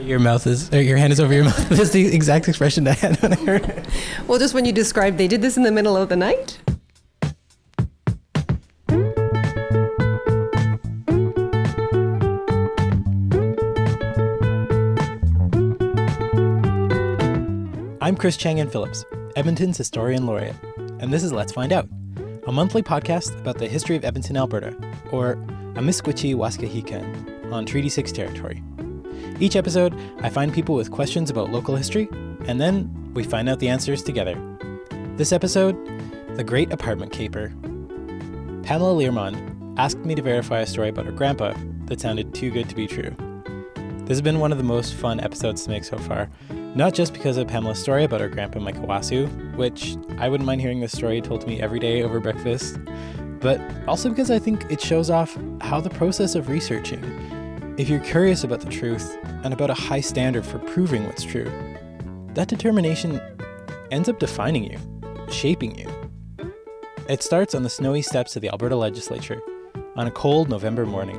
Your 0.00 0.18
mouth 0.18 0.46
is, 0.46 0.72
uh, 0.72 0.76
your 0.76 0.96
hand 0.96 1.12
is 1.12 1.20
over 1.20 1.32
your 1.34 1.44
mouth. 1.50 1.68
That's 1.68 1.90
the 1.90 2.14
exact 2.14 2.48
expression 2.48 2.86
I 2.86 2.92
had 2.92 3.20
when 3.20 3.32
I 3.32 3.36
heard 3.36 3.64
it. 3.64 3.86
Well, 4.26 4.38
just 4.38 4.54
when 4.54 4.64
you 4.64 4.72
described 4.72 5.18
they 5.18 5.28
did 5.28 5.42
this 5.42 5.56
in 5.56 5.62
the 5.62 5.72
middle 5.72 5.96
of 5.96 6.08
the 6.08 6.16
night. 6.16 6.58
I'm 18.00 18.16
Chris 18.16 18.36
Chang-Yen 18.36 18.68
Phillips, 18.68 19.04
Edmonton's 19.36 19.78
historian 19.78 20.26
laureate, 20.26 20.56
and 20.98 21.12
this 21.12 21.22
is 21.22 21.32
Let's 21.32 21.52
Find 21.52 21.72
Out, 21.72 21.88
a 22.46 22.52
monthly 22.52 22.82
podcast 22.82 23.38
about 23.38 23.58
the 23.58 23.68
history 23.68 23.96
of 23.96 24.04
Edmonton, 24.04 24.36
Alberta, 24.36 24.76
or 25.10 25.36
Amiskwaciy 25.74 26.34
Waskahikan, 26.34 27.52
on 27.52 27.64
Treaty 27.64 27.88
6 27.88 28.10
territory. 28.12 28.62
Each 29.42 29.56
episode, 29.56 29.98
I 30.20 30.28
find 30.28 30.54
people 30.54 30.76
with 30.76 30.92
questions 30.92 31.28
about 31.28 31.50
local 31.50 31.74
history, 31.74 32.08
and 32.46 32.60
then 32.60 32.88
we 33.12 33.24
find 33.24 33.48
out 33.48 33.58
the 33.58 33.68
answers 33.68 34.00
together. 34.00 34.40
This 35.16 35.32
episode, 35.32 35.76
The 36.36 36.44
Great 36.44 36.72
Apartment 36.72 37.10
Caper. 37.10 37.48
Pamela 38.62 38.94
Learmond 38.94 39.74
asked 39.76 39.98
me 39.98 40.14
to 40.14 40.22
verify 40.22 40.60
a 40.60 40.66
story 40.66 40.90
about 40.90 41.06
her 41.06 41.10
grandpa 41.10 41.54
that 41.86 42.00
sounded 42.00 42.32
too 42.32 42.52
good 42.52 42.68
to 42.68 42.76
be 42.76 42.86
true. 42.86 43.16
This 43.74 44.10
has 44.10 44.22
been 44.22 44.38
one 44.38 44.52
of 44.52 44.58
the 44.58 44.64
most 44.64 44.94
fun 44.94 45.18
episodes 45.18 45.64
to 45.64 45.70
make 45.70 45.82
so 45.82 45.98
far, 45.98 46.30
not 46.76 46.94
just 46.94 47.12
because 47.12 47.36
of 47.36 47.48
Pamela's 47.48 47.80
story 47.80 48.04
about 48.04 48.20
her 48.20 48.28
grandpa 48.28 48.60
Mike 48.60 48.76
which 49.56 49.96
I 50.18 50.28
wouldn't 50.28 50.46
mind 50.46 50.60
hearing 50.60 50.78
this 50.78 50.92
story 50.92 51.20
told 51.20 51.40
to 51.40 51.48
me 51.48 51.60
every 51.60 51.80
day 51.80 52.04
over 52.04 52.20
breakfast, 52.20 52.78
but 53.40 53.60
also 53.88 54.08
because 54.08 54.30
I 54.30 54.38
think 54.38 54.70
it 54.70 54.80
shows 54.80 55.10
off 55.10 55.36
how 55.60 55.80
the 55.80 55.90
process 55.90 56.36
of 56.36 56.48
researching, 56.48 57.02
if 57.78 57.88
you're 57.88 58.00
curious 58.00 58.44
about 58.44 58.60
the 58.60 58.70
truth 58.70 59.16
and 59.44 59.54
about 59.54 59.70
a 59.70 59.74
high 59.74 60.00
standard 60.00 60.44
for 60.44 60.58
proving 60.58 61.06
what's 61.06 61.24
true, 61.24 61.50
that 62.34 62.48
determination 62.48 63.20
ends 63.90 64.08
up 64.08 64.18
defining 64.18 64.64
you, 64.64 64.78
shaping 65.30 65.78
you. 65.78 65.88
It 67.08 67.22
starts 67.22 67.54
on 67.54 67.62
the 67.62 67.70
snowy 67.70 68.02
steps 68.02 68.36
of 68.36 68.42
the 68.42 68.50
Alberta 68.50 68.76
legislature 68.76 69.40
on 69.96 70.06
a 70.06 70.10
cold 70.10 70.48
November 70.48 70.84
morning. 70.84 71.16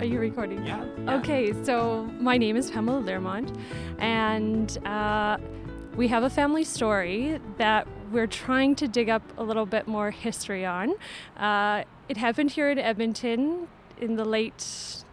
Are 0.00 0.06
you 0.06 0.18
recording? 0.18 0.64
Yeah. 0.64 0.84
Okay, 1.08 1.52
so 1.62 2.04
my 2.18 2.38
name 2.38 2.56
is 2.56 2.70
Pamela 2.70 3.02
Learmond, 3.02 3.54
and 3.98 4.78
uh, 4.86 5.36
we 5.94 6.08
have 6.08 6.22
a 6.22 6.30
family 6.30 6.64
story 6.64 7.38
that 7.58 7.86
we're 8.10 8.26
trying 8.26 8.74
to 8.76 8.88
dig 8.88 9.08
up 9.08 9.22
a 9.36 9.42
little 9.42 9.66
bit 9.66 9.86
more 9.86 10.10
history 10.10 10.64
on. 10.64 10.94
Uh, 11.36 11.84
it 12.08 12.16
happened 12.16 12.52
here 12.52 12.70
in 12.70 12.78
Edmonton 12.78 13.68
in 13.98 14.16
the 14.16 14.24
late 14.24 14.58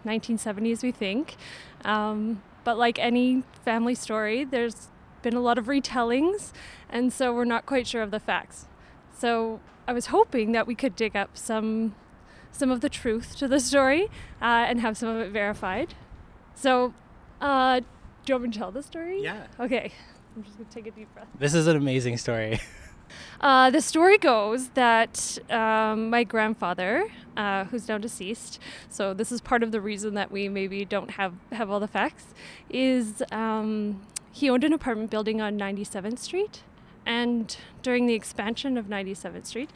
1970s, 0.05 0.83
we 0.83 0.91
think. 0.91 1.35
Um, 1.83 2.41
but 2.63 2.77
like 2.77 2.99
any 2.99 3.43
family 3.65 3.95
story, 3.95 4.43
there's 4.43 4.89
been 5.21 5.35
a 5.35 5.39
lot 5.39 5.57
of 5.57 5.65
retellings, 5.65 6.51
and 6.89 7.11
so 7.11 7.33
we're 7.33 7.45
not 7.45 7.65
quite 7.65 7.87
sure 7.87 8.01
of 8.01 8.11
the 8.11 8.19
facts. 8.19 8.67
So 9.17 9.59
I 9.87 9.93
was 9.93 10.07
hoping 10.07 10.51
that 10.51 10.67
we 10.67 10.75
could 10.75 10.95
dig 10.95 11.15
up 11.15 11.37
some 11.37 11.95
some 12.51 12.69
of 12.69 12.81
the 12.81 12.89
truth 12.89 13.35
to 13.35 13.47
the 13.47 13.59
story 13.59 14.03
uh, 14.39 14.65
and 14.67 14.79
have 14.79 14.95
some 14.95 15.09
of 15.09 15.19
it 15.19 15.31
verified. 15.31 15.95
So, 16.53 16.93
uh, 17.41 17.79
do 17.79 17.85
you 18.27 18.35
want 18.35 18.43
me 18.43 18.51
to 18.51 18.59
tell 18.59 18.71
the 18.71 18.83
story? 18.83 19.23
Yeah. 19.23 19.47
Okay. 19.59 19.91
I'm 20.35 20.43
just 20.43 20.57
gonna 20.57 20.69
take 20.69 20.87
a 20.87 20.91
deep 20.91 21.11
breath. 21.13 21.27
This 21.37 21.53
is 21.55 21.67
an 21.67 21.75
amazing 21.75 22.17
story. 22.17 22.59
Uh, 23.41 23.69
the 23.69 23.81
story 23.81 24.17
goes 24.17 24.69
that 24.69 25.37
um, 25.49 26.09
my 26.09 26.23
grandfather, 26.23 27.07
uh, 27.35 27.65
who's 27.65 27.87
now 27.87 27.97
deceased, 27.97 28.59
so 28.89 29.13
this 29.13 29.31
is 29.31 29.41
part 29.41 29.63
of 29.63 29.71
the 29.71 29.81
reason 29.81 30.13
that 30.13 30.31
we 30.31 30.47
maybe 30.47 30.85
don't 30.85 31.11
have, 31.11 31.33
have 31.51 31.69
all 31.69 31.79
the 31.79 31.87
facts, 31.87 32.33
is 32.69 33.21
um, 33.31 34.01
he 34.31 34.49
owned 34.49 34.63
an 34.63 34.73
apartment 34.73 35.11
building 35.11 35.41
on 35.41 35.57
97th 35.57 36.19
Street. 36.19 36.63
And 37.05 37.55
during 37.81 38.07
the 38.07 38.13
expansion 38.13 38.77
of 38.77 38.85
97th 38.85 39.45
Street, 39.45 39.69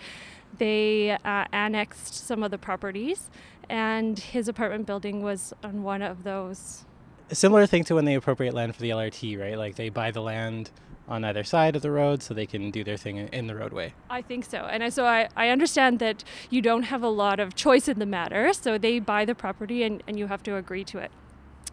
they 0.57 1.11
uh, 1.11 1.45
annexed 1.51 2.13
some 2.13 2.43
of 2.43 2.51
the 2.51 2.57
properties, 2.57 3.29
and 3.69 4.17
his 4.17 4.47
apartment 4.47 4.85
building 4.85 5.21
was 5.21 5.53
on 5.63 5.83
one 5.83 6.01
of 6.01 6.23
those. 6.23 6.85
A 7.29 7.35
similar 7.35 7.65
thing 7.65 7.83
to 7.85 7.95
when 7.95 8.05
they 8.05 8.15
appropriate 8.15 8.53
land 8.53 8.75
for 8.75 8.81
the 8.81 8.89
LRT, 8.89 9.39
right? 9.39 9.57
Like 9.57 9.75
they 9.75 9.89
buy 9.89 10.11
the 10.11 10.21
land 10.21 10.71
on 11.07 11.23
either 11.23 11.43
side 11.43 11.75
of 11.75 11.81
the 11.81 11.91
road 11.91 12.21
so 12.21 12.33
they 12.33 12.45
can 12.45 12.69
do 12.69 12.83
their 12.83 12.97
thing 12.97 13.17
in 13.17 13.47
the 13.47 13.55
roadway. 13.55 13.93
I 14.09 14.21
think 14.21 14.45
so. 14.45 14.59
And 14.59 14.93
so 14.93 15.05
I, 15.05 15.29
I 15.35 15.49
understand 15.49 15.99
that 15.99 16.23
you 16.49 16.61
don't 16.61 16.83
have 16.83 17.01
a 17.03 17.09
lot 17.09 17.39
of 17.39 17.55
choice 17.55 17.87
in 17.87 17.99
the 17.99 18.05
matter. 18.05 18.51
So 18.53 18.77
they 18.77 18.99
buy 18.99 19.25
the 19.25 19.35
property 19.35 19.83
and, 19.83 20.03
and 20.07 20.19
you 20.19 20.27
have 20.27 20.43
to 20.43 20.55
agree 20.55 20.83
to 20.85 20.97
it. 20.99 21.11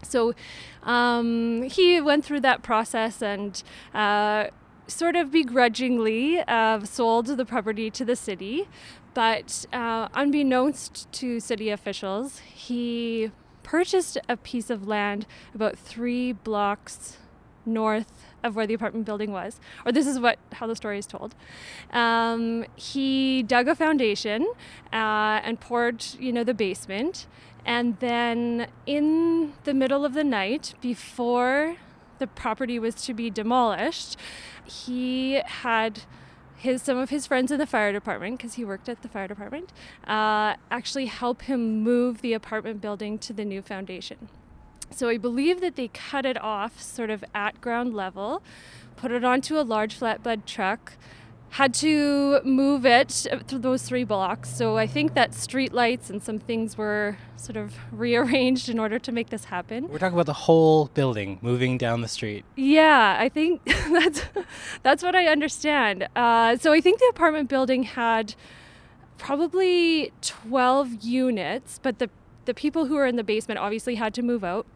So 0.03 0.34
um, 0.83 1.62
he 1.62 2.00
went 2.00 2.25
through 2.25 2.41
that 2.41 2.62
process 2.62 3.22
and 3.22 3.62
uh, 3.93 4.47
sort 4.87 5.17
of 5.17 5.31
begrudgingly 5.31 6.41
uh, 6.41 6.84
sold 6.84 7.27
the 7.27 7.45
property 7.45 7.91
to 7.91 8.05
the 8.05 8.16
city. 8.16 8.69
But 9.15 9.66
uh, 9.72 10.09
unbeknownst 10.15 11.11
to 11.12 11.41
city 11.41 11.71
officials, 11.71 12.41
he 12.41 13.31
purchased 13.62 14.19
a 14.28 14.37
piece 14.37 14.71
of 14.71 14.87
land 14.87 15.27
about 15.55 15.78
three 15.78 16.33
blocks 16.33 17.16
north 17.65 18.34
of 18.44 18.55
where 18.55 18.66
the 18.66 18.75
apartment 18.75 19.06
building 19.06 19.32
was, 19.32 19.59
or 19.84 19.91
this 19.91 20.06
is 20.06 20.21
what 20.21 20.38
how 20.53 20.69
the 20.69 20.77
story 20.77 20.99
is 20.99 21.06
told. 21.06 21.34
Um, 21.93 22.65
he 22.77 23.43
dug 23.43 23.66
a 23.66 23.75
foundation 23.75 24.47
uh, 24.93 25.41
and 25.43 25.59
poured, 25.59 26.05
you 26.21 26.32
know, 26.32 26.44
the 26.44 26.54
basement, 26.54 27.27
and 27.65 27.99
then 27.99 28.69
in 28.87 29.54
the 29.65 29.75
middle 29.75 30.04
of 30.04 30.15
the 30.15 30.25
night, 30.25 30.75
before 30.81 31.77
the 32.19 32.27
property 32.27 32.78
was 32.78 32.94
to 33.06 33.15
be 33.15 33.31
demolished, 33.31 34.16
he 34.65 35.41
had 35.47 36.03
his 36.56 36.83
some 36.83 36.97
of 36.99 37.10
his 37.10 37.27
friends 37.27 37.50
in 37.50 37.59
the 37.59 37.66
fire 37.66 37.93
department 37.93 38.38
because 38.38 38.54
he 38.54 38.65
worked 38.65 38.88
at 38.88 39.03
the 39.03 39.09
fire 39.09 39.28
department 39.28 39.72
uh, 40.06 40.54
actually 40.71 41.06
help 41.06 41.43
him 41.43 41.83
move 41.83 42.22
the 42.22 42.33
apartment 42.33 42.81
building 42.81 43.19
to 43.19 43.33
the 43.33 43.44
new 43.44 43.60
foundation. 43.60 44.28
So 44.91 45.09
I 45.09 45.17
believe 45.17 45.61
that 45.61 45.77
they 45.77 45.89
cut 45.89 46.25
it 46.25 46.41
off 46.41 46.81
sort 46.81 47.11
of 47.11 47.25
at 47.34 47.61
ground 47.61 47.95
level, 47.95 48.43
put 48.97 49.11
it 49.11 49.25
onto 49.25 49.59
a 49.59 49.62
large 49.62 49.99
flatbed 49.99 50.47
truck, 50.47 50.93
had 51.50 51.72
to 51.72 52.41
move 52.43 52.84
it 52.84 53.27
through 53.47 53.61
those 53.61 53.83
three 53.83 54.03
blocks. 54.03 54.50
So 54.50 54.77
I 54.77 54.89
think 54.89 55.15
that 55.15 55.34
street 55.34 55.72
lights 55.72 56.11
and 56.11 56.21
some 56.21 56.41
things 56.41 56.77
were 56.77 57.17
sort 57.37 57.56
of 57.56 57.75
rearranged 57.93 58.69
in 58.69 58.81
order 58.81 58.99
to 58.99 59.12
make 59.12 59.31
this 59.31 59.45
happen. 59.45 59.87
We're 59.89 59.99
talking 59.99 60.15
about 60.15 60.27
the 60.27 60.33
whole 60.33 60.87
building 60.87 61.39
moving 61.43 61.78
down 61.78 62.01
the 62.01 62.09
street. 62.09 62.45
Yeah, 62.56 63.16
I 63.21 63.28
think 63.28 63.65
that's 63.93 64.22
that's 64.83 65.03
what 65.05 65.15
I 65.15 65.27
understand. 65.27 66.09
Uh, 66.16 66.56
so 66.56 66.72
I 66.72 66.81
think 66.81 66.99
the 66.99 67.06
apartment 67.11 67.49
building 67.49 67.84
had 67.84 68.34
probably 69.19 70.12
12 70.22 71.05
units, 71.05 71.78
but 71.81 72.01
the 72.01 72.11
the 72.47 72.55
people 72.55 72.87
who 72.87 72.97
were 72.97 73.06
in 73.06 73.16
the 73.16 73.25
basement 73.25 73.59
obviously 73.59 73.95
had 73.95 74.12
to 74.15 74.22
move 74.22 74.45
out. 74.45 74.66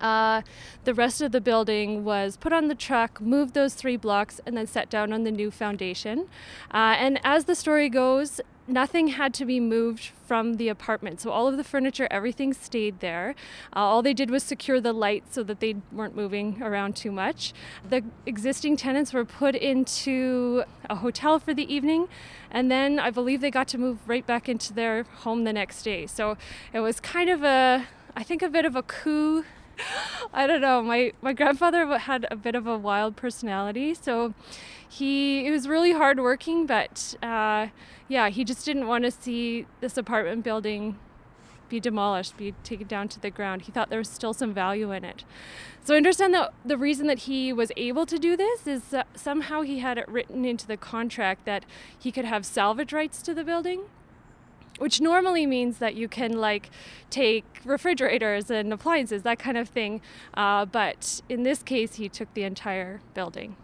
Uh, 0.00 0.42
the 0.84 0.94
rest 0.94 1.20
of 1.20 1.32
the 1.32 1.40
building 1.40 2.04
was 2.04 2.36
put 2.36 2.52
on 2.52 2.68
the 2.68 2.74
truck, 2.74 3.20
moved 3.20 3.54
those 3.54 3.74
three 3.74 3.96
blocks, 3.96 4.40
and 4.46 4.56
then 4.56 4.66
set 4.66 4.90
down 4.90 5.12
on 5.12 5.24
the 5.24 5.30
new 5.30 5.50
foundation. 5.50 6.28
Uh, 6.72 6.94
and 6.98 7.20
as 7.24 7.44
the 7.44 7.54
story 7.54 7.88
goes, 7.88 8.40
nothing 8.68 9.08
had 9.08 9.34
to 9.34 9.44
be 9.44 9.58
moved 9.60 10.10
from 10.26 10.54
the 10.54 10.68
apartment. 10.68 11.20
So 11.20 11.30
all 11.30 11.48
of 11.48 11.56
the 11.56 11.64
furniture, 11.64 12.06
everything 12.10 12.52
stayed 12.52 13.00
there. 13.00 13.34
Uh, 13.74 13.80
all 13.80 14.02
they 14.02 14.14
did 14.14 14.30
was 14.30 14.42
secure 14.42 14.80
the 14.80 14.92
lights 14.92 15.34
so 15.34 15.42
that 15.42 15.60
they 15.60 15.76
weren't 15.90 16.16
moving 16.16 16.62
around 16.62 16.96
too 16.96 17.10
much. 17.10 17.52
The 17.88 18.04
existing 18.26 18.76
tenants 18.76 19.12
were 19.12 19.24
put 19.24 19.54
into 19.54 20.64
a 20.88 20.96
hotel 20.96 21.38
for 21.38 21.54
the 21.54 21.72
evening, 21.72 22.08
and 22.50 22.70
then 22.70 22.98
I 22.98 23.10
believe 23.10 23.40
they 23.40 23.50
got 23.50 23.68
to 23.68 23.78
move 23.78 23.98
right 24.06 24.26
back 24.26 24.48
into 24.48 24.72
their 24.72 25.02
home 25.02 25.44
the 25.44 25.52
next 25.52 25.82
day. 25.82 26.06
So 26.06 26.36
it 26.72 26.80
was 26.80 27.00
kind 27.00 27.28
of 27.30 27.42
a, 27.42 27.86
I 28.16 28.22
think, 28.22 28.42
a 28.42 28.48
bit 28.48 28.64
of 28.64 28.76
a 28.76 28.82
coup 28.82 29.44
I 30.32 30.46
don't 30.46 30.60
know. 30.60 30.82
My 30.82 31.12
my 31.20 31.32
grandfather 31.32 31.98
had 31.98 32.26
a 32.30 32.36
bit 32.36 32.54
of 32.54 32.66
a 32.66 32.76
wild 32.76 33.16
personality, 33.16 33.94
so 33.94 34.34
he, 34.88 35.44
he 35.44 35.50
was 35.50 35.66
really 35.66 35.92
hardworking, 35.92 36.66
but 36.66 37.14
uh, 37.22 37.68
yeah, 38.08 38.28
he 38.28 38.44
just 38.44 38.66
didn't 38.66 38.86
want 38.86 39.04
to 39.04 39.10
see 39.10 39.66
this 39.80 39.96
apartment 39.96 40.44
building 40.44 40.98
be 41.70 41.80
demolished, 41.80 42.36
be 42.36 42.52
taken 42.62 42.86
down 42.86 43.08
to 43.08 43.18
the 43.18 43.30
ground. 43.30 43.62
He 43.62 43.72
thought 43.72 43.88
there 43.88 43.98
was 43.98 44.10
still 44.10 44.34
some 44.34 44.52
value 44.52 44.92
in 44.92 45.06
it. 45.06 45.24
So 45.82 45.94
I 45.94 45.96
understand 45.96 46.34
that 46.34 46.52
the 46.62 46.76
reason 46.76 47.06
that 47.06 47.20
he 47.20 47.50
was 47.50 47.72
able 47.78 48.04
to 48.04 48.18
do 48.18 48.36
this 48.36 48.66
is 48.66 48.94
somehow 49.14 49.62
he 49.62 49.78
had 49.78 49.96
it 49.96 50.06
written 50.06 50.44
into 50.44 50.66
the 50.66 50.76
contract 50.76 51.46
that 51.46 51.64
he 51.98 52.12
could 52.12 52.26
have 52.26 52.44
salvage 52.44 52.92
rights 52.92 53.22
to 53.22 53.32
the 53.32 53.42
building 53.42 53.84
which 54.82 55.00
normally 55.00 55.46
means 55.46 55.78
that 55.78 55.94
you 55.94 56.08
can 56.08 56.32
like 56.32 56.68
take 57.08 57.44
refrigerators 57.64 58.50
and 58.50 58.72
appliances, 58.72 59.22
that 59.22 59.38
kind 59.38 59.56
of 59.56 59.68
thing. 59.68 60.00
Uh, 60.34 60.64
but 60.64 61.22
in 61.28 61.44
this 61.44 61.62
case, 61.62 61.94
he 61.94 62.08
took 62.08 62.34
the 62.34 62.42
entire 62.42 63.00
building. 63.14 63.54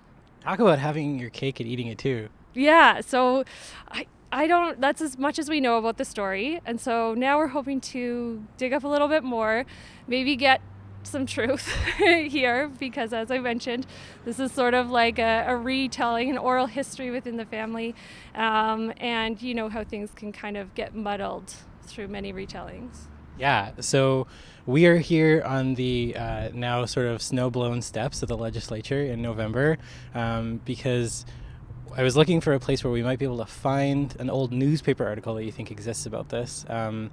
Talk 0.43 0.61
about 0.61 0.79
having 0.79 1.19
your 1.19 1.31
cake 1.31 1.59
and 1.59 1.69
eating 1.69 1.88
it 1.88 1.99
too. 1.99 2.29
Yeah. 2.55 3.00
So 3.00 3.43
I, 3.91 4.06
I 4.31 4.47
don't, 4.47 4.81
that's 4.81 5.00
as 5.00 5.19
much 5.19 5.41
as 5.41 5.50
we 5.50 5.61
know 5.61 5.76
about 5.76 5.97
the 5.97 6.05
story. 6.05 6.61
And 6.65 6.81
so 6.81 7.15
now 7.15 7.37
we're 7.37 7.49
hoping 7.49 7.81
to 7.81 8.44
dig 8.56 8.73
up 8.73 8.85
a 8.85 8.88
little 8.88 9.09
bit 9.09 9.25
more, 9.25 9.64
maybe 10.06 10.37
get 10.37 10.61
some 11.09 11.27
truth 11.27 11.69
here, 11.97 12.69
because 12.79 13.13
as 13.13 13.31
I 13.31 13.39
mentioned, 13.39 13.87
this 14.25 14.39
is 14.39 14.53
sort 14.53 14.75
of 14.75 14.91
like 14.91 15.19
a, 15.19 15.45
a 15.49 15.57
retelling, 15.57 16.31
an 16.31 16.39
oral 16.39 16.67
history 16.67 17.11
within 17.11 17.37
the 17.37 17.45
family. 17.45 17.95
Um, 18.35 18.93
and 18.99 19.41
you 19.41 19.55
know 19.55 19.69
how 19.69 19.85
things 19.85 20.11
can 20.15 20.33
kind 20.33 20.57
of 20.57 20.75
get 20.75 20.95
muddled 20.95 21.55
through 21.83 22.09
many 22.09 22.33
retellings. 22.33 23.07
Yeah, 23.39 23.71
so 23.81 24.27
we 24.67 24.87
are 24.87 24.99
here 24.99 25.43
on 25.47 25.75
the 25.75 26.15
uh, 26.17 26.49
now 26.53 26.85
sort 26.87 27.07
of 27.07 27.23
snow-blown 27.23 27.83
steps 27.83 28.23
of 28.23 28.29
the 28.29 28.37
legislature 28.37 29.01
in 29.01 29.23
November 29.23 29.79
um, 30.13 30.61
because 30.65 31.25
I 31.97 32.03
was 32.03 32.17
looking 32.17 32.41
for 32.41 32.53
a 32.53 32.61
place 32.61 32.85
where 32.85 32.93
we 32.93 33.03
might 33.03 33.19
be 33.19 33.25
able 33.25 33.39
to 33.39 33.47
find 33.47 34.15
an 34.19 34.29
old 34.29 34.53
newspaper 34.53 35.07
article 35.07 35.35
that 35.37 35.45
you 35.45 35.53
think 35.53 35.71
exists 35.71 36.05
about 36.05 36.29
this. 36.29 36.67
Um, 36.69 37.11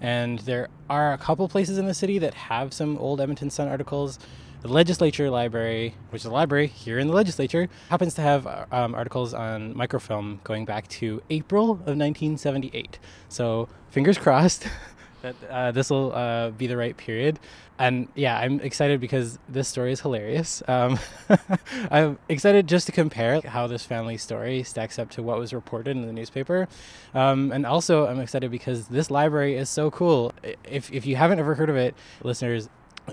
and 0.00 0.40
there 0.40 0.68
are 0.88 1.12
a 1.12 1.18
couple 1.18 1.48
places 1.48 1.78
in 1.78 1.86
the 1.86 1.94
city 1.94 2.18
that 2.18 2.34
have 2.34 2.72
some 2.72 2.96
old 2.98 3.20
Edmonton 3.20 3.50
Sun 3.50 3.68
articles. 3.68 4.18
The 4.62 4.68
legislature 4.68 5.30
library, 5.30 5.94
which 6.10 6.22
is 6.22 6.26
a 6.26 6.30
library 6.30 6.66
here 6.66 6.98
in 6.98 7.06
the 7.06 7.12
legislature, 7.12 7.68
happens 7.88 8.14
to 8.14 8.22
have 8.22 8.46
um, 8.72 8.94
articles 8.94 9.32
on 9.34 9.74
microfilm 9.76 10.40
going 10.44 10.64
back 10.64 10.88
to 10.88 11.22
April 11.30 11.72
of 11.72 11.96
1978. 11.96 12.98
So 13.28 13.68
fingers 13.90 14.18
crossed 14.18 14.66
that 15.26 15.50
uh, 15.50 15.72
this 15.72 15.90
will 15.90 16.12
uh, 16.12 16.50
be 16.50 16.66
the 16.66 16.76
right 16.76 16.96
period 16.96 17.38
and 17.78 18.08
yeah, 18.14 18.38
I'm 18.38 18.60
excited 18.60 19.00
because 19.00 19.38
this 19.48 19.68
story 19.68 19.92
is 19.92 20.00
hilarious. 20.00 20.62
Um, 20.66 20.98
I'm 21.90 22.18
excited 22.28 22.66
just 22.66 22.86
to 22.86 22.92
compare 22.92 23.40
how 23.42 23.66
this 23.66 23.84
family 23.84 24.16
story 24.16 24.62
stacks 24.62 24.98
up 24.98 25.10
to 25.10 25.22
what 25.22 25.38
was 25.38 25.52
reported 25.52 25.90
in 25.90 26.06
the 26.06 26.12
newspaper. 26.12 26.68
Um, 27.14 27.52
and 27.52 27.66
also, 27.66 28.06
I'm 28.06 28.20
excited 28.20 28.50
because 28.50 28.88
this 28.88 29.10
library 29.10 29.56
is 29.56 29.68
so 29.68 29.90
cool. 29.90 30.32
If, 30.64 30.90
if 30.90 31.04
you 31.04 31.16
haven't 31.16 31.38
ever 31.38 31.54
heard 31.54 31.68
of 31.68 31.76
it, 31.76 31.94
listeners, 32.22 32.70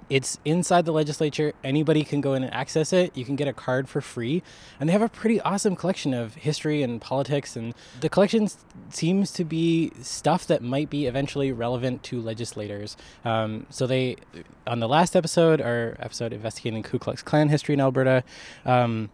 it's 0.09 0.39
inside 0.45 0.85
the 0.85 0.91
legislature. 0.91 1.53
Anybody 1.63 2.03
can 2.03 2.21
go 2.21 2.33
in 2.33 2.43
and 2.43 2.53
access 2.53 2.93
it. 2.93 3.15
You 3.15 3.25
can 3.25 3.35
get 3.35 3.47
a 3.47 3.53
card 3.53 3.87
for 3.89 4.01
free. 4.01 4.43
And 4.79 4.89
they 4.89 4.93
have 4.93 5.01
a 5.01 5.09
pretty 5.09 5.39
awesome 5.41 5.75
collection 5.75 6.13
of 6.13 6.35
history 6.35 6.81
and 6.81 7.01
politics. 7.01 7.55
And 7.55 7.73
the 8.01 8.09
collection 8.09 8.47
seems 8.89 9.31
to 9.33 9.43
be 9.43 9.91
stuff 10.01 10.47
that 10.47 10.61
might 10.61 10.89
be 10.89 11.05
eventually 11.05 11.51
relevant 11.51 12.03
to 12.03 12.21
legislators. 12.21 12.97
Um, 13.23 13.65
so, 13.69 13.87
they, 13.87 14.17
on 14.65 14.79
the 14.79 14.87
last 14.87 15.15
episode, 15.15 15.61
our 15.61 15.95
episode 15.99 16.33
investigating 16.33 16.83
Ku 16.83 16.99
Klux 16.99 17.21
Klan 17.21 17.49
history 17.49 17.73
in 17.73 17.81
Alberta, 17.81 18.23
um, 18.65 19.09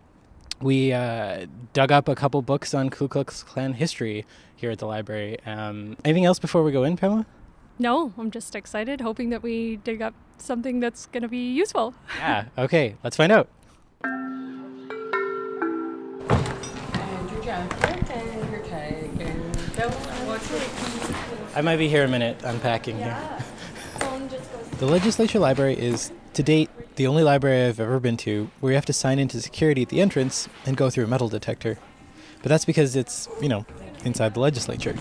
we 0.61 0.91
uh, 0.91 1.45
dug 1.73 1.91
up 1.91 2.07
a 2.07 2.15
couple 2.15 2.41
books 2.41 2.73
on 2.73 2.89
Ku 2.89 3.07
Klux 3.07 3.43
Klan 3.43 3.73
history 3.73 4.25
here 4.55 4.71
at 4.71 4.79
the 4.79 4.87
library. 4.87 5.37
Um, 5.45 5.95
anything 6.03 6.25
else 6.25 6.39
before 6.39 6.63
we 6.63 6.71
go 6.71 6.83
in, 6.83 6.97
Pamela? 6.97 7.25
No, 7.81 8.11
I'm 8.17 8.29
just 8.29 8.57
excited, 8.57 8.99
hoping 8.99 9.29
that 9.29 9.41
we 9.41 9.77
dig 9.77 10.01
up 10.01 10.13
something 10.37 10.81
that's 10.81 11.05
going 11.05 11.23
to 11.23 11.29
be 11.29 11.53
useful. 11.53 11.93
Yeah, 12.17 12.45
okay, 12.57 12.95
let's 13.05 13.15
find 13.15 13.31
out. 13.31 13.47
And 14.03 14.19
your 17.31 17.41
jacket 17.41 18.11
and 18.11 18.51
your 18.51 18.61
tag 18.63 19.21
and 19.21 19.55
what's 20.27 21.55
I 21.55 21.61
might 21.61 21.77
be 21.77 21.87
here 21.87 22.03
a 22.03 22.07
minute 22.09 22.43
unpacking 22.43 22.97
here. 22.97 23.17
The 24.79 24.85
Legislature 24.85 25.39
Library 25.39 25.79
is, 25.79 26.11
to 26.33 26.43
date, 26.43 26.69
the 26.97 27.07
only 27.07 27.23
library 27.23 27.65
I've 27.65 27.79
ever 27.79 28.01
been 28.01 28.17
to 28.17 28.51
where 28.59 28.73
you 28.73 28.75
have 28.75 28.85
to 28.87 28.93
sign 28.93 29.19
into 29.19 29.39
security 29.39 29.83
at 29.83 29.89
the 29.89 30.01
entrance 30.01 30.49
and 30.65 30.75
go 30.75 30.89
through 30.89 31.05
a 31.05 31.07
metal 31.07 31.29
detector. 31.29 31.77
But 32.41 32.49
that's 32.49 32.65
because 32.65 32.97
it's, 32.97 33.29
you 33.41 33.47
know, 33.47 33.65
inside 34.03 34.33
the 34.33 34.41
legislature. 34.41 34.95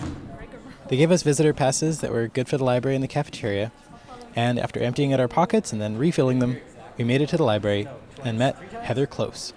They 0.89 0.97
gave 0.97 1.11
us 1.11 1.21
visitor 1.21 1.53
passes 1.53 2.01
that 2.01 2.11
were 2.11 2.27
good 2.27 2.49
for 2.49 2.57
the 2.57 2.63
library 2.63 2.95
and 2.95 3.03
the 3.03 3.07
cafeteria, 3.07 3.71
and 4.35 4.57
after 4.57 4.79
emptying 4.79 5.13
out 5.13 5.19
our 5.19 5.27
pockets 5.27 5.71
and 5.71 5.79
then 5.79 5.97
refilling 5.97 6.39
them, 6.39 6.57
we 6.97 7.03
made 7.03 7.21
it 7.21 7.29
to 7.29 7.37
the 7.37 7.43
library 7.43 7.87
and 8.23 8.39
met 8.39 8.57
Heather 8.81 9.05
Close. 9.05 9.53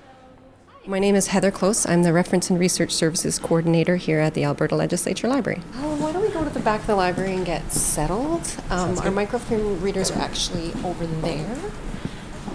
My 0.86 0.98
name 0.98 1.14
is 1.14 1.28
Heather 1.28 1.50
Close. 1.50 1.86
I'm 1.86 2.02
the 2.02 2.12
Reference 2.12 2.50
and 2.50 2.60
Research 2.60 2.90
Services 2.90 3.38
Coordinator 3.38 3.96
here 3.96 4.18
at 4.18 4.34
the 4.34 4.44
Alberta 4.44 4.76
Legislature 4.76 5.26
Library. 5.26 5.62
Oh, 5.76 5.96
why 5.96 6.12
don't 6.12 6.20
we 6.20 6.28
go 6.28 6.44
to 6.44 6.50
the 6.50 6.60
back 6.60 6.80
of 6.82 6.86
the 6.86 6.96
library 6.96 7.34
and 7.34 7.46
get 7.46 7.72
settled? 7.72 8.46
Um, 8.68 8.98
our 8.98 9.10
microfilm 9.10 9.80
readers 9.80 10.10
are 10.10 10.18
actually 10.18 10.74
over 10.84 11.06
there. 11.06 11.56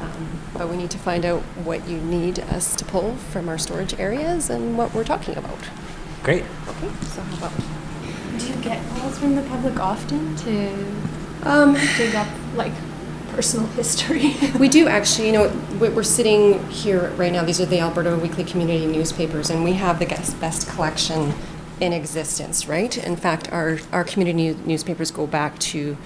Um, 0.02 0.42
but 0.54 0.70
we 0.70 0.78
need 0.78 0.92
to 0.92 1.00
find 1.00 1.26
out 1.26 1.42
what 1.64 1.88
you 1.88 1.98
need 1.98 2.42
us 2.42 2.76
to 2.76 2.86
pull 2.86 3.16
from 3.16 3.50
our 3.50 3.58
storage 3.58 4.00
areas 4.00 4.52
and 4.52 4.78
what 4.78 4.94
we're 4.94 5.04
talking 5.04 5.36
about. 5.36 5.58
Great. 6.22 6.44
Okay, 6.68 6.92
so 7.06 7.22
how 7.22 7.48
about 7.48 7.77
Do 8.40 8.48
you 8.48 8.56
get 8.62 8.80
calls 8.92 9.18
from 9.18 9.36
the 9.36 9.42
public 9.44 9.80
often 9.80 10.36
to 10.38 10.70
um, 11.44 11.74
dig 11.98 12.14
up 12.16 12.28
like 12.56 12.72
personal 13.30 13.66
history? 13.76 14.36
We 14.60 14.70
do 14.70 14.88
actually. 14.88 15.28
You 15.28 15.34
know, 15.34 15.48
we- 15.80 15.90
we're 15.90 16.04
sitting 16.04 16.66
here 16.70 17.10
right 17.18 17.32
now. 17.32 17.44
These 17.44 17.60
are 17.62 17.66
the 17.66 17.80
Alberta 17.80 18.16
Weekly 18.16 18.44
Community 18.44 18.86
newspapers, 18.86 19.50
and 19.50 19.64
we 19.64 19.74
have 19.74 20.00
the 20.00 20.06
best 20.40 20.68
collection 20.70 21.34
in 21.80 21.94
existence, 21.94 22.68
right? 22.68 22.98
In 22.98 23.16
fact, 23.16 23.52
our, 23.52 23.80
our 23.92 24.04
community 24.04 24.60
newspapers 24.66 25.12
go 25.12 25.28
back 25.28 25.58
to, 25.60 25.98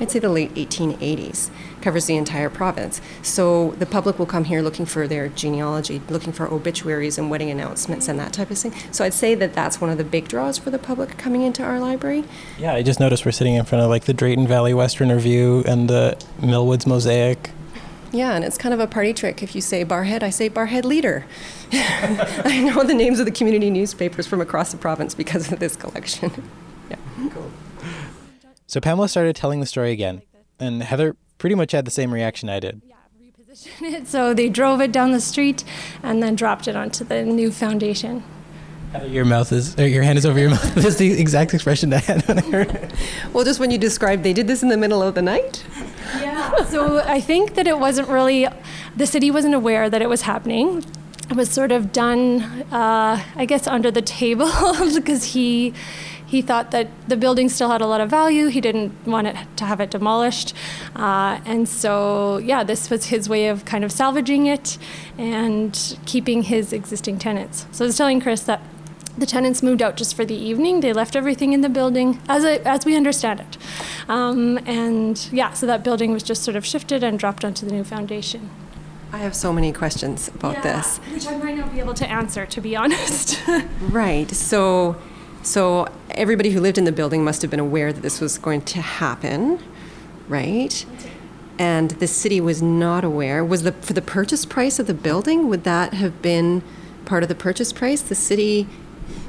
I'd 0.00 0.10
say, 0.10 0.18
the 0.18 0.28
late 0.28 0.54
1880s, 0.54 1.50
covers 1.82 2.06
the 2.06 2.16
entire 2.16 2.48
province. 2.48 3.00
So 3.22 3.72
the 3.72 3.86
public 3.86 4.18
will 4.18 4.26
come 4.26 4.44
here 4.44 4.62
looking 4.62 4.86
for 4.86 5.06
their 5.06 5.28
genealogy, 5.28 6.00
looking 6.08 6.32
for 6.32 6.46
obituaries 6.52 7.18
and 7.18 7.30
wedding 7.30 7.50
announcements 7.50 8.08
and 8.08 8.18
that 8.18 8.32
type 8.32 8.50
of 8.50 8.58
thing. 8.58 8.72
So 8.90 9.04
I'd 9.04 9.14
say 9.14 9.34
that 9.34 9.54
that's 9.54 9.80
one 9.80 9.90
of 9.90 9.98
the 9.98 10.04
big 10.04 10.28
draws 10.28 10.58
for 10.58 10.70
the 10.70 10.78
public 10.78 11.18
coming 11.18 11.42
into 11.42 11.62
our 11.62 11.78
library. 11.78 12.24
Yeah, 12.58 12.72
I 12.74 12.82
just 12.82 13.00
noticed 13.00 13.24
we're 13.24 13.32
sitting 13.32 13.54
in 13.54 13.64
front 13.64 13.84
of 13.84 13.90
like 13.90 14.04
the 14.04 14.14
Drayton 14.14 14.46
Valley 14.46 14.74
Western 14.74 15.10
Review 15.10 15.62
and 15.66 15.88
the 15.88 16.16
Millwoods 16.40 16.86
Mosaic. 16.86 17.50
Yeah, 18.12 18.32
and 18.32 18.44
it's 18.44 18.56
kind 18.56 18.72
of 18.72 18.80
a 18.80 18.86
party 18.86 19.12
trick. 19.12 19.42
If 19.42 19.54
you 19.54 19.60
say 19.60 19.84
Barrhead, 19.84 20.22
I 20.22 20.30
say 20.30 20.48
Barrhead 20.48 20.84
Leader. 20.84 21.26
I 21.72 22.62
know 22.64 22.82
the 22.82 22.94
names 22.94 23.20
of 23.20 23.26
the 23.26 23.32
community 23.32 23.70
newspapers 23.70 24.26
from 24.26 24.40
across 24.40 24.72
the 24.72 24.78
province 24.78 25.14
because 25.14 25.52
of 25.52 25.58
this 25.58 25.76
collection. 25.76 26.50
yeah. 26.90 26.96
Cool. 27.30 27.50
So 28.66 28.80
Pamela 28.80 29.08
started 29.08 29.36
telling 29.36 29.60
the 29.60 29.66
story 29.66 29.92
again, 29.92 30.22
and 30.58 30.82
Heather 30.82 31.16
pretty 31.36 31.54
much 31.54 31.72
had 31.72 31.84
the 31.84 31.90
same 31.90 32.12
reaction 32.12 32.48
I 32.48 32.60
did. 32.60 32.82
Yeah, 32.86 32.94
reposition 33.22 33.92
it. 33.92 34.08
So 34.08 34.32
they 34.32 34.48
drove 34.48 34.80
it 34.80 34.90
down 34.90 35.12
the 35.12 35.20
street 35.20 35.64
and 36.02 36.22
then 36.22 36.34
dropped 36.34 36.66
it 36.66 36.76
onto 36.76 37.04
the 37.04 37.24
new 37.24 37.50
foundation. 37.50 38.24
Heather, 38.92 39.06
your 39.06 39.24
mouth 39.26 39.52
is, 39.52 39.78
or 39.78 39.86
your 39.86 40.02
hand 40.02 40.18
is 40.18 40.24
over 40.24 40.38
your 40.38 40.50
mouth. 40.56 40.74
That's 40.74 40.96
the 40.96 41.20
exact 41.20 41.52
expression 41.52 41.92
I 41.92 41.98
had 41.98 42.26
when 42.26 42.38
I 42.38 42.42
heard 42.42 42.70
it. 42.70 42.92
Well, 43.32 43.44
just 43.44 43.60
when 43.60 43.70
you 43.70 43.78
described 43.78 44.22
they 44.22 44.32
did 44.32 44.46
this 44.46 44.62
in 44.62 44.68
the 44.68 44.76
middle 44.76 45.02
of 45.02 45.14
the 45.14 45.22
night. 45.22 45.64
Yeah. 46.20 46.64
so 46.64 46.98
I 47.00 47.20
think 47.20 47.54
that 47.54 47.66
it 47.66 47.78
wasn't 47.78 48.08
really, 48.08 48.46
the 48.96 49.06
city 49.06 49.30
wasn't 49.30 49.54
aware 49.54 49.90
that 49.90 50.00
it 50.00 50.08
was 50.08 50.22
happening. 50.22 50.84
It 51.30 51.36
was 51.36 51.50
sort 51.50 51.72
of 51.72 51.92
done, 51.92 52.40
uh, 52.72 53.22
I 53.36 53.44
guess, 53.44 53.66
under 53.66 53.90
the 53.90 54.00
table 54.00 54.50
because 54.94 55.24
he 55.24 55.74
he 56.26 56.42
thought 56.42 56.72
that 56.72 56.88
the 57.08 57.16
building 57.16 57.48
still 57.48 57.70
had 57.70 57.80
a 57.80 57.86
lot 57.86 58.02
of 58.02 58.10
value. 58.10 58.48
He 58.48 58.60
didn't 58.60 58.92
want 59.06 59.26
it 59.26 59.36
to 59.56 59.64
have 59.64 59.80
it 59.80 59.90
demolished, 59.90 60.54
uh, 60.94 61.40
and 61.46 61.66
so 61.66 62.36
yeah, 62.38 62.64
this 62.64 62.90
was 62.90 63.06
his 63.06 63.28
way 63.28 63.48
of 63.48 63.64
kind 63.64 63.82
of 63.82 63.92
salvaging 63.92 64.46
it 64.46 64.78
and 65.16 65.98
keeping 66.04 66.42
his 66.42 66.72
existing 66.72 67.18
tenants. 67.18 67.66
So 67.72 67.84
I 67.84 67.86
was 67.86 67.96
telling 67.96 68.20
Chris 68.20 68.42
that 68.42 68.60
the 69.18 69.26
tenants 69.26 69.62
moved 69.62 69.82
out 69.82 69.96
just 69.96 70.14
for 70.14 70.24
the 70.24 70.34
evening. 70.34 70.80
They 70.80 70.92
left 70.92 71.16
everything 71.16 71.52
in 71.52 71.60
the 71.60 71.68
building 71.68 72.20
as, 72.28 72.44
as 72.44 72.84
we 72.84 72.96
understand 72.96 73.40
it. 73.40 73.58
Um, 74.08 74.58
and 74.66 75.28
yeah, 75.32 75.52
so 75.52 75.66
that 75.66 75.84
building 75.84 76.12
was 76.12 76.22
just 76.22 76.42
sort 76.42 76.56
of 76.56 76.64
shifted 76.64 77.02
and 77.02 77.18
dropped 77.18 77.44
onto 77.44 77.66
the 77.66 77.72
new 77.72 77.84
foundation. 77.84 78.50
I 79.12 79.18
have 79.18 79.34
so 79.34 79.52
many 79.52 79.72
questions 79.72 80.28
about 80.28 80.62
this. 80.62 80.98
Which 80.98 81.26
I 81.26 81.36
might 81.38 81.56
not 81.56 81.72
be 81.72 81.80
able 81.80 81.94
to 81.94 82.08
answer, 82.08 82.44
to 82.46 82.60
be 82.60 82.76
honest. 82.82 83.40
Right. 83.80 84.30
So, 84.30 84.96
so 85.42 85.88
everybody 86.10 86.50
who 86.50 86.60
lived 86.60 86.78
in 86.78 86.84
the 86.84 86.92
building 86.92 87.24
must 87.24 87.42
have 87.42 87.50
been 87.50 87.60
aware 87.60 87.92
that 87.92 88.02
this 88.02 88.20
was 88.20 88.36
going 88.36 88.62
to 88.62 88.82
happen, 88.82 89.62
right? 90.28 90.84
And 91.58 91.92
the 91.92 92.06
city 92.06 92.40
was 92.40 92.60
not 92.60 93.02
aware. 93.02 93.44
Was 93.44 93.62
the 93.62 93.72
for 93.72 93.94
the 93.94 94.02
purchase 94.02 94.44
price 94.44 94.78
of 94.78 94.86
the 94.86 94.94
building? 94.94 95.48
Would 95.48 95.64
that 95.64 95.94
have 95.94 96.20
been 96.20 96.62
part 97.04 97.22
of 97.22 97.28
the 97.28 97.34
purchase 97.34 97.72
price? 97.72 98.02
The 98.02 98.14
city 98.14 98.68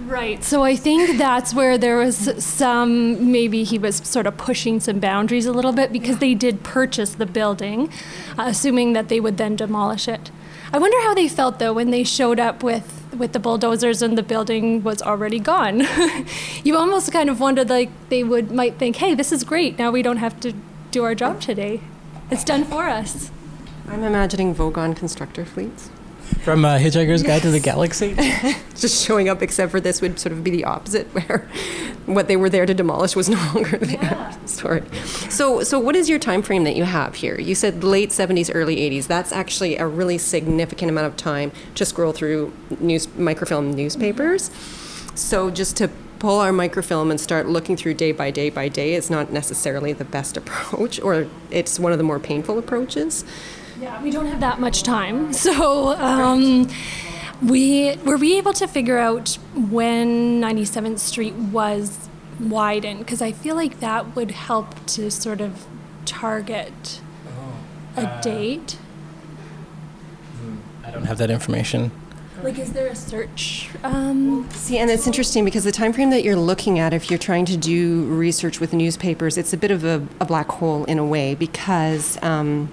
Right. 0.09 0.43
So 0.43 0.63
I 0.63 0.75
think 0.75 1.19
that's 1.19 1.53
where 1.53 1.77
there 1.77 1.97
was 1.97 2.43
some, 2.43 3.31
maybe 3.31 3.63
he 3.63 3.77
was 3.77 3.97
sort 3.97 4.25
of 4.25 4.37
pushing 4.37 4.79
some 4.79 4.99
boundaries 4.99 5.45
a 5.45 5.51
little 5.51 5.71
bit 5.71 5.93
because 5.93 6.17
they 6.17 6.33
did 6.33 6.63
purchase 6.63 7.13
the 7.13 7.27
building, 7.27 7.91
uh, 8.35 8.45
assuming 8.47 8.93
that 8.93 9.07
they 9.09 9.19
would 9.19 9.37
then 9.37 9.55
demolish 9.55 10.07
it. 10.07 10.31
I 10.73 10.79
wonder 10.79 10.99
how 11.01 11.13
they 11.13 11.27
felt 11.27 11.59
though 11.59 11.73
when 11.73 11.91
they 11.91 12.03
showed 12.03 12.39
up 12.39 12.63
with, 12.63 13.05
with 13.15 13.33
the 13.33 13.39
bulldozers 13.39 14.01
and 14.01 14.17
the 14.17 14.23
building 14.23 14.81
was 14.81 14.99
already 15.03 15.39
gone. 15.39 15.83
you 16.63 16.75
almost 16.75 17.11
kind 17.11 17.29
of 17.29 17.39
wondered 17.39 17.69
like 17.69 17.91
they 18.09 18.23
would 18.23 18.51
might 18.51 18.79
think, 18.79 18.95
hey, 18.95 19.13
this 19.13 19.31
is 19.31 19.43
great. 19.43 19.77
Now 19.77 19.91
we 19.91 20.01
don't 20.01 20.17
have 20.17 20.39
to 20.39 20.53
do 20.89 21.03
our 21.03 21.13
job 21.13 21.39
today. 21.39 21.81
It's 22.31 22.43
done 22.43 22.63
for 22.63 22.89
us. 22.89 23.29
I'm 23.87 24.03
imagining 24.03 24.55
Vogon 24.55 24.95
constructor 24.95 25.45
fleets. 25.45 25.91
From 26.43 26.65
uh, 26.65 26.77
Hitchhiker's 26.77 27.23
Guide 27.23 27.41
to 27.43 27.51
the 27.51 27.59
Galaxy? 27.59 28.15
just 28.75 29.05
showing 29.05 29.29
up, 29.29 29.41
except 29.41 29.71
for 29.71 29.79
this 29.79 30.01
would 30.01 30.19
sort 30.19 30.33
of 30.33 30.43
be 30.43 30.51
the 30.51 30.63
opposite, 30.63 31.07
where 31.13 31.47
what 32.05 32.27
they 32.27 32.37
were 32.37 32.49
there 32.49 32.65
to 32.65 32.73
demolish 32.73 33.15
was 33.15 33.29
no 33.29 33.37
longer 33.53 33.77
there. 33.77 34.37
Sorry. 34.45 34.83
So, 35.29 35.63
so 35.63 35.79
what 35.79 35.95
is 35.95 36.09
your 36.09 36.19
time 36.19 36.41
frame 36.41 36.63
that 36.63 36.75
you 36.75 36.85
have 36.85 37.15
here? 37.15 37.39
You 37.39 37.55
said 37.55 37.83
late 37.83 38.09
70s, 38.09 38.49
early 38.53 38.77
80s. 38.77 39.07
That's 39.07 39.31
actually 39.31 39.77
a 39.77 39.85
really 39.85 40.17
significant 40.17 40.89
amount 40.89 41.07
of 41.07 41.17
time 41.17 41.51
to 41.75 41.85
scroll 41.85 42.13
through 42.13 42.53
news 42.79 43.07
microfilm 43.15 43.73
newspapers. 43.73 44.49
So, 45.15 45.51
just 45.51 45.77
to 45.77 45.89
pull 46.19 46.39
our 46.39 46.51
microfilm 46.51 47.09
and 47.11 47.19
start 47.19 47.47
looking 47.47 47.77
through 47.77 47.93
day 47.93 48.11
by 48.11 48.29
day 48.29 48.49
by 48.49 48.67
day 48.67 48.93
is 48.93 49.09
not 49.09 49.31
necessarily 49.31 49.93
the 49.93 50.05
best 50.05 50.37
approach, 50.37 50.99
or 50.99 51.27
it's 51.49 51.79
one 51.79 51.91
of 51.91 51.97
the 51.97 52.03
more 52.03 52.19
painful 52.19 52.59
approaches. 52.59 53.23
Yeah, 53.79 54.01
we 54.03 54.11
don't 54.11 54.25
have 54.25 54.41
that 54.41 54.59
much 54.59 54.83
time. 54.83 55.33
So, 55.39 55.93
um, 55.93 56.67
we 57.41 57.95
were 58.03 58.17
we 58.17 58.37
able 58.37 58.51
to 58.53 58.67
figure 58.67 58.97
out 58.97 59.35
when 59.55 60.41
97th 60.41 60.99
Street 60.99 61.33
was 61.33 62.09
widened 62.39 62.99
because 62.99 63.21
I 63.21 63.31
feel 63.31 63.55
like 63.55 63.79
that 63.79 64.15
would 64.15 64.31
help 64.31 64.85
to 64.87 65.09
sort 65.09 65.39
of 65.39 65.65
target 66.05 66.99
a 67.95 68.19
date. 68.21 68.77
I 70.85 70.91
don't 70.91 71.05
have 71.05 71.17
that 71.19 71.29
information. 71.29 71.91
Like, 72.43 72.57
is 72.57 72.73
there 72.73 72.87
a 72.87 72.95
search? 72.95 73.69
Um, 73.83 74.49
See, 74.51 74.77
and 74.77 74.89
it's 74.89 75.05
interesting 75.07 75.43
because 75.45 75.63
the 75.65 75.71
time 75.71 75.93
frame 75.93 76.09
that 76.09 76.23
you're 76.23 76.37
looking 76.37 76.79
at, 76.79 76.93
if 76.93 77.09
you're 77.09 77.19
trying 77.19 77.45
to 77.45 77.57
do 77.57 78.05
research 78.05 78.59
with 78.59 78.73
newspapers, 78.73 79.37
it's 79.37 79.53
a 79.53 79.57
bit 79.57 79.71
of 79.71 79.83
a, 79.83 80.05
a 80.19 80.25
black 80.25 80.49
hole 80.49 80.83
in 80.85 80.99
a 80.99 81.05
way 81.05 81.35
because. 81.35 82.21
Um, 82.21 82.69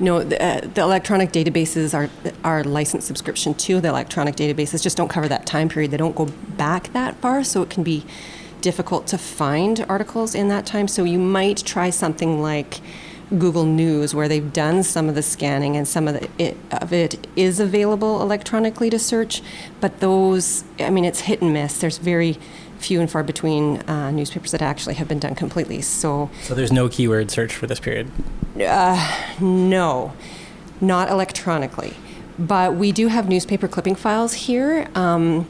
no, 0.00 0.24
the, 0.24 0.42
uh, 0.42 0.60
the 0.60 0.80
electronic 0.80 1.30
databases 1.30 1.94
are 1.94 2.08
are 2.42 2.64
licensed 2.64 3.06
subscription 3.06 3.54
to 3.54 3.80
the 3.80 3.88
electronic 3.88 4.34
databases 4.34 4.82
just 4.82 4.96
don't 4.96 5.08
cover 5.08 5.28
that 5.28 5.46
time 5.46 5.68
period. 5.68 5.90
They 5.90 5.98
don't 5.98 6.16
go 6.16 6.26
back 6.56 6.92
that 6.94 7.16
far, 7.16 7.44
so 7.44 7.62
it 7.62 7.70
can 7.70 7.82
be 7.82 8.04
difficult 8.60 9.06
to 9.08 9.18
find 9.18 9.84
articles 9.88 10.34
in 10.34 10.48
that 10.48 10.66
time. 10.66 10.88
So 10.88 11.04
you 11.04 11.18
might 11.18 11.58
try 11.58 11.90
something 11.90 12.42
like 12.42 12.80
Google 13.38 13.64
News, 13.64 14.14
where 14.14 14.26
they've 14.26 14.52
done 14.52 14.82
some 14.82 15.08
of 15.08 15.14
the 15.14 15.22
scanning 15.22 15.76
and 15.76 15.86
some 15.86 16.08
of 16.08 16.14
the, 16.14 16.28
it, 16.38 16.56
of 16.72 16.92
it 16.92 17.26
is 17.36 17.60
available 17.60 18.20
electronically 18.20 18.90
to 18.90 18.98
search. 18.98 19.42
But 19.80 20.00
those, 20.00 20.64
I 20.78 20.90
mean, 20.90 21.04
it's 21.04 21.20
hit 21.20 21.40
and 21.40 21.52
miss. 21.52 21.78
There's 21.78 21.98
very 21.98 22.38
few 22.80 23.00
and 23.00 23.10
far 23.10 23.22
between 23.22 23.78
uh, 23.82 24.10
newspapers 24.10 24.50
that 24.50 24.62
actually 24.62 24.94
have 24.94 25.08
been 25.08 25.18
done 25.18 25.34
completely. 25.34 25.80
So 25.82 26.30
So 26.42 26.54
there's 26.54 26.72
no 26.72 26.88
keyword 26.88 27.30
search 27.30 27.54
for 27.54 27.66
this 27.66 27.80
period. 27.80 28.10
Uh, 28.58 29.34
no, 29.40 30.12
not 30.80 31.08
electronically. 31.08 31.94
But 32.38 32.74
we 32.74 32.90
do 32.90 33.08
have 33.08 33.28
newspaper 33.28 33.68
clipping 33.68 33.94
files 33.94 34.32
here 34.32 34.88
um, 34.94 35.46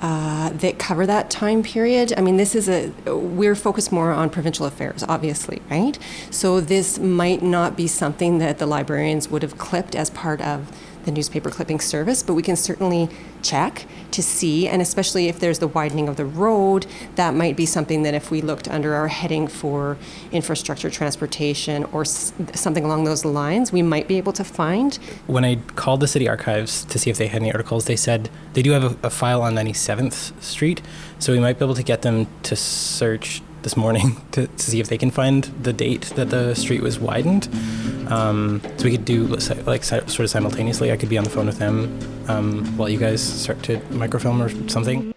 uh, 0.00 0.50
that 0.50 0.78
cover 0.78 1.04
that 1.06 1.28
time 1.28 1.62
period. 1.62 2.14
I 2.16 2.20
mean, 2.20 2.36
this 2.36 2.54
is 2.54 2.68
a, 2.68 2.92
we're 3.06 3.56
focused 3.56 3.90
more 3.90 4.12
on 4.12 4.30
provincial 4.30 4.64
affairs, 4.64 5.04
obviously, 5.08 5.60
right? 5.68 5.98
So 6.30 6.60
this 6.60 6.98
might 6.98 7.42
not 7.42 7.76
be 7.76 7.86
something 7.88 8.38
that 8.38 8.58
the 8.58 8.66
librarians 8.66 9.28
would 9.28 9.42
have 9.42 9.58
clipped 9.58 9.96
as 9.96 10.08
part 10.10 10.40
of 10.40 10.70
the 11.04 11.10
newspaper 11.10 11.50
clipping 11.50 11.80
service, 11.80 12.22
but 12.22 12.34
we 12.34 12.42
can 12.42 12.56
certainly 12.56 13.08
check 13.42 13.86
to 14.10 14.22
see, 14.22 14.68
and 14.68 14.82
especially 14.82 15.28
if 15.28 15.38
there's 15.40 15.58
the 15.60 15.68
widening 15.68 16.08
of 16.08 16.16
the 16.16 16.24
road, 16.24 16.86
that 17.14 17.34
might 17.34 17.56
be 17.56 17.64
something 17.64 18.02
that 18.02 18.12
if 18.14 18.30
we 18.30 18.40
looked 18.42 18.68
under 18.68 18.94
our 18.94 19.08
heading 19.08 19.46
for 19.48 19.96
infrastructure, 20.32 20.90
transportation, 20.90 21.84
or 21.92 22.02
s- 22.02 22.32
something 22.54 22.84
along 22.84 23.04
those 23.04 23.24
lines, 23.24 23.72
we 23.72 23.82
might 23.82 24.08
be 24.08 24.16
able 24.18 24.32
to 24.32 24.44
find. 24.44 24.96
When 25.26 25.44
I 25.44 25.56
called 25.76 26.00
the 26.00 26.08
city 26.08 26.28
archives 26.28 26.84
to 26.86 26.98
see 26.98 27.10
if 27.10 27.16
they 27.18 27.28
had 27.28 27.40
any 27.42 27.52
articles, 27.52 27.86
they 27.86 27.96
said 27.96 28.28
they 28.54 28.62
do 28.62 28.72
have 28.72 28.84
a, 29.04 29.06
a 29.06 29.10
file 29.10 29.42
on 29.42 29.54
97th 29.54 30.40
Street, 30.42 30.82
so 31.18 31.32
we 31.32 31.40
might 31.40 31.58
be 31.58 31.64
able 31.64 31.74
to 31.74 31.82
get 31.82 32.02
them 32.02 32.26
to 32.42 32.56
search 32.56 33.42
this 33.62 33.76
morning 33.76 34.16
to, 34.32 34.46
to 34.46 34.62
see 34.62 34.80
if 34.80 34.88
they 34.88 34.98
can 34.98 35.10
find 35.10 35.44
the 35.62 35.72
date 35.72 36.02
that 36.16 36.30
the 36.30 36.54
street 36.54 36.82
was 36.82 36.98
widened. 36.98 37.48
Um, 38.08 38.60
so 38.76 38.84
we 38.84 38.90
could 38.90 39.04
do 39.04 39.24
like 39.66 39.84
sort 39.84 40.18
of 40.18 40.30
simultaneously. 40.30 40.90
I 40.90 40.96
could 40.96 41.08
be 41.08 41.18
on 41.18 41.24
the 41.24 41.30
phone 41.30 41.46
with 41.46 41.58
them 41.58 41.98
um, 42.28 42.64
while 42.76 42.88
you 42.88 42.98
guys 42.98 43.22
start 43.22 43.62
to 43.64 43.78
microfilm 43.90 44.42
or 44.42 44.48
something. 44.68 45.14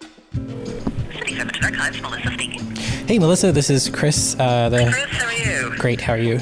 Archives, 1.64 2.02
Melissa 2.02 2.32
speaking. 2.32 2.76
Hey, 3.08 3.20
Melissa, 3.20 3.52
this 3.52 3.70
is 3.70 3.90
Chris. 3.90 4.36
Uh, 4.40 4.70
the 4.70 4.92
Chris, 4.92 5.06
how 5.12 5.26
are 5.28 5.34
you? 5.34 5.78
Great. 5.78 6.02
How 6.02 6.14
are 6.14 6.18
you? 6.18 6.40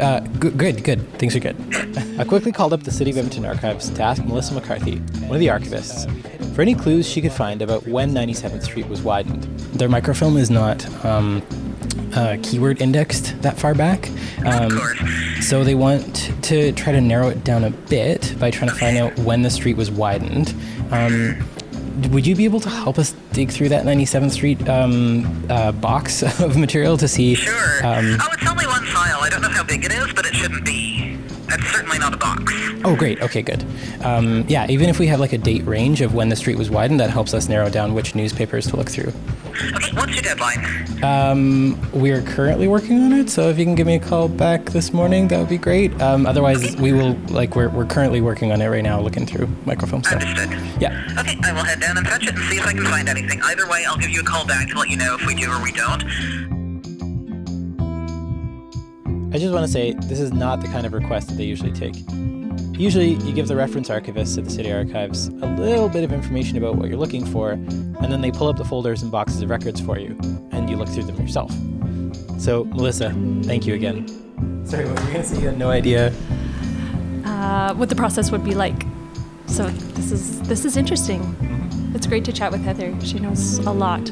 Uh, 0.00 0.20
g- 0.20 0.50
good, 0.50 0.84
good. 0.84 1.12
Things 1.14 1.34
are 1.34 1.40
good. 1.40 1.56
I 2.18 2.24
quickly 2.24 2.52
called 2.52 2.72
up 2.72 2.84
the 2.84 2.90
City 2.90 3.10
of 3.10 3.18
Edmonton 3.18 3.44
archives 3.44 3.90
to 3.90 4.02
ask 4.02 4.24
Melissa 4.24 4.54
McCarthy, 4.54 4.98
one 5.26 5.34
of 5.34 5.40
the 5.40 5.48
archivists, 5.48 6.06
for 6.58 6.62
any 6.62 6.74
clues 6.74 7.08
she 7.08 7.20
could 7.20 7.30
find 7.30 7.62
about 7.62 7.86
when 7.86 8.10
97th 8.10 8.64
Street 8.64 8.88
was 8.88 9.00
widened. 9.00 9.44
Their 9.78 9.88
microfilm 9.88 10.36
is 10.36 10.50
not 10.50 10.84
um, 11.04 11.40
uh, 12.16 12.36
keyword 12.42 12.82
indexed 12.82 13.40
that 13.42 13.56
far 13.56 13.76
back. 13.76 14.10
Um, 14.44 14.72
so 15.40 15.62
they 15.62 15.76
want 15.76 16.32
to 16.42 16.72
try 16.72 16.90
to 16.90 17.00
narrow 17.00 17.28
it 17.28 17.44
down 17.44 17.62
a 17.62 17.70
bit 17.70 18.34
by 18.40 18.50
trying 18.50 18.70
to 18.70 18.74
find 18.74 18.98
out 18.98 19.16
when 19.20 19.42
the 19.42 19.50
street 19.50 19.76
was 19.76 19.88
widened. 19.88 20.52
Um, 20.90 21.38
would 22.10 22.26
you 22.26 22.34
be 22.34 22.44
able 22.44 22.58
to 22.58 22.70
help 22.70 22.98
us 22.98 23.14
dig 23.32 23.52
through 23.52 23.68
that 23.68 23.84
97th 23.84 24.32
Street 24.32 24.68
um, 24.68 25.46
uh, 25.48 25.70
box 25.70 26.22
of 26.40 26.56
material 26.56 26.96
to 26.96 27.06
see? 27.06 27.36
Sure. 27.36 27.86
Um, 27.86 28.18
oh, 28.20 28.28
it's 28.32 28.50
only 28.50 28.66
one 28.66 28.84
file. 28.86 29.20
I 29.20 29.28
don't 29.30 29.42
know 29.42 29.48
how 29.48 29.62
big 29.62 29.84
it 29.84 29.92
is, 29.92 30.12
but 30.12 30.26
it 30.26 30.34
shouldn't 30.34 30.64
be. 30.64 30.97
It's 31.50 31.70
certainly 31.70 31.98
not 31.98 32.14
a 32.14 32.16
box. 32.16 32.52
Oh, 32.84 32.94
great. 32.96 33.20
Okay, 33.22 33.42
good. 33.42 33.64
Um, 34.02 34.44
yeah, 34.48 34.66
even 34.68 34.88
if 34.88 34.98
we 34.98 35.06
have 35.08 35.20
like 35.20 35.32
a 35.32 35.38
date 35.38 35.64
range 35.64 36.00
of 36.00 36.14
when 36.14 36.28
the 36.28 36.36
street 36.36 36.58
was 36.58 36.70
widened, 36.70 37.00
that 37.00 37.10
helps 37.10 37.34
us 37.34 37.48
narrow 37.48 37.70
down 37.70 37.94
which 37.94 38.14
newspapers 38.14 38.66
to 38.68 38.76
look 38.76 38.90
through. 38.90 39.12
Okay, 39.74 39.92
what's 39.94 40.12
your 40.12 40.22
deadline? 40.22 41.02
Um, 41.02 41.78
we're 41.92 42.22
currently 42.22 42.68
working 42.68 43.00
on 43.02 43.12
it, 43.12 43.28
so 43.30 43.48
if 43.48 43.58
you 43.58 43.64
can 43.64 43.74
give 43.74 43.86
me 43.86 43.96
a 43.96 44.00
call 44.00 44.28
back 44.28 44.66
this 44.66 44.92
morning, 44.92 45.28
that 45.28 45.38
would 45.38 45.48
be 45.48 45.58
great. 45.58 46.00
Um, 46.00 46.26
otherwise, 46.26 46.76
we 46.76 46.92
will 46.92 47.14
like 47.28 47.56
we're 47.56 47.68
we're 47.68 47.86
currently 47.86 48.20
working 48.20 48.52
on 48.52 48.60
it 48.60 48.68
right 48.68 48.84
now, 48.84 49.00
looking 49.00 49.26
through 49.26 49.48
microfilm 49.64 50.04
stuff. 50.04 50.22
Understood. 50.22 50.50
Yeah. 50.80 51.16
Okay, 51.18 51.36
I 51.42 51.52
will 51.52 51.64
head 51.64 51.80
down 51.80 51.96
and 51.96 52.06
touch 52.06 52.22
it 52.22 52.30
and 52.30 52.44
see 52.44 52.58
if 52.58 52.66
I 52.66 52.72
can 52.72 52.84
find 52.84 53.08
anything. 53.08 53.40
Either 53.42 53.68
way, 53.68 53.84
I'll 53.84 53.98
give 53.98 54.10
you 54.10 54.20
a 54.20 54.24
call 54.24 54.46
back 54.46 54.68
to 54.68 54.78
let 54.78 54.90
you 54.90 54.96
know 54.96 55.16
if 55.18 55.26
we 55.26 55.34
do 55.34 55.50
or 55.50 55.62
we 55.62 55.72
don't. 55.72 56.57
I 59.30 59.36
just 59.38 59.52
want 59.52 59.66
to 59.66 59.70
say 59.70 59.92
this 59.92 60.20
is 60.20 60.32
not 60.32 60.60
the 60.60 60.68
kind 60.68 60.86
of 60.86 60.92
request 60.94 61.28
that 61.28 61.34
they 61.34 61.44
usually 61.44 61.72
take. 61.72 61.94
Usually, 62.78 63.14
you 63.14 63.32
give 63.32 63.48
the 63.48 63.56
reference 63.56 63.90
archivist 63.90 64.38
at 64.38 64.44
the 64.44 64.50
city 64.50 64.72
archives 64.72 65.28
a 65.28 65.46
little 65.58 65.88
bit 65.88 66.02
of 66.04 66.12
information 66.12 66.56
about 66.56 66.76
what 66.76 66.88
you're 66.88 66.96
looking 66.98 67.26
for, 67.26 67.50
and 67.50 68.10
then 68.12 68.20
they 68.20 68.30
pull 68.30 68.48
up 68.48 68.56
the 68.56 68.64
folders 68.64 69.02
and 69.02 69.10
boxes 69.12 69.42
of 69.42 69.50
records 69.50 69.80
for 69.80 69.98
you, 69.98 70.16
and 70.52 70.70
you 70.70 70.76
look 70.76 70.88
through 70.88 71.02
them 71.02 71.16
yourself. 71.20 71.52
So, 72.38 72.64
Melissa, 72.64 73.10
thank 73.42 73.66
you 73.66 73.74
again. 73.74 74.06
Sorry, 74.64 74.86
what 74.86 74.94
were 74.98 75.06
you 75.06 75.12
going 75.12 75.22
to 75.24 75.28
say? 75.28 75.40
You 75.40 75.48
had 75.48 75.58
no 75.58 75.70
idea. 75.70 76.12
uh, 77.24 77.74
what 77.74 77.88
the 77.88 77.96
process 77.96 78.30
would 78.30 78.44
be 78.44 78.54
like. 78.54 78.84
So 79.46 79.66
this 79.68 80.12
is 80.12 80.40
this 80.42 80.64
is 80.64 80.76
interesting. 80.76 81.20
It's 81.94 82.06
great 82.06 82.24
to 82.26 82.32
chat 82.32 82.52
with 82.52 82.62
Heather. 82.62 82.94
She 83.04 83.18
knows 83.18 83.58
a 83.58 83.72
lot. 83.72 84.10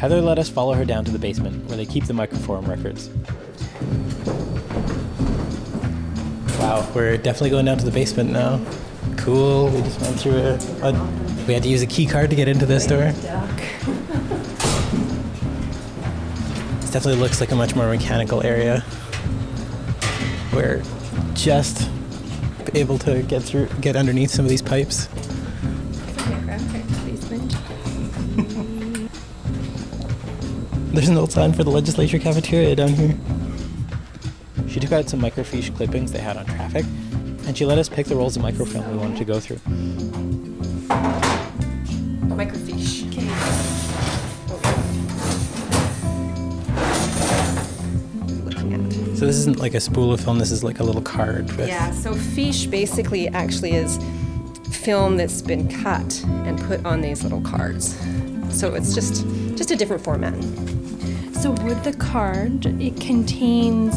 Heather 0.00 0.22
let 0.22 0.38
us 0.38 0.48
follow 0.48 0.72
her 0.72 0.86
down 0.86 1.04
to 1.04 1.10
the 1.10 1.18
basement 1.18 1.68
where 1.68 1.76
they 1.76 1.84
keep 1.84 2.06
the 2.06 2.14
microform 2.14 2.66
records. 2.66 3.10
Wow, 6.58 6.90
we're 6.94 7.18
definitely 7.18 7.50
going 7.50 7.66
down 7.66 7.76
to 7.76 7.84
the 7.84 7.90
basement 7.90 8.30
now. 8.30 8.64
Cool. 9.18 9.68
We 9.68 9.82
just 9.82 10.00
went 10.00 10.18
through 10.18 10.38
a, 10.38 10.58
a 10.88 10.92
we 11.46 11.52
had 11.52 11.62
to 11.64 11.68
use 11.68 11.82
a 11.82 11.86
key 11.86 12.06
card 12.06 12.30
to 12.30 12.36
get 12.36 12.48
into 12.48 12.64
this 12.64 12.86
door. 12.86 13.12
This 16.80 16.90
definitely 16.90 17.20
looks 17.20 17.38
like 17.42 17.50
a 17.50 17.56
much 17.56 17.76
more 17.76 17.86
mechanical 17.86 18.42
area. 18.42 18.82
We're 20.54 20.82
just 21.34 21.90
able 22.72 22.96
to 23.00 23.22
get 23.24 23.42
through 23.42 23.68
get 23.82 23.96
underneath 23.96 24.30
some 24.30 24.46
of 24.46 24.48
these 24.48 24.62
pipes. 24.62 25.10
There's 30.92 31.08
an 31.08 31.16
old 31.16 31.30
sign 31.30 31.52
for 31.52 31.62
the 31.62 31.70
legislature 31.70 32.18
cafeteria 32.18 32.74
down 32.74 32.88
here. 32.88 33.16
She 34.68 34.80
took 34.80 34.90
out 34.90 35.08
some 35.08 35.20
microfiche 35.20 35.74
clippings 35.76 36.10
they 36.10 36.18
had 36.18 36.36
on 36.36 36.46
traffic, 36.46 36.84
and 37.46 37.56
she 37.56 37.64
let 37.64 37.78
us 37.78 37.88
pick 37.88 38.06
the 38.06 38.16
rolls 38.16 38.36
of 38.36 38.42
microfilm 38.42 38.90
we 38.90 38.98
wanted 38.98 39.16
to 39.18 39.24
go 39.24 39.38
through. 39.38 39.58
Microfiche. 42.34 43.04
Looking 48.44 48.74
at. 48.74 48.92
So 49.16 49.26
this 49.26 49.36
isn't 49.36 49.60
like 49.60 49.74
a 49.74 49.80
spool 49.80 50.12
of 50.12 50.20
film, 50.20 50.40
this 50.40 50.50
is 50.50 50.64
like 50.64 50.80
a 50.80 50.84
little 50.84 51.02
card 51.02 51.52
with 51.56 51.68
Yeah, 51.68 51.92
so 51.92 52.14
fiche 52.14 52.68
basically 52.68 53.28
actually 53.28 53.74
is 53.74 54.00
film 54.72 55.16
that's 55.16 55.40
been 55.40 55.68
cut 55.82 56.24
and 56.26 56.60
put 56.62 56.84
on 56.84 57.00
these 57.00 57.22
little 57.22 57.42
cards. 57.42 57.96
So 58.50 58.74
it's 58.74 58.92
just 58.92 59.24
just 59.54 59.70
a 59.70 59.76
different 59.76 60.02
format. 60.02 60.34
So 61.40 61.52
would 61.52 61.82
the 61.84 61.94
card 61.94 62.66
it 62.66 63.00
contains 63.00 63.94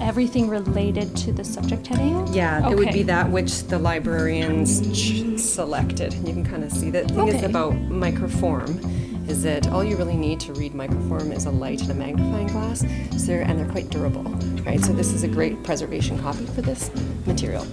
everything 0.00 0.48
related 0.48 1.14
to 1.18 1.32
the 1.34 1.44
subject 1.44 1.86
heading? 1.86 2.26
Yeah, 2.32 2.66
it 2.70 2.76
would 2.76 2.92
be 2.92 3.02
that 3.02 3.30
which 3.30 3.64
the 3.64 3.78
librarians 3.78 4.80
ch- 4.98 5.38
selected. 5.38 6.14
You 6.14 6.32
can 6.32 6.46
kind 6.46 6.64
of 6.64 6.72
see 6.72 6.90
that. 6.92 7.08
The 7.08 7.14
thing 7.14 7.28
is 7.28 7.42
about 7.42 7.74
microform 7.74 9.28
is 9.28 9.42
that 9.42 9.68
all 9.68 9.84
you 9.84 9.98
really 9.98 10.16
need 10.16 10.40
to 10.40 10.54
read 10.54 10.72
microform 10.72 11.36
is 11.36 11.44
a 11.44 11.50
light 11.50 11.82
and 11.82 11.90
a 11.90 11.94
magnifying 11.94 12.46
glass. 12.46 12.80
So 12.80 13.26
they're, 13.26 13.42
and 13.42 13.58
they're 13.58 13.70
quite 13.70 13.90
durable, 13.90 14.22
right? 14.64 14.80
So 14.80 14.94
this 14.94 15.12
is 15.12 15.24
a 15.24 15.28
great 15.28 15.62
preservation 15.62 16.18
copy 16.18 16.46
for 16.46 16.62
this 16.62 16.90
material. 17.26 17.66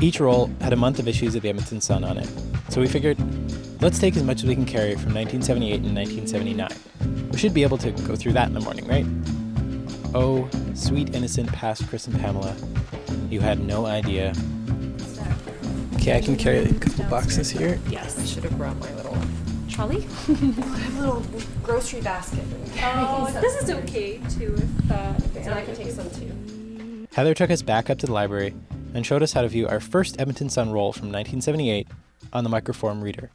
Each 0.00 0.20
roll 0.20 0.46
had 0.62 0.72
a 0.72 0.76
month 0.76 1.00
of 1.00 1.06
issues 1.06 1.34
of 1.34 1.42
the 1.42 1.50
Edmonton 1.50 1.82
Sun 1.82 2.02
on 2.02 2.16
it, 2.16 2.30
so 2.70 2.80
we 2.80 2.86
figured 2.86 3.18
let's 3.82 3.98
take 3.98 4.16
as 4.16 4.22
much 4.22 4.38
as 4.38 4.46
we 4.46 4.54
can 4.54 4.64
carry 4.64 4.94
from 4.94 5.12
1978 5.12 5.82
and 5.82 5.94
1979. 5.94 6.68
We 7.30 7.38
should 7.38 7.54
be 7.54 7.62
able 7.62 7.78
to 7.78 7.90
go 7.90 8.16
through 8.16 8.32
that 8.32 8.48
in 8.48 8.54
the 8.54 8.60
morning, 8.60 8.86
right? 8.86 9.06
Oh, 10.14 10.48
sweet 10.74 11.14
innocent 11.14 11.52
past 11.52 11.86
Chris 11.88 12.06
and 12.06 12.18
Pamela, 12.18 12.56
you 13.30 13.40
had 13.40 13.60
no 13.60 13.86
idea. 13.86 14.32
Okay, 15.96 16.16
I 16.16 16.20
can 16.20 16.36
carry 16.36 16.64
a 16.64 16.74
couple 16.74 17.04
boxes 17.04 17.50
here. 17.50 17.78
Yes, 17.90 18.18
I 18.18 18.24
should 18.24 18.44
have 18.44 18.56
brought 18.56 18.76
my 18.78 18.92
little 18.94 19.16
Trolley? 19.68 20.06
I 20.28 20.32
have 20.32 20.96
a 20.96 21.00
little 21.00 21.22
grocery 21.62 22.00
basket. 22.00 22.42
Oh, 22.82 23.30
this 23.40 23.62
is 23.62 23.70
okay 23.70 24.18
too. 24.30 24.54
If, 24.56 24.90
uh, 24.90 25.14
And 25.36 25.54
I 25.54 25.64
can 25.64 25.76
take 25.76 25.90
some 25.90 26.10
too. 26.10 27.06
Heather 27.12 27.34
took 27.34 27.50
us 27.50 27.62
back 27.62 27.90
up 27.90 27.98
to 27.98 28.06
the 28.06 28.12
library 28.12 28.54
and 28.94 29.04
showed 29.06 29.22
us 29.22 29.34
how 29.34 29.42
to 29.42 29.48
view 29.48 29.68
our 29.68 29.78
first 29.78 30.20
Edmonton 30.20 30.48
Sun 30.48 30.72
roll 30.72 30.92
from 30.92 31.12
1978 31.12 31.86
on 32.32 32.42
the 32.42 32.50
microform 32.50 33.02
reader. 33.02 33.30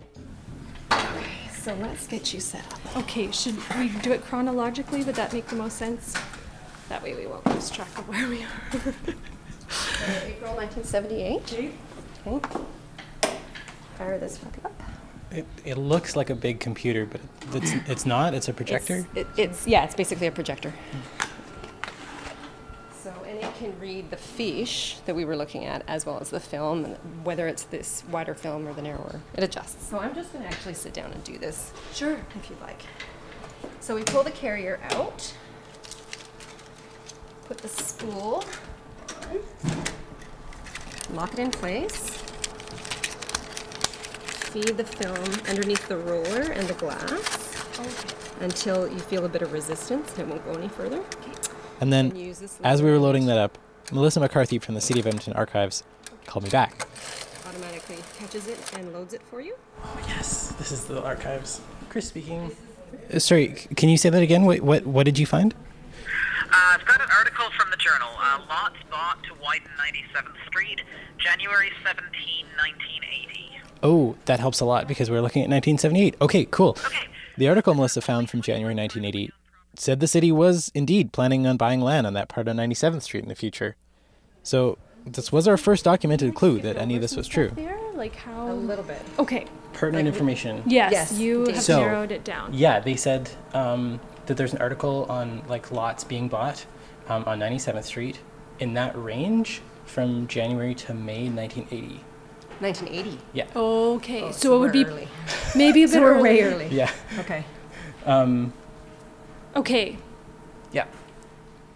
So 1.64 1.74
let's 1.76 2.08
get 2.08 2.34
you 2.34 2.42
set 2.42 2.66
up. 2.74 2.98
okay, 2.98 3.32
should 3.32 3.56
we 3.78 3.88
do 4.02 4.12
it 4.12 4.22
chronologically? 4.26 5.02
Would 5.02 5.16
that 5.16 5.32
make 5.32 5.46
the 5.48 5.56
most 5.56 5.78
sense? 5.78 6.14
That 6.90 7.02
way 7.02 7.16
we 7.16 7.26
won't 7.26 7.48
lose 7.48 7.70
track 7.70 7.98
of 7.98 8.06
where 8.10 8.28
we 8.28 8.44
are. 8.44 8.74
April 10.26 10.58
1978. 10.58 11.72
Okay. 12.28 12.60
Fire 13.98 14.18
this 14.18 14.40
puppy 14.40 14.60
up. 14.66 14.84
It, 15.32 15.46
it 15.64 15.78
looks 15.78 16.18
like 16.18 16.30
a 16.30 16.36
big 16.36 16.60
computer, 16.60 17.06
but 17.06 17.22
it's, 17.54 17.72
it's 17.88 18.06
not. 18.06 18.34
It's 18.34 18.50
a 18.50 18.54
projector. 18.54 19.08
It's, 19.16 19.18
it, 19.18 19.28
it's 19.38 19.66
yeah, 19.66 19.86
it's 19.86 19.96
basically 19.96 20.28
a 20.28 20.32
projector. 20.32 20.72
Hmm. 20.72 21.33
So 23.64 23.70
and 23.70 23.76
it 23.76 23.80
can 23.80 23.88
read 23.88 24.10
the 24.10 24.18
fiche 24.18 24.98
that 25.06 25.16
we 25.16 25.24
were 25.24 25.38
looking 25.38 25.64
at 25.64 25.84
as 25.88 26.06
well 26.06 26.20
as 26.20 26.30
the 26.30 26.40
film, 26.40 26.96
whether 27.24 27.48
it's 27.48 27.64
this 27.64 28.04
wider 28.12 28.34
film 28.34 28.68
or 28.68 28.74
the 28.74 28.82
narrower. 28.82 29.22
It 29.36 29.44
adjusts. 29.44 29.88
So 29.90 30.00
I'm 30.00 30.14
just 30.14 30.34
going 30.34 30.44
to 30.44 30.50
actually 30.50 30.74
sit 30.74 30.94
down 30.94 31.12
and 31.14 31.24
do 31.24 31.38
this. 31.38 31.72
Sure, 31.94 32.20
if 32.36 32.50
you'd 32.50 32.60
like. 32.60 32.82
So 33.80 33.96
we 33.96 34.04
pull 34.04 34.24
the 34.24 34.32
carrier 34.32 34.80
out. 34.92 35.34
Put 37.46 37.60
the 37.60 37.70
spool 37.70 38.44
on. 39.32 39.40
Lock 41.16 41.34
it 41.34 41.40
in 41.40 41.52
place. 41.52 42.10
Feed 44.52 44.76
the 44.78 44.84
film 44.84 45.48
underneath 45.48 45.88
the 45.88 45.98
roller 45.98 46.52
and 46.52 46.68
the 46.68 46.74
glass 46.74 47.40
until 48.42 48.92
you 48.92 49.00
feel 49.00 49.26
a 49.26 49.30
bit 49.30 49.42
of 49.42 49.54
resistance 49.54 50.12
and 50.18 50.22
it 50.22 50.28
won't 50.28 50.46
go 50.46 50.52
any 50.54 50.68
further. 50.68 51.02
And 51.82 51.92
then, 51.92 52.12
And 52.12 52.50
as 52.64 52.82
we 52.82 52.90
were 52.90 53.00
loading 53.00 53.26
that 53.26 53.38
up, 53.38 53.58
Melissa 53.92 54.20
McCarthy 54.20 54.60
from 54.60 54.76
the 54.76 54.82
City 54.82 55.00
of 55.00 55.08
Edmonton 55.08 55.34
Archives 55.34 55.84
called 56.26 56.44
me 56.46 56.50
back. 56.50 56.88
automatically 57.46 57.98
catches 58.18 58.48
it 58.48 58.60
and 58.78 58.94
loads 58.94 59.14
it 59.14 59.22
for 59.24 59.42
you. 59.42 59.56
Oh 59.84 60.00
yes, 60.08 60.54
this 60.58 60.72
is 60.72 60.86
the 60.86 61.02
archives. 61.04 61.62
Chris 61.90 62.08
speaking. 62.08 62.56
Uh, 63.14 63.20
sorry, 63.20 63.48
can 63.76 63.90
you 63.90 63.98
say 63.98 64.10
that 64.10 64.22
again? 64.24 64.46
What 64.46 64.62
what 64.62 64.86
what 64.86 65.06
did 65.06 65.20
you 65.20 65.26
find? 65.26 65.54
Uh, 65.54 66.56
I've 66.56 66.86
got 66.86 67.02
an 67.02 67.10
article 67.18 67.46
from 67.60 67.70
the 67.72 67.78
journal. 67.78 68.10
Uh, 68.20 68.40
lots 68.48 68.76
bought 68.90 69.22
to 69.24 69.34
widen 69.44 69.68
97th 69.78 70.48
Street, 70.48 70.82
January 71.18 71.72
17, 71.84 72.06
1980. 72.56 73.60
Oh, 73.82 74.16
that 74.26 74.40
helps 74.40 74.60
a 74.60 74.66
lot 74.66 74.88
because 74.88 75.10
we're 75.10 75.22
looking 75.22 75.42
at 75.42 75.50
1978. 75.50 76.16
Okay, 76.22 76.46
cool. 76.46 76.78
Okay. 76.86 77.08
The 77.38 77.50
article 77.50 77.74
Melissa 77.74 78.02
found 78.02 78.30
from 78.30 78.42
January 78.42 78.76
1980 78.76 79.32
said 79.76 80.00
the 80.00 80.08
city 80.08 80.32
was 80.32 80.72
indeed 80.74 81.12
planning 81.12 81.46
on 81.48 81.58
buying 81.58 81.82
land 81.82 82.06
on 82.08 82.14
that 82.14 82.30
part 82.30 82.48
of 82.48 82.56
97th 82.56 83.02
Street 83.02 83.24
in 83.24 83.30
the 83.30 83.36
future. 83.36 83.76
So 84.44 84.78
this 85.06 85.32
was 85.32 85.48
our 85.48 85.58
first 85.58 85.84
documented 85.86 86.36
clue 86.36 86.60
that 86.62 86.78
any 86.78 86.96
of 86.96 87.02
this 87.02 87.16
was 87.16 87.28
true. 87.28 87.52
There, 87.56 87.78
like 87.96 88.16
how? 88.16 88.52
A 88.52 88.54
little 88.54 88.84
bit. 88.86 89.02
Okay. 89.20 89.46
Pertinent 89.74 90.08
information. 90.08 90.62
Yes, 90.66 90.92
Yes, 90.92 91.20
you 91.20 91.46
have 91.48 91.62
So- 91.62 91.80
narrowed 91.80 92.12
it 92.12 92.24
down. 92.24 92.54
Yeah, 92.54 92.80
they 92.80 92.96
said 92.96 93.30
um, 93.54 94.00
that 94.28 94.38
there's 94.38 94.54
an 94.54 94.60
article 94.62 95.06
on 95.10 95.42
like 95.48 95.72
lots 95.72 96.04
being 96.04 96.28
bought 96.28 96.66
um, 97.10 97.24
on 97.26 97.40
97th 97.40 97.84
Street 97.86 98.20
in 98.60 98.74
that 98.76 98.96
range 98.98 99.62
from 99.86 100.28
January 100.28 100.76
to 100.76 100.94
May 100.94 101.28
1980. 101.30 102.00
1980. 102.60 103.20
Yeah. 103.34 103.46
Okay, 103.56 104.24
Oh, 104.24 104.32
so 104.32 104.56
it 104.56 104.60
would 104.60 104.72
be 104.72 104.86
early. 104.86 105.08
maybe 105.56 105.84
a 105.84 105.88
bit 105.88 105.94
So 105.94 106.02
we're 106.02 106.14
early. 106.16 106.42
early. 106.42 106.68
Yeah. 106.70 106.92
Okay. 107.20 107.44
Um, 108.06 108.54
Okay, 109.56 109.98
yeah. 110.72 110.86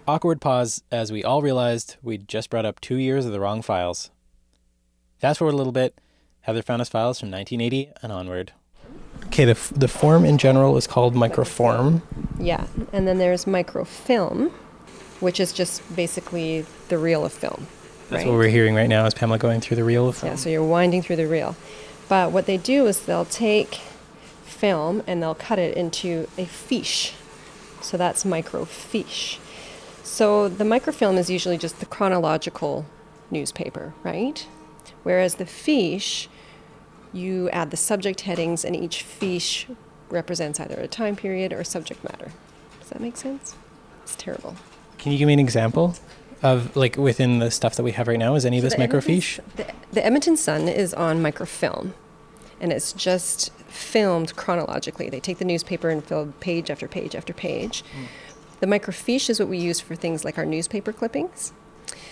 Awkward 0.08 0.42
pause 0.42 0.84
as 0.92 1.12
we 1.12 1.24
all 1.24 1.42
realized 1.42 1.98
we'd 2.02 2.28
just 2.28 2.50
brought 2.50 2.66
up 2.66 2.80
two 2.80 2.96
years 2.96 3.26
of 3.26 3.32
the 3.32 3.40
wrong 3.40 3.62
files. 3.62 4.10
Fast 5.20 5.40
forward 5.40 5.54
a 5.54 5.58
little 5.58 5.74
bit. 5.74 6.00
Heather 6.42 6.62
found 6.62 6.82
us 6.82 6.90
files 6.90 7.20
from 7.20 7.30
1980 7.30 7.92
and 8.02 8.12
onward. 8.12 8.54
Okay, 9.26 9.46
the, 9.46 9.52
f- 9.52 9.72
the 9.76 9.88
form 9.88 10.24
in 10.24 10.38
general 10.38 10.78
is 10.78 10.88
called 10.88 11.14
microform. 11.14 12.02
Yeah, 12.40 12.68
and 12.94 13.08
then 13.08 13.18
there's 13.18 13.46
microfilm, 13.46 14.50
which 15.20 15.40
is 15.40 15.52
just 15.52 15.84
basically 15.96 16.66
the 16.88 16.98
reel 16.98 17.26
of 17.26 17.34
film. 17.34 17.68
That's 18.10 18.24
right? 18.24 18.28
what 18.28 18.38
we're 18.38 18.48
hearing 18.48 18.76
right 18.76 18.88
now 18.88 19.06
is 19.06 19.14
Pamela 19.14 19.38
going 19.38 19.60
through 19.60 19.76
the 19.76 19.84
reel 19.84 20.08
of 20.08 20.18
film. 20.18 20.32
Yeah, 20.32 20.38
so 20.38 20.50
you're 20.50 20.64
winding 20.64 21.02
through 21.02 21.18
the 21.18 21.28
reel. 21.28 21.58
But 22.08 22.32
what 22.32 22.46
they 22.46 22.56
do 22.56 22.86
is 22.86 23.02
they'll 23.06 23.26
take 23.26 23.82
film 24.46 25.04
and 25.06 25.22
they'll 25.22 25.36
cut 25.36 25.60
it 25.60 25.76
into 25.76 26.30
a 26.38 26.46
fiche. 26.46 27.14
So 27.82 27.98
that's 27.98 28.24
microfiche. 28.24 29.40
So 30.04 30.48
the 30.48 30.64
microfilm 30.64 31.18
is 31.18 31.30
usually 31.30 31.58
just 31.58 31.80
the 31.80 31.86
chronological 31.86 32.86
newspaper, 33.30 33.94
right? 34.04 34.48
Whereas 35.04 35.36
the 35.36 35.46
fiche, 35.46 36.30
you 37.14 37.50
add 37.50 37.72
the 37.72 37.78
subject 37.78 38.22
headings, 38.22 38.66
and 38.66 38.76
each 38.76 39.04
fiche 39.04 39.68
represents 40.10 40.60
either 40.60 40.80
a 40.80 40.88
time 40.88 41.16
period 41.16 41.54
or 41.54 41.64
subject 41.64 42.04
matter. 42.04 42.32
Does 42.80 42.90
that 42.90 43.02
make 43.02 43.18
sense? 43.18 43.56
It's 44.04 44.16
terrible. 44.16 44.56
Can 44.98 45.12
you 45.12 45.18
give 45.18 45.28
me 45.28 45.34
an 45.34 45.40
example 45.40 45.96
of 46.44 46.76
like 46.76 46.98
within 46.98 47.40
the 47.40 47.52
stuff 47.52 47.76
that 47.76 47.84
we 47.84 47.92
have 47.92 48.08
right 48.08 48.20
now? 48.20 48.36
Is 48.36 48.46
any 48.46 48.58
of 48.58 48.64
this 48.64 48.74
So 48.74 48.78
the 48.78 48.84
Edmonton 48.84 49.02
microfiche? 49.02 49.40
The, 49.56 49.74
the 49.92 50.06
Edmonton 50.06 50.38
Sun 50.38 50.68
is 50.68 50.94
on 50.94 51.22
microfilm, 51.22 51.94
and 52.60 52.72
it's 52.72 52.94
just 52.94 53.52
filmed 53.68 54.36
chronologically. 54.36 55.10
They 55.10 55.20
take 55.20 55.38
the 55.38 55.46
newspaper 55.46 55.90
and 55.90 56.04
fill 56.04 56.34
page 56.40 56.70
after 56.70 56.88
page 56.88 57.16
after 57.16 57.34
page. 57.34 57.84
The 58.60 58.68
microfiche 58.68 59.30
is 59.30 59.40
what 59.40 59.50
we 59.50 59.58
use 59.58 59.80
for 59.80 59.96
things 59.96 60.26
like 60.26 60.38
our 60.38 60.46
newspaper 60.46 60.92
clippings. 60.92 61.54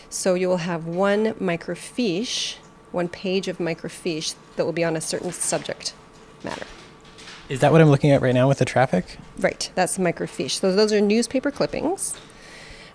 So 0.10 0.36
you 0.36 0.48
will 0.48 0.58
have 0.58 0.86
one 0.86 1.34
microfiche, 1.34 2.58
one 2.92 3.08
page 3.08 3.48
of 3.48 3.58
microfiche 3.58 4.36
that 4.56 4.66
will 4.66 4.74
be 4.74 4.84
on 4.84 4.96
a 4.96 5.02
certain 5.02 5.32
subject 5.32 5.94
matter. 6.44 6.68
Is 7.50 7.60
that 7.60 7.72
what 7.72 7.82
I'm 7.82 7.90
looking 7.90 8.12
at 8.12 8.22
right 8.22 8.34
now 8.34 8.48
with 8.48 8.60
the 8.60 8.66
traffic? 8.66 9.18
Right, 9.38 9.70
that's 9.76 9.98
the 9.98 10.04
microfiche. 10.04 10.60
So 10.60 10.76
those 10.76 10.94
are 10.94 11.02
newspaper 11.02 11.52
clippings 11.52 12.16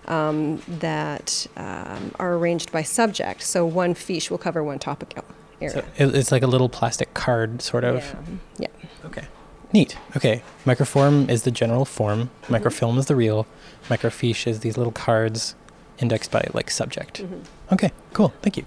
um, 0.07 0.61
that 0.67 1.47
um, 1.55 2.11
are 2.19 2.35
arranged 2.35 2.71
by 2.71 2.83
subject. 2.83 3.43
So 3.43 3.65
one 3.65 3.93
fiche 3.93 4.29
will 4.29 4.37
cover 4.37 4.63
one 4.63 4.79
topic 4.79 5.13
area. 5.61 5.85
So 5.97 6.11
it's 6.15 6.31
like 6.31 6.43
a 6.43 6.47
little 6.47 6.69
plastic 6.69 7.13
card, 7.13 7.61
sort 7.61 7.83
of. 7.83 8.15
Yeah. 8.57 8.67
yeah. 8.79 8.89
Okay. 9.05 9.25
Neat. 9.73 9.97
Okay. 10.17 10.43
Microform 10.65 11.29
is 11.29 11.43
the 11.43 11.51
general 11.51 11.85
form. 11.85 12.29
Mm-hmm. 12.43 12.53
Microfilm 12.53 12.97
is 12.97 13.05
the 13.05 13.15
real. 13.15 13.47
Microfiche 13.87 14.47
is 14.47 14.59
these 14.59 14.77
little 14.77 14.91
cards 14.91 15.55
indexed 15.99 16.31
by 16.31 16.45
like 16.53 16.69
subject. 16.69 17.23
Mm-hmm. 17.23 17.73
Okay. 17.73 17.91
Cool. 18.13 18.33
Thank 18.41 18.57
you. 18.57 18.65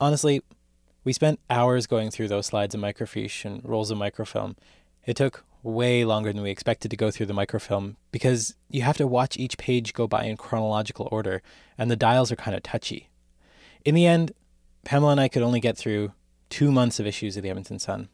Honestly, 0.00 0.42
we 1.04 1.12
spent 1.12 1.40
hours 1.48 1.86
going 1.86 2.10
through 2.10 2.28
those 2.28 2.46
slides 2.46 2.74
of 2.74 2.80
microfiche 2.80 3.44
and 3.44 3.64
rolls 3.64 3.90
of 3.90 3.98
microfilm. 3.98 4.56
It 5.06 5.16
took 5.16 5.44
way 5.62 6.04
longer 6.04 6.32
than 6.32 6.42
we 6.42 6.50
expected 6.50 6.90
to 6.90 6.96
go 6.96 7.10
through 7.10 7.26
the 7.26 7.34
microfilm 7.34 7.96
because 8.12 8.54
you 8.70 8.82
have 8.82 8.96
to 8.96 9.06
watch 9.06 9.36
each 9.36 9.58
page 9.58 9.94
go 9.94 10.06
by 10.06 10.24
in 10.24 10.36
chronological 10.36 11.08
order, 11.10 11.42
and 11.76 11.90
the 11.90 11.96
dials 11.96 12.30
are 12.30 12.36
kind 12.36 12.56
of 12.56 12.62
touchy. 12.62 13.08
In 13.84 13.94
the 13.94 14.06
end, 14.06 14.32
Pamela 14.86 15.10
and 15.10 15.20
I 15.20 15.26
could 15.26 15.42
only 15.42 15.58
get 15.58 15.76
through 15.76 16.12
two 16.48 16.70
months 16.70 17.00
of 17.00 17.08
issues 17.08 17.36
of 17.36 17.42
the 17.42 17.50
Edmonton 17.50 17.80
Sun. 17.80 18.08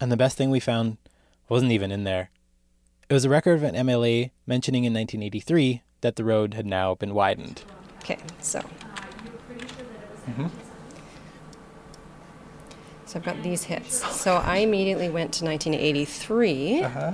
And 0.00 0.10
the 0.10 0.16
best 0.16 0.36
thing 0.36 0.50
we 0.50 0.58
found 0.58 0.96
wasn't 1.48 1.70
even 1.70 1.92
in 1.92 2.02
there. 2.02 2.30
It 3.08 3.14
was 3.14 3.24
a 3.24 3.28
record 3.28 3.54
of 3.54 3.62
an 3.62 3.76
MLA 3.76 4.32
mentioning 4.44 4.82
in 4.82 4.92
1983 4.92 5.82
that 6.00 6.16
the 6.16 6.24
road 6.24 6.54
had 6.54 6.66
now 6.66 6.96
been 6.96 7.14
widened. 7.14 7.62
Okay, 7.98 8.18
so. 8.40 8.58
Mm-hmm. 10.28 10.48
So 13.06 13.18
I've 13.20 13.24
got 13.24 13.40
these 13.44 13.62
hits. 13.64 14.04
So 14.20 14.34
I 14.34 14.56
immediately 14.56 15.08
went 15.08 15.32
to 15.34 15.44
1983, 15.44 16.82
uh-huh. 16.82 17.12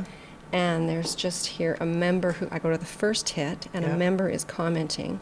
And 0.50 0.88
there's 0.88 1.14
just 1.14 1.46
here 1.46 1.76
a 1.78 1.84
member 1.84 2.32
who 2.32 2.48
I 2.50 2.58
go 2.58 2.70
to 2.70 2.78
the 2.78 2.86
first 2.86 3.28
hit, 3.30 3.68
and 3.74 3.84
Yeah. 3.84 3.94
a 3.94 3.98
member 3.98 4.30
is 4.30 4.44
commenting 4.44 5.20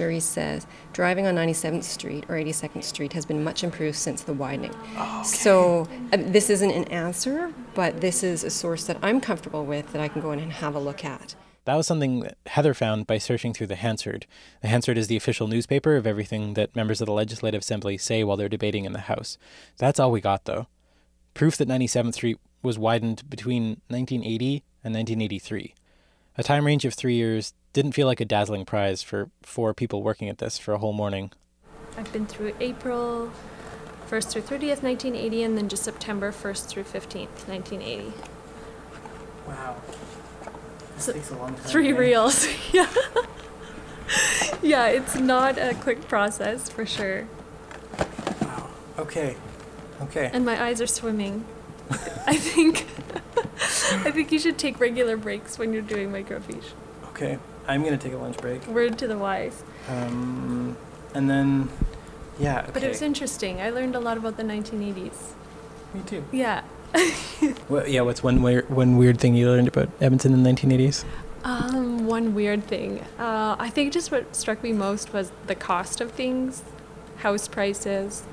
where 0.00 0.10
he 0.10 0.18
says, 0.18 0.66
driving 0.92 1.26
on 1.26 1.36
97th 1.36 1.84
Street 1.84 2.24
or 2.28 2.34
82nd 2.34 2.82
Street 2.82 3.12
has 3.12 3.24
been 3.24 3.44
much 3.44 3.62
improved 3.62 3.96
since 3.96 4.22
the 4.22 4.32
widening. 4.32 4.74
So 5.22 5.86
uh, 6.12 6.16
this 6.18 6.50
isn't 6.50 6.70
an 6.70 6.84
answer, 6.84 7.52
but 7.74 8.00
this 8.00 8.22
is 8.24 8.42
a 8.42 8.50
source 8.50 8.86
that 8.86 8.96
I'm 9.02 9.20
comfortable 9.20 9.64
with 9.64 9.92
that 9.92 10.00
I 10.00 10.08
can 10.08 10.20
go 10.20 10.32
in 10.32 10.40
and 10.40 10.52
have 10.52 10.74
a 10.74 10.80
look 10.80 11.04
at. 11.04 11.36
That 11.66 11.76
was 11.76 11.86
something 11.86 12.20
that 12.20 12.38
Heather 12.46 12.74
found 12.74 13.06
by 13.06 13.18
searching 13.18 13.52
through 13.52 13.68
the 13.68 13.76
Hansard. 13.76 14.26
The 14.62 14.68
Hansard 14.68 14.96
is 14.96 15.06
the 15.06 15.16
official 15.16 15.46
newspaper 15.46 15.94
of 15.96 16.06
everything 16.06 16.54
that 16.54 16.74
members 16.74 17.00
of 17.00 17.06
the 17.06 17.12
Legislative 17.12 17.60
Assembly 17.60 17.98
say 17.98 18.24
while 18.24 18.36
they're 18.36 18.48
debating 18.48 18.86
in 18.86 18.92
the 18.92 19.00
House. 19.00 19.36
That's 19.76 20.00
all 20.00 20.10
we 20.10 20.20
got, 20.20 20.46
though. 20.46 20.66
Proof 21.34 21.56
that 21.58 21.68
97th 21.68 22.14
Street 22.14 22.38
was 22.62 22.78
widened 22.78 23.28
between 23.28 23.82
1980 23.88 24.64
and 24.82 24.94
1983. 24.94 25.74
A 26.38 26.42
time 26.42 26.64
range 26.64 26.84
of 26.84 26.94
three 26.94 27.14
years 27.14 27.52
didn't 27.72 27.92
feel 27.92 28.06
like 28.06 28.20
a 28.20 28.24
dazzling 28.24 28.64
prize 28.64 29.02
for 29.02 29.30
four 29.42 29.72
people 29.74 30.02
working 30.02 30.28
at 30.28 30.38
this 30.38 30.58
for 30.58 30.74
a 30.74 30.78
whole 30.78 30.92
morning. 30.92 31.30
I've 31.96 32.12
been 32.12 32.26
through 32.26 32.54
April 32.60 33.30
1st 34.08 34.30
through 34.30 34.42
30th, 34.42 34.82
1980, 34.82 35.42
and 35.42 35.56
then 35.56 35.68
just 35.68 35.84
September 35.84 36.32
1st 36.32 36.66
through 36.66 36.84
15th, 36.84 37.46
1980. 37.48 38.12
Wow. 39.46 39.76
This 40.96 41.04
So- 41.04 41.12
takes 41.12 41.30
a 41.30 41.36
long 41.36 41.54
time. 41.54 41.64
Three 41.64 41.92
reels. 41.92 42.46
yeah. 42.72 42.88
yeah, 44.62 44.86
it's 44.88 45.16
not 45.16 45.58
a 45.58 45.74
quick 45.74 46.08
process 46.08 46.68
for 46.68 46.84
sure. 46.84 47.28
Wow. 48.40 48.68
Okay. 48.98 49.36
Okay. 50.02 50.30
And 50.32 50.44
my 50.44 50.60
eyes 50.62 50.80
are 50.80 50.86
swimming. 50.86 51.44
I 52.26 52.36
think 52.36 52.86
I 54.06 54.10
think 54.12 54.30
you 54.32 54.38
should 54.38 54.58
take 54.58 54.78
regular 54.80 55.16
breaks 55.16 55.58
when 55.58 55.72
you're 55.72 55.82
doing 55.82 56.10
microfiche. 56.10 56.70
Okay. 57.08 57.38
I'm 57.66 57.82
going 57.82 57.96
to 57.96 58.02
take 58.02 58.14
a 58.14 58.18
lunch 58.18 58.36
break. 58.38 58.66
Word 58.66 58.98
to 58.98 59.06
the 59.06 59.18
wise. 59.18 59.62
Um, 59.88 60.76
and 61.14 61.28
then, 61.28 61.68
yeah. 62.38 62.66
But 62.72 62.82
it 62.82 62.88
was 62.88 63.02
interesting. 63.02 63.60
I 63.60 63.70
learned 63.70 63.94
a 63.94 64.00
lot 64.00 64.16
about 64.16 64.36
the 64.36 64.42
1980s. 64.42 65.32
Me 65.94 66.02
too. 66.06 66.24
Yeah. 66.32 66.62
Well, 67.68 67.86
yeah, 67.86 68.00
what's 68.00 68.20
one 68.20 68.42
weird, 68.42 68.68
one 68.68 68.96
weird 68.96 69.20
thing 69.20 69.36
you 69.36 69.48
learned 69.48 69.68
about 69.68 69.88
Edmonton 70.00 70.34
in 70.34 70.42
the 70.42 70.50
1980s? 70.50 71.04
Um, 71.44 72.06
one 72.06 72.34
weird 72.34 72.64
thing. 72.64 73.00
Uh, 73.16 73.54
I 73.58 73.70
think 73.70 73.92
just 73.92 74.10
what 74.10 74.34
struck 74.34 74.62
me 74.62 74.72
most 74.72 75.12
was 75.12 75.30
the 75.46 75.54
cost 75.54 76.00
of 76.00 76.10
things, 76.10 76.64
house 77.18 77.46
prices, 77.46 78.24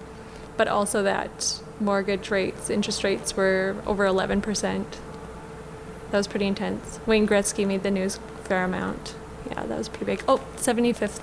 but 0.57 0.67
also 0.67 1.03
that 1.03 1.61
mortgage 1.79 2.31
rates, 2.31 2.69
interest 2.69 3.03
rates 3.03 3.37
were 3.37 3.75
over 3.85 4.05
11%. 4.05 4.85
That 6.09 6.17
was 6.17 6.27
pretty 6.27 6.47
intense. 6.47 6.99
Wayne 7.05 7.27
Gretzky 7.27 7.65
made 7.67 7.83
the 7.83 7.91
news 7.91 8.19
fair 8.47 8.63
amount. 8.63 9.15
Yeah, 9.49 9.65
that 9.65 9.77
was 9.77 9.89
pretty 9.89 10.05
big. 10.05 10.23
Oh, 10.27 10.41
75th. 10.55 11.21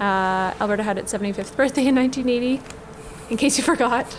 Uh, 0.00 0.54
Alberta 0.60 0.82
had 0.82 0.98
its 0.98 1.12
75th 1.12 1.56
birthday 1.56 1.86
in 1.86 1.96
1980, 1.96 2.60
in 3.30 3.36
case 3.36 3.58
you 3.58 3.64
forgot. 3.64 4.16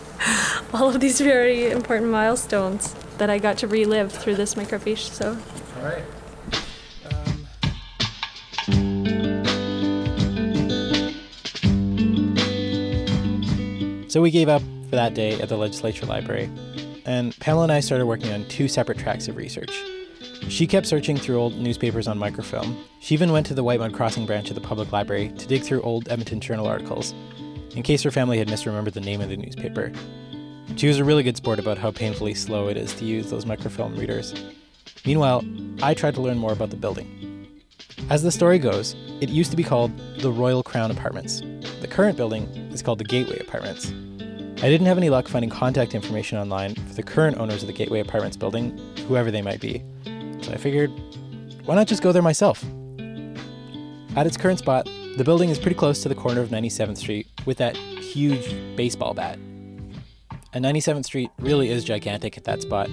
All 0.72 0.88
of 0.88 1.00
these 1.00 1.20
very 1.20 1.70
important 1.70 2.10
milestones 2.10 2.94
that 3.18 3.28
I 3.28 3.38
got 3.38 3.58
to 3.58 3.66
relive 3.66 4.12
through 4.12 4.36
this 4.36 4.54
microfiche. 4.54 5.10
So 5.10 5.36
All 5.76 5.84
right. 5.84 6.04
So 14.08 14.20
we 14.20 14.30
gave 14.30 14.48
up 14.48 14.60
for 14.90 14.96
that 14.96 15.14
day 15.14 15.40
at 15.40 15.48
the 15.48 15.56
legislature 15.56 16.04
library, 16.04 16.50
and 17.06 17.34
Pamela 17.40 17.62
and 17.62 17.72
I 17.72 17.80
started 17.80 18.04
working 18.04 18.30
on 18.30 18.46
two 18.46 18.68
separate 18.68 18.98
tracks 18.98 19.26
of 19.26 19.36
research. 19.36 19.72
She 20.52 20.66
kept 20.66 20.86
searching 20.86 21.16
through 21.16 21.38
old 21.38 21.56
newspapers 21.56 22.06
on 22.06 22.18
microfilm. 22.18 22.76
She 23.00 23.14
even 23.14 23.32
went 23.32 23.46
to 23.46 23.54
the 23.54 23.64
Whitemud 23.64 23.94
Crossing 23.94 24.26
branch 24.26 24.50
of 24.50 24.54
the 24.54 24.60
public 24.60 24.92
library 24.92 25.30
to 25.38 25.46
dig 25.46 25.62
through 25.62 25.80
old 25.80 26.10
Edmonton 26.10 26.40
Journal 26.40 26.66
articles, 26.66 27.14
in 27.74 27.82
case 27.82 28.02
her 28.02 28.10
family 28.10 28.36
had 28.36 28.48
misremembered 28.48 28.92
the 28.92 29.00
name 29.00 29.22
of 29.22 29.30
the 29.30 29.36
newspaper. 29.38 29.90
She 30.76 30.88
was 30.88 30.98
a 30.98 31.04
really 31.04 31.22
good 31.22 31.38
sport 31.38 31.58
about 31.58 31.78
how 31.78 31.90
painfully 31.90 32.34
slow 32.34 32.68
it 32.68 32.76
is 32.76 32.92
to 32.96 33.06
use 33.06 33.30
those 33.30 33.46
microfilm 33.46 33.96
readers. 33.96 34.34
Meanwhile, 35.06 35.42
I 35.82 35.94
tried 35.94 36.16
to 36.16 36.20
learn 36.20 36.36
more 36.36 36.52
about 36.52 36.68
the 36.68 36.76
building. 36.76 37.48
As 38.10 38.22
the 38.22 38.30
story 38.30 38.58
goes, 38.58 38.94
it 39.22 39.30
used 39.30 39.52
to 39.52 39.56
be 39.56 39.64
called 39.64 39.90
the 40.18 40.30
Royal 40.30 40.62
Crown 40.62 40.90
Apartments. 40.90 41.40
The 41.80 41.88
current 41.88 42.18
building 42.18 42.44
is 42.70 42.82
called 42.82 42.98
the 42.98 43.04
Gateway 43.04 43.38
Apartments. 43.38 43.90
I 44.62 44.68
didn't 44.68 44.86
have 44.86 44.98
any 44.98 45.08
luck 45.08 45.28
finding 45.28 45.48
contact 45.50 45.94
information 45.94 46.36
online 46.36 46.74
for 46.74 46.92
the 46.92 47.02
current 47.02 47.38
owners 47.38 47.62
of 47.62 47.68
the 47.68 47.72
Gateway 47.72 48.00
Apartments 48.00 48.36
building, 48.36 48.78
whoever 49.08 49.30
they 49.30 49.40
might 49.40 49.62
be. 49.62 49.82
So 50.42 50.52
I 50.52 50.56
figured, 50.56 50.90
why 51.64 51.74
not 51.74 51.86
just 51.86 52.02
go 52.02 52.12
there 52.12 52.22
myself? 52.22 52.64
At 54.14 54.26
its 54.26 54.36
current 54.36 54.58
spot, 54.58 54.88
the 55.16 55.24
building 55.24 55.48
is 55.48 55.58
pretty 55.58 55.76
close 55.76 56.02
to 56.02 56.08
the 56.08 56.14
corner 56.14 56.40
of 56.40 56.50
97th 56.50 56.98
Street 56.98 57.26
with 57.46 57.58
that 57.58 57.76
huge 57.76 58.76
baseball 58.76 59.14
bat. 59.14 59.38
And 60.52 60.64
97th 60.64 61.04
Street 61.04 61.30
really 61.38 61.70
is 61.70 61.84
gigantic 61.84 62.36
at 62.36 62.44
that 62.44 62.62
spot. 62.62 62.90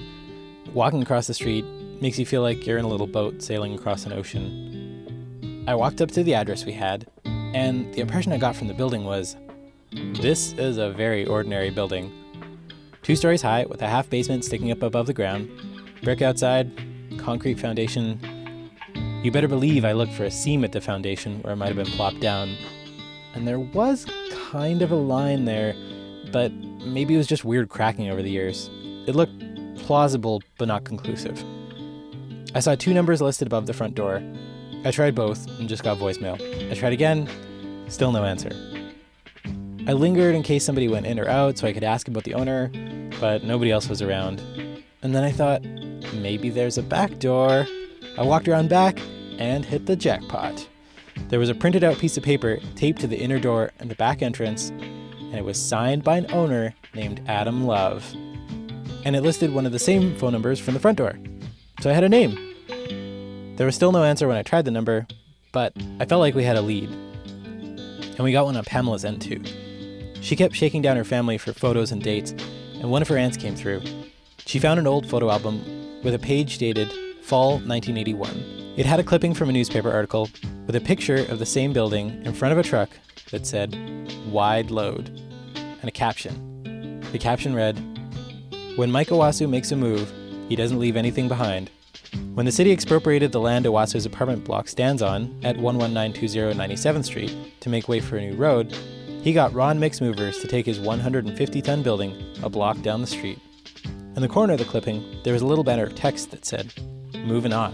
Walking 0.72 1.02
across 1.02 1.26
the 1.26 1.34
street 1.34 1.64
makes 2.00 2.18
you 2.18 2.24
feel 2.24 2.42
like 2.42 2.66
you're 2.66 2.78
in 2.78 2.84
a 2.84 2.88
little 2.88 3.06
boat 3.06 3.42
sailing 3.42 3.74
across 3.74 4.06
an 4.06 4.12
ocean. 4.12 5.64
I 5.66 5.74
walked 5.74 6.00
up 6.00 6.10
to 6.12 6.22
the 6.22 6.34
address 6.34 6.64
we 6.64 6.72
had, 6.72 7.06
and 7.24 7.92
the 7.92 8.00
impression 8.00 8.32
I 8.32 8.38
got 8.38 8.56
from 8.56 8.68
the 8.68 8.74
building 8.74 9.04
was 9.04 9.36
this 9.92 10.52
is 10.54 10.78
a 10.78 10.90
very 10.90 11.26
ordinary 11.26 11.70
building. 11.70 12.12
Two 13.02 13.16
stories 13.16 13.42
high 13.42 13.66
with 13.66 13.82
a 13.82 13.88
half 13.88 14.08
basement 14.08 14.44
sticking 14.44 14.70
up 14.70 14.82
above 14.82 15.06
the 15.06 15.12
ground, 15.12 15.50
brick 16.02 16.22
outside, 16.22 16.70
concrete 17.18 17.58
foundation. 17.58 18.20
You 19.22 19.30
better 19.30 19.48
believe 19.48 19.84
I 19.84 19.92
looked 19.92 20.12
for 20.12 20.24
a 20.24 20.30
seam 20.30 20.64
at 20.64 20.72
the 20.72 20.80
foundation 20.80 21.42
where 21.42 21.52
it 21.52 21.56
might 21.56 21.68
have 21.68 21.76
been 21.76 21.86
plopped 21.86 22.20
down. 22.20 22.56
And 23.34 23.46
there 23.46 23.60
was 23.60 24.06
kind 24.50 24.82
of 24.82 24.90
a 24.90 24.96
line 24.96 25.44
there, 25.44 25.74
but 26.32 26.52
maybe 26.52 27.14
it 27.14 27.18
was 27.18 27.26
just 27.26 27.44
weird 27.44 27.68
cracking 27.68 28.10
over 28.10 28.22
the 28.22 28.30
years. 28.30 28.70
It 29.06 29.14
looked 29.14 29.32
plausible, 29.78 30.42
but 30.58 30.68
not 30.68 30.84
conclusive. 30.84 31.42
I 32.54 32.60
saw 32.60 32.74
two 32.74 32.92
numbers 32.92 33.20
listed 33.20 33.46
above 33.46 33.66
the 33.66 33.72
front 33.72 33.94
door. 33.94 34.22
I 34.84 34.90
tried 34.90 35.14
both 35.14 35.46
and 35.58 35.68
just 35.68 35.84
got 35.84 35.98
voicemail. 35.98 36.40
I 36.70 36.74
tried 36.74 36.92
again, 36.92 37.28
still 37.88 38.12
no 38.12 38.24
answer. 38.24 38.50
I 39.86 39.92
lingered 39.92 40.34
in 40.34 40.42
case 40.42 40.64
somebody 40.64 40.88
went 40.88 41.06
in 41.06 41.18
or 41.18 41.28
out 41.28 41.58
so 41.58 41.66
I 41.66 41.72
could 41.72 41.84
ask 41.84 42.08
about 42.08 42.24
the 42.24 42.34
owner, 42.34 42.70
but 43.20 43.44
nobody 43.44 43.70
else 43.70 43.88
was 43.88 44.02
around. 44.02 44.40
And 45.02 45.14
then 45.14 45.22
I 45.24 45.32
thought, 45.32 45.62
maybe 46.14 46.50
there's 46.50 46.78
a 46.78 46.82
back 46.82 47.18
door. 47.18 47.66
I 48.18 48.22
walked 48.22 48.48
around 48.48 48.68
back 48.68 48.98
and 49.38 49.64
hit 49.64 49.86
the 49.86 49.96
jackpot. 49.96 50.68
There 51.28 51.38
was 51.38 51.48
a 51.48 51.54
printed 51.54 51.84
out 51.84 51.98
piece 51.98 52.16
of 52.16 52.22
paper 52.22 52.58
taped 52.76 53.00
to 53.00 53.06
the 53.06 53.18
inner 53.18 53.38
door 53.38 53.70
and 53.78 53.90
the 53.90 53.94
back 53.94 54.22
entrance, 54.22 54.70
and 54.70 55.34
it 55.34 55.44
was 55.44 55.60
signed 55.60 56.02
by 56.02 56.16
an 56.16 56.26
owner 56.32 56.74
named 56.94 57.22
Adam 57.28 57.66
Love. 57.66 58.04
And 59.04 59.16
it 59.16 59.22
listed 59.22 59.52
one 59.52 59.66
of 59.66 59.72
the 59.72 59.78
same 59.78 60.16
phone 60.16 60.32
numbers 60.32 60.58
from 60.58 60.74
the 60.74 60.80
front 60.80 60.98
door. 60.98 61.18
So 61.80 61.90
I 61.90 61.94
had 61.94 62.04
a 62.04 62.08
name. 62.08 62.36
There 63.56 63.66
was 63.66 63.74
still 63.74 63.92
no 63.92 64.04
answer 64.04 64.26
when 64.26 64.36
I 64.36 64.42
tried 64.42 64.64
the 64.64 64.70
number, 64.70 65.06
but 65.52 65.72
I 65.98 66.04
felt 66.04 66.20
like 66.20 66.34
we 66.34 66.44
had 66.44 66.56
a 66.56 66.62
lead. 66.62 66.90
And 66.90 68.20
we 68.20 68.32
got 68.32 68.44
one 68.44 68.56
on 68.56 68.64
Pamela's 68.64 69.04
end 69.04 69.22
too. 69.22 69.42
She 70.20 70.36
kept 70.36 70.54
shaking 70.54 70.82
down 70.82 70.96
her 70.96 71.04
family 71.04 71.38
for 71.38 71.52
photos 71.52 71.92
and 71.92 72.02
dates, 72.02 72.32
and 72.74 72.90
one 72.90 73.02
of 73.02 73.08
her 73.08 73.16
aunts 73.16 73.36
came 73.36 73.54
through. 73.54 73.82
She 74.44 74.58
found 74.58 74.78
an 74.78 74.86
old 74.86 75.08
photo 75.08 75.30
album 75.30 75.62
with 76.02 76.14
a 76.14 76.18
page 76.18 76.58
dated 76.58 76.92
fall 77.22 77.52
1981. 77.58 78.74
It 78.76 78.86
had 78.86 79.00
a 79.00 79.04
clipping 79.04 79.34
from 79.34 79.48
a 79.48 79.52
newspaper 79.52 79.90
article 79.90 80.28
with 80.66 80.76
a 80.76 80.80
picture 80.80 81.26
of 81.28 81.38
the 81.38 81.46
same 81.46 81.72
building 81.72 82.22
in 82.24 82.32
front 82.32 82.52
of 82.52 82.58
a 82.58 82.62
truck 82.62 82.90
that 83.30 83.46
said 83.46 83.76
wide 84.30 84.70
load 84.70 85.08
and 85.54 85.84
a 85.84 85.90
caption. 85.90 87.00
The 87.12 87.18
caption 87.18 87.54
read 87.54 87.78
When 88.76 88.90
Mike 88.90 89.08
Owasu 89.08 89.48
makes 89.48 89.72
a 89.72 89.76
move, 89.76 90.12
he 90.48 90.56
doesn't 90.56 90.78
leave 90.78 90.96
anything 90.96 91.28
behind. 91.28 91.70
When 92.34 92.46
the 92.46 92.52
city 92.52 92.72
expropriated 92.72 93.32
the 93.32 93.40
land 93.40 93.66
Owasu's 93.66 94.06
apartment 94.06 94.44
block 94.44 94.68
stands 94.68 95.02
on 95.02 95.38
at 95.44 95.56
11920 95.56 96.54
97th 96.54 97.04
Street 97.04 97.36
to 97.60 97.68
make 97.68 97.88
way 97.88 98.00
for 98.00 98.16
a 98.16 98.20
new 98.20 98.36
road, 98.36 98.74
he 99.22 99.32
got 99.32 99.52
Ron 99.52 99.78
Mix 99.78 100.00
Movers 100.00 100.38
to 100.38 100.48
take 100.48 100.66
his 100.66 100.80
150 100.80 101.62
ton 101.62 101.82
building 101.82 102.16
a 102.42 102.48
block 102.48 102.80
down 102.82 103.00
the 103.00 103.06
street. 103.06 103.38
In 104.20 104.28
the 104.28 104.34
corner 104.34 104.52
of 104.52 104.58
the 104.58 104.66
clipping, 104.66 105.02
there 105.24 105.32
was 105.32 105.40
a 105.40 105.46
little 105.46 105.64
banner 105.64 105.84
of 105.84 105.94
text 105.94 106.30
that 106.32 106.44
said, 106.44 106.74
Moving 107.24 107.54
on. 107.54 107.72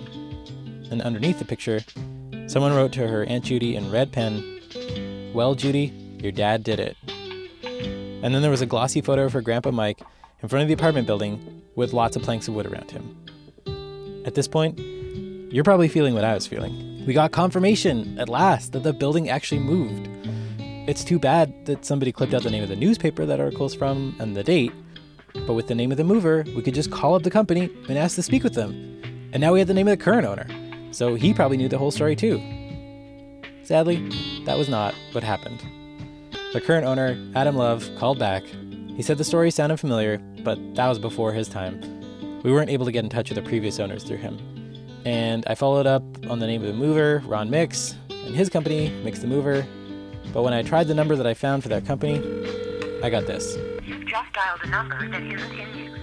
And 0.93 1.03
underneath 1.03 1.41
the 1.41 1.45
picture, 1.45 1.81
someone 2.47 2.73
wrote 2.73 2.93
to 2.93 3.09
her 3.09 3.25
Aunt 3.25 3.47
Judy 3.47 3.75
in 3.75 3.91
red 3.91 4.13
pen, 4.13 4.61
Well, 5.35 5.57
Judy, 5.57 5.87
your 6.23 6.31
dad 6.31 6.63
did 6.63 6.79
it. 6.79 6.97
And 7.65 8.33
then 8.33 8.43
there 8.43 8.51
was 8.53 8.61
a 8.61 8.67
glossy 8.67 9.01
photo 9.01 9.25
of 9.25 9.33
her 9.33 9.41
grandpa 9.41 9.73
Mike 9.73 10.01
in 10.41 10.49
front 10.49 10.63
of 10.63 10.69
the 10.69 10.75
apartment 10.75 11.09
building 11.09 11.65
with 11.75 11.93
lots 11.93 12.15
of 12.15 12.23
planks 12.23 12.47
of 12.47 12.55
wood 12.55 12.67
around 12.67 12.93
him. 12.93 13.17
At 14.25 14.37
this 14.37 14.47
point, 14.47 14.79
you're 15.53 15.65
probably 15.65 15.89
feeling 15.89 16.15
what 16.15 16.23
I 16.23 16.35
was 16.35 16.47
feeling. 16.47 17.05
We 17.09 17.13
got 17.13 17.33
confirmation, 17.33 18.21
at 18.21 18.29
last, 18.29 18.71
that 18.71 18.85
the 18.85 18.93
building 18.93 19.29
actually 19.29 19.63
moved. 19.63 20.09
It's 20.89 21.03
too 21.03 21.19
bad 21.19 21.67
that 21.67 21.85
somebody 21.85 22.13
clipped 22.13 22.35
out 22.35 22.45
the 22.45 22.51
name 22.53 22.63
of 22.63 22.69
the 22.69 22.77
newspaper 22.77 23.27
that 23.27 23.41
article's 23.41 23.75
from 23.75 24.15
and 24.21 24.37
the 24.37 24.45
date, 24.45 24.73
but 25.47 25.55
with 25.55 25.67
the 25.67 25.75
name 25.75 25.91
of 25.91 25.97
the 25.97 26.05
mover, 26.05 26.45
we 26.55 26.63
could 26.63 26.75
just 26.75 26.91
call 26.91 27.15
up 27.15 27.23
the 27.23 27.31
company 27.31 27.71
and 27.89 27.99
ask 27.99 28.15
to 28.15 28.23
speak 28.23 28.45
with 28.45 28.55
them. 28.55 28.73
And 29.33 29.41
now 29.41 29.53
we 29.53 29.59
had 29.59 29.69
the 29.69 29.75
name 29.75 29.89
of 29.89 29.99
the 29.99 30.03
current 30.03 30.27
owner, 30.27 30.47
so 30.93 31.15
he 31.15 31.35
probably 31.35 31.57
knew 31.57 31.69
the 31.69 31.79
whole 31.79 31.91
story 31.91 32.17
too. 32.17 32.41
Sadly, 33.65 33.97
that 34.45 34.57
was 34.57 34.69
not 34.69 34.95
what 35.13 35.25
happened. 35.25 35.63
The 36.53 36.61
current 36.61 36.87
owner, 36.87 37.19
Adam 37.35 37.57
Love, 37.57 37.91
called 37.99 38.19
back. 38.19 38.45
He 38.97 39.03
said 39.03 39.19
the 39.19 39.25
story 39.25 39.51
sounded 39.51 39.79
familiar, 39.79 40.19
but 40.43 40.59
that 40.77 40.89
was 40.89 40.99
before 40.99 41.33
his 41.33 41.49
time. 41.49 41.81
We 42.43 42.53
weren't 42.53 42.71
able 42.71 42.87
to 42.87 42.93
get 42.93 43.03
in 43.05 43.11
touch 43.11 43.29
with 43.29 43.37
the 43.37 43.43
previous 43.43 43.81
owners 43.81 44.05
through 44.05 44.19
him. 44.19 44.39
And 45.05 45.45
I 45.49 45.55
followed 45.55 45.87
up 45.87 46.03
on 46.31 46.39
the 46.39 46.47
name 46.47 46.63
of 46.63 46.69
the 46.69 46.75
mover, 46.75 47.23
Ron 47.27 47.51
Mix, 47.51 47.95
and 48.09 48.35
his 48.35 48.49
company, 48.49 48.91
Mix 49.05 49.19
the 49.19 49.27
Mover. 49.27 49.67
But 50.33 50.43
when 50.43 50.53
I 50.53 50.63
tried 50.63 50.89
the 50.89 50.95
number 50.95 51.15
that 51.17 51.27
I 51.27 51.35
found 51.35 51.63
for 51.63 51.69
that 51.69 51.85
company, 51.85 52.19
I 53.03 53.11
got 53.11 53.27
this. 53.27 53.57
You've 53.85 54.07
just 54.07 54.33
dialed 54.33 54.61
a 54.65 54.69
number 54.69 55.09
that 55.09 55.23
isn't 55.23 55.53
in 55.53 55.79
use. 55.79 55.99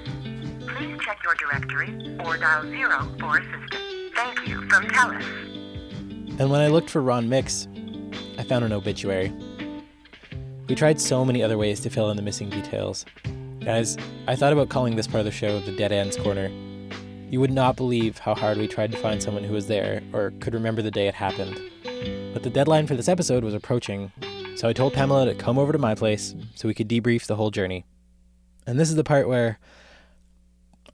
Please 0.68 0.98
check 1.02 1.20
your 1.24 1.36
directory 1.36 2.18
or 2.24 2.38
dial 2.38 2.64
zero 2.64 3.16
for 3.20 3.38
assistance. 3.40 4.14
Thank 4.16 4.48
you 4.48 4.62
from 4.70 4.86
TELUS. 4.86 6.40
And 6.40 6.50
when 6.50 6.62
I 6.62 6.68
looked 6.68 6.90
for 6.90 7.02
Ron 7.02 7.30
Mix, 7.30 7.68
I 8.38 8.44
found 8.44 8.64
an 8.64 8.72
obituary. 8.72 9.34
We 10.68 10.76
tried 10.76 11.02
so 11.02 11.26
many 11.26 11.44
other 11.44 11.58
ways 11.58 11.80
to 11.82 11.90
fill 11.90 12.10
in 12.10 12.18
the 12.18 12.24
missing 12.24 12.50
details. 12.50 13.06
Guys, 13.60 13.98
I 14.28 14.36
thought 14.36 14.54
about 14.54 14.70
calling 14.70 14.96
this 14.96 15.08
part 15.08 15.20
of 15.20 15.26
the 15.26 15.32
show 15.32 15.60
the 15.60 15.76
Dead 15.76 15.92
Ends 15.92 16.18
Corner. 16.18 16.50
You 17.30 17.40
would 17.40 17.52
not 17.52 17.76
believe 17.76 18.20
how 18.20 18.36
hard 18.36 18.58
we 18.58 18.68
tried 18.68 18.92
to 18.92 18.98
find 18.98 19.22
someone 19.22 19.44
who 19.44 19.54
was 19.54 19.68
there 19.68 20.02
or 20.14 20.32
could 20.40 20.54
remember 20.54 20.82
the 20.82 20.92
day 20.92 21.08
it 21.08 21.16
happened. 21.16 21.60
But 22.34 22.44
the 22.44 22.50
deadline 22.50 22.88
for 22.88 22.96
this 22.96 23.10
episode 23.10 23.44
was 23.44 23.54
approaching, 23.54 24.12
so 24.56 24.68
I 24.68 24.74
told 24.74 24.94
Pamela 24.94 25.26
to 25.26 25.36
come 25.36 25.58
over 25.58 25.72
to 25.72 25.78
my 25.78 25.96
place 25.96 26.36
so 26.56 26.68
we 26.68 26.74
could 26.74 26.88
debrief 26.88 27.26
the 27.26 27.36
whole 27.36 27.52
journey. 27.52 27.86
And 28.66 28.80
this 28.80 28.90
is 28.90 28.96
the 28.96 29.04
part 29.04 29.28
where 29.28 29.60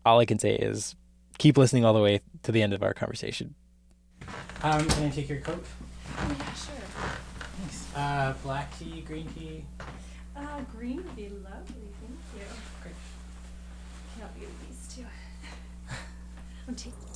all 0.06 0.20
I 0.20 0.26
can 0.26 0.40
say 0.40 0.56
is 0.56 0.96
keep 1.38 1.58
listening 1.58 1.86
all 1.86 1.94
the 1.94 2.02
way 2.02 2.22
to 2.44 2.52
the 2.52 2.62
end 2.62 2.74
of 2.74 2.84
our 2.84 2.94
conversation. 2.94 3.56
Um, 4.62 4.86
can 4.88 5.06
I 5.06 5.10
take 5.10 5.30
your 5.30 5.40
coat? 5.40 5.64
Oh, 6.18 6.36
yeah, 6.38 6.54
sure. 6.54 6.76
Nice. 7.64 7.96
Uh, 7.96 8.34
black 8.44 8.78
tea, 8.78 9.02
green 9.02 9.28
tea. 9.38 9.66
Uh, 10.36 10.62
green 10.76 10.98
would 10.98 11.16
be 11.16 11.30
lovely, 11.30 11.90
thank 12.02 12.20
you. 12.36 12.46
Great. 12.82 12.96
Can 14.14 14.22
help 14.22 14.32
you 14.40 14.48
with 14.48 14.68
these 14.68 14.96
two. 14.96 15.06
I'm 16.68 16.76
taking. 16.76 17.09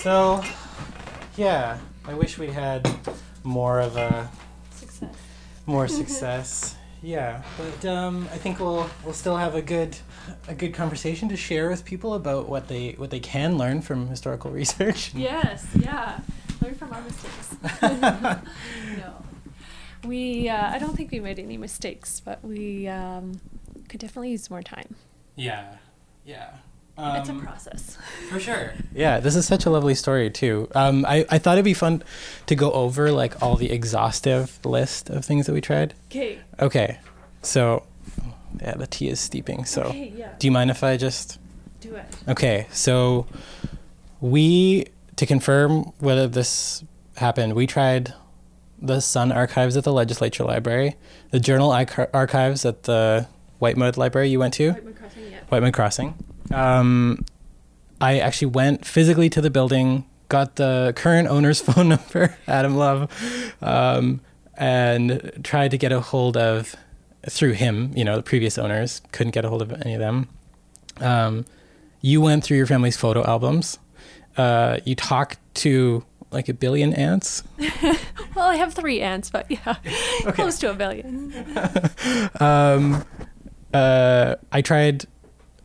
So, 0.00 0.42
yeah, 1.36 1.76
I 2.06 2.14
wish 2.14 2.38
we 2.38 2.46
had 2.46 2.88
more 3.44 3.80
of 3.80 3.96
a 3.98 4.30
Success. 4.70 5.14
more 5.66 5.88
success. 6.00 6.76
yeah, 7.02 7.42
but 7.58 7.84
um, 7.86 8.26
I 8.32 8.38
think 8.38 8.60
we'll 8.60 8.88
we'll 9.04 9.12
still 9.12 9.36
have 9.36 9.54
a 9.54 9.60
good 9.60 9.94
a 10.48 10.54
good 10.54 10.72
conversation 10.72 11.28
to 11.28 11.36
share 11.36 11.68
with 11.68 11.84
people 11.84 12.14
about 12.14 12.48
what 12.48 12.68
they 12.68 12.92
what 12.92 13.10
they 13.10 13.20
can 13.20 13.58
learn 13.58 13.82
from 13.82 14.08
historical 14.08 14.50
research. 14.60 15.12
Yes, 15.14 15.66
yeah. 15.78 16.20
Learn 16.62 16.74
from 16.74 16.92
our 16.94 17.02
mistakes. 17.02 17.56
no. 17.82 19.24
We, 20.04 20.48
uh, 20.48 20.70
I 20.70 20.78
don't 20.78 20.96
think 20.96 21.10
we 21.10 21.20
made 21.20 21.38
any 21.38 21.58
mistakes, 21.58 22.20
but 22.20 22.42
we 22.42 22.88
um, 22.88 23.38
could 23.90 24.00
definitely 24.00 24.30
use 24.30 24.48
more 24.48 24.62
time. 24.62 24.94
Yeah, 25.36 25.74
yeah. 26.24 26.56
It's 27.18 27.28
a 27.28 27.32
Um, 27.32 27.40
process. 27.42 27.96
For 28.28 28.38
sure. 28.40 28.74
Yeah, 28.94 29.20
this 29.20 29.34
is 29.36 29.46
such 29.46 29.64
a 29.66 29.70
lovely 29.70 29.94
story 29.94 30.30
too. 30.30 30.68
Um, 30.74 31.04
I, 31.06 31.24
I 31.30 31.38
thought 31.38 31.54
it'd 31.54 31.64
be 31.64 31.74
fun 31.74 32.02
to 32.46 32.54
go 32.54 32.70
over 32.72 33.10
like 33.10 33.40
all 33.42 33.56
the 33.56 33.70
exhaustive 33.72 34.58
list 34.64 35.08
of 35.10 35.24
things 35.24 35.46
that 35.46 35.52
we 35.52 35.60
tried. 35.60 35.94
Okay. 36.10 36.38
Okay, 36.60 36.98
so 37.42 37.84
yeah, 38.60 38.74
the 38.74 38.86
tea 38.86 39.08
is 39.08 39.18
steeping. 39.20 39.64
So, 39.64 39.82
Okay, 39.84 40.12
yeah. 40.16 40.32
do 40.38 40.46
you 40.46 40.50
mind 40.52 40.70
if 40.70 40.82
I 40.84 40.96
just? 40.96 41.38
Do 41.80 41.94
it. 41.94 42.04
Okay, 42.28 42.66
so 42.72 43.26
we 44.20 44.86
to 45.16 45.26
confirm 45.26 45.92
whether 45.98 46.26
this 46.28 46.84
happened, 47.16 47.54
we 47.54 47.66
tried 47.66 48.12
the 48.82 49.00
Sun 49.00 49.32
archives 49.32 49.76
at 49.76 49.84
the 49.84 49.92
Legislature 49.92 50.44
Library, 50.44 50.96
the 51.30 51.40
Journal 51.40 51.70
archives 51.72 52.64
at 52.64 52.84
the 52.84 53.26
Whitemud 53.60 53.96
Library 53.96 54.28
you 54.30 54.38
went 54.38 54.54
to. 54.54 54.72
Whitemud 54.72 54.96
Crossing, 54.96 55.30
yeah. 55.30 55.38
Whitemud 55.50 55.72
Crossing. 55.72 56.14
Um, 56.52 57.24
I 58.00 58.18
actually 58.18 58.48
went 58.48 58.84
physically 58.84 59.28
to 59.30 59.40
the 59.40 59.50
building, 59.50 60.04
got 60.28 60.56
the 60.56 60.92
current 60.96 61.28
owner's 61.28 61.60
phone 61.66 61.88
number, 61.88 62.36
Adam 62.46 62.76
Love, 62.76 63.10
um, 63.62 64.20
and 64.56 65.40
tried 65.42 65.70
to 65.72 65.78
get 65.78 65.92
a 65.92 66.00
hold 66.00 66.36
of 66.36 66.74
through 67.28 67.52
him. 67.52 67.92
You 67.94 68.04
know, 68.04 68.16
the 68.16 68.22
previous 68.22 68.58
owners 68.58 69.02
couldn't 69.12 69.32
get 69.32 69.44
a 69.44 69.48
hold 69.48 69.62
of 69.62 69.72
any 69.82 69.94
of 69.94 70.00
them. 70.00 70.28
Um, 71.00 71.44
you 72.00 72.20
went 72.20 72.44
through 72.44 72.56
your 72.56 72.66
family's 72.66 72.96
photo 72.96 73.24
albums. 73.24 73.78
Uh, 74.36 74.78
you 74.84 74.94
talked 74.94 75.38
to 75.56 76.04
like 76.30 76.48
a 76.48 76.54
billion 76.54 76.94
aunts. 76.94 77.42
Well, 78.34 78.46
I 78.48 78.54
have 78.56 78.74
three 78.74 79.00
aunts, 79.00 79.28
but 79.28 79.50
yeah, 79.50 79.74
close 80.34 80.58
to 80.60 80.70
a 80.70 80.74
billion. 80.74 81.34
um, 82.38 83.04
uh, 83.74 84.36
I 84.52 84.62
tried 84.62 85.06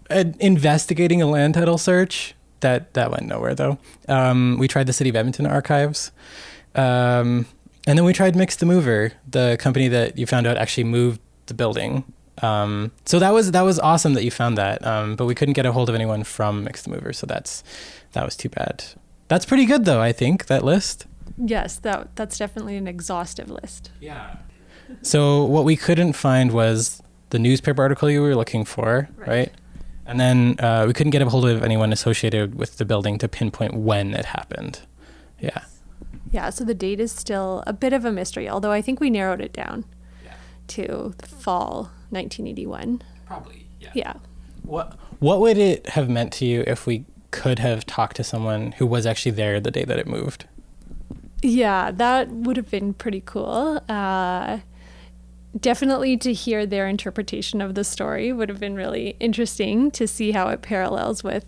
investigating 0.09 1.21
a 1.21 1.25
land 1.25 1.53
title 1.53 1.77
search. 1.77 2.35
That 2.61 2.93
that 2.93 3.11
went 3.11 3.27
nowhere 3.27 3.53
though. 3.53 3.77
Um, 4.07 4.57
we 4.57 4.67
tried 4.67 4.87
the 4.87 4.93
City 4.93 5.09
of 5.09 5.15
Edmonton 5.15 5.45
archives, 5.45 6.11
um, 6.73 7.45
and 7.85 7.97
then 7.97 8.05
we 8.05 8.13
tried 8.13 8.35
Mix 8.35 8.55
the 8.55 8.65
Mover, 8.65 9.11
the 9.29 9.57
company 9.59 9.87
that 9.89 10.17
you 10.17 10.25
found 10.25 10.47
out 10.47 10.57
actually 10.57 10.85
moved 10.85 11.19
the 11.45 11.53
building. 11.53 12.03
Um, 12.41 12.91
so 13.05 13.19
that 13.19 13.33
was 13.33 13.51
that 13.51 13.61
was 13.61 13.79
awesome 13.79 14.13
that 14.13 14.23
you 14.23 14.31
found 14.31 14.57
that. 14.57 14.85
Um, 14.85 15.15
but 15.15 15.25
we 15.25 15.35
couldn't 15.35 15.53
get 15.53 15.65
a 15.65 15.71
hold 15.71 15.89
of 15.89 15.95
anyone 15.95 16.23
from 16.23 16.63
Mix 16.63 16.83
the 16.83 16.89
Mover, 16.89 17.13
so 17.13 17.27
that's 17.27 17.63
that 18.13 18.25
was 18.25 18.35
too 18.35 18.49
bad. 18.49 18.83
That's 19.27 19.45
pretty 19.45 19.65
good 19.65 19.85
though. 19.85 20.01
I 20.01 20.11
think 20.11 20.47
that 20.47 20.63
list. 20.63 21.05
Yes, 21.37 21.77
that 21.79 22.15
that's 22.15 22.37
definitely 22.37 22.77
an 22.77 22.87
exhaustive 22.87 23.49
list. 23.49 23.91
Yeah. 23.99 24.37
So 25.01 25.43
what 25.43 25.65
we 25.65 25.75
couldn't 25.75 26.13
find 26.13 26.51
was 26.51 27.01
the 27.31 27.39
newspaper 27.39 27.81
article 27.81 28.09
you 28.09 28.21
were 28.21 28.35
looking 28.35 28.65
for, 28.65 29.09
right? 29.17 29.27
Right. 29.27 29.51
And 30.05 30.19
then 30.19 30.55
uh, 30.59 30.85
we 30.87 30.93
couldn't 30.93 31.11
get 31.11 31.21
a 31.21 31.29
hold 31.29 31.45
of 31.45 31.63
anyone 31.63 31.91
associated 31.91 32.55
with 32.55 32.77
the 32.77 32.85
building 32.85 33.17
to 33.19 33.27
pinpoint 33.27 33.73
when 33.73 34.13
it 34.13 34.25
happened. 34.25 34.81
Yeah. 35.39 35.63
Yeah, 36.31 36.49
so 36.49 36.63
the 36.63 36.73
date 36.75 36.99
is 36.99 37.11
still 37.11 37.63
a 37.65 37.73
bit 37.73 37.93
of 37.93 38.05
a 38.05 38.11
mystery, 38.11 38.47
although 38.49 38.71
I 38.71 38.81
think 38.81 38.99
we 38.99 39.09
narrowed 39.09 39.41
it 39.41 39.53
down 39.53 39.85
Yeah. 40.23 40.33
to 40.67 41.13
the 41.17 41.27
fall 41.27 41.91
1981. 42.09 43.01
Probably. 43.25 43.67
Yeah. 43.93 44.13
What 44.63 44.97
What 45.19 45.39
would 45.39 45.57
it 45.57 45.89
have 45.89 46.09
meant 46.09 46.33
to 46.33 46.45
you 46.45 46.63
if 46.67 46.85
we 46.85 47.05
could 47.31 47.59
have 47.59 47.85
talked 47.85 48.15
to 48.17 48.23
someone 48.23 48.73
who 48.73 48.85
was 48.85 49.05
actually 49.05 49.31
there 49.31 49.59
the 49.59 49.71
day 49.71 49.83
that 49.85 49.97
it 49.99 50.07
moved? 50.07 50.45
Yeah, 51.41 51.91
that 51.91 52.29
would 52.29 52.57
have 52.57 52.69
been 52.71 52.93
pretty 52.93 53.21
cool. 53.25 53.79
Uh, 53.87 54.59
definitely 55.59 56.17
to 56.17 56.33
hear 56.33 56.65
their 56.65 56.87
interpretation 56.87 57.61
of 57.61 57.75
the 57.75 57.83
story 57.83 58.33
would 58.33 58.49
have 58.49 58.59
been 58.59 58.75
really 58.75 59.15
interesting 59.19 59.89
to 59.91 60.07
see 60.07 60.31
how 60.31 60.49
it 60.49 60.61
parallels 60.61 61.23
with 61.23 61.45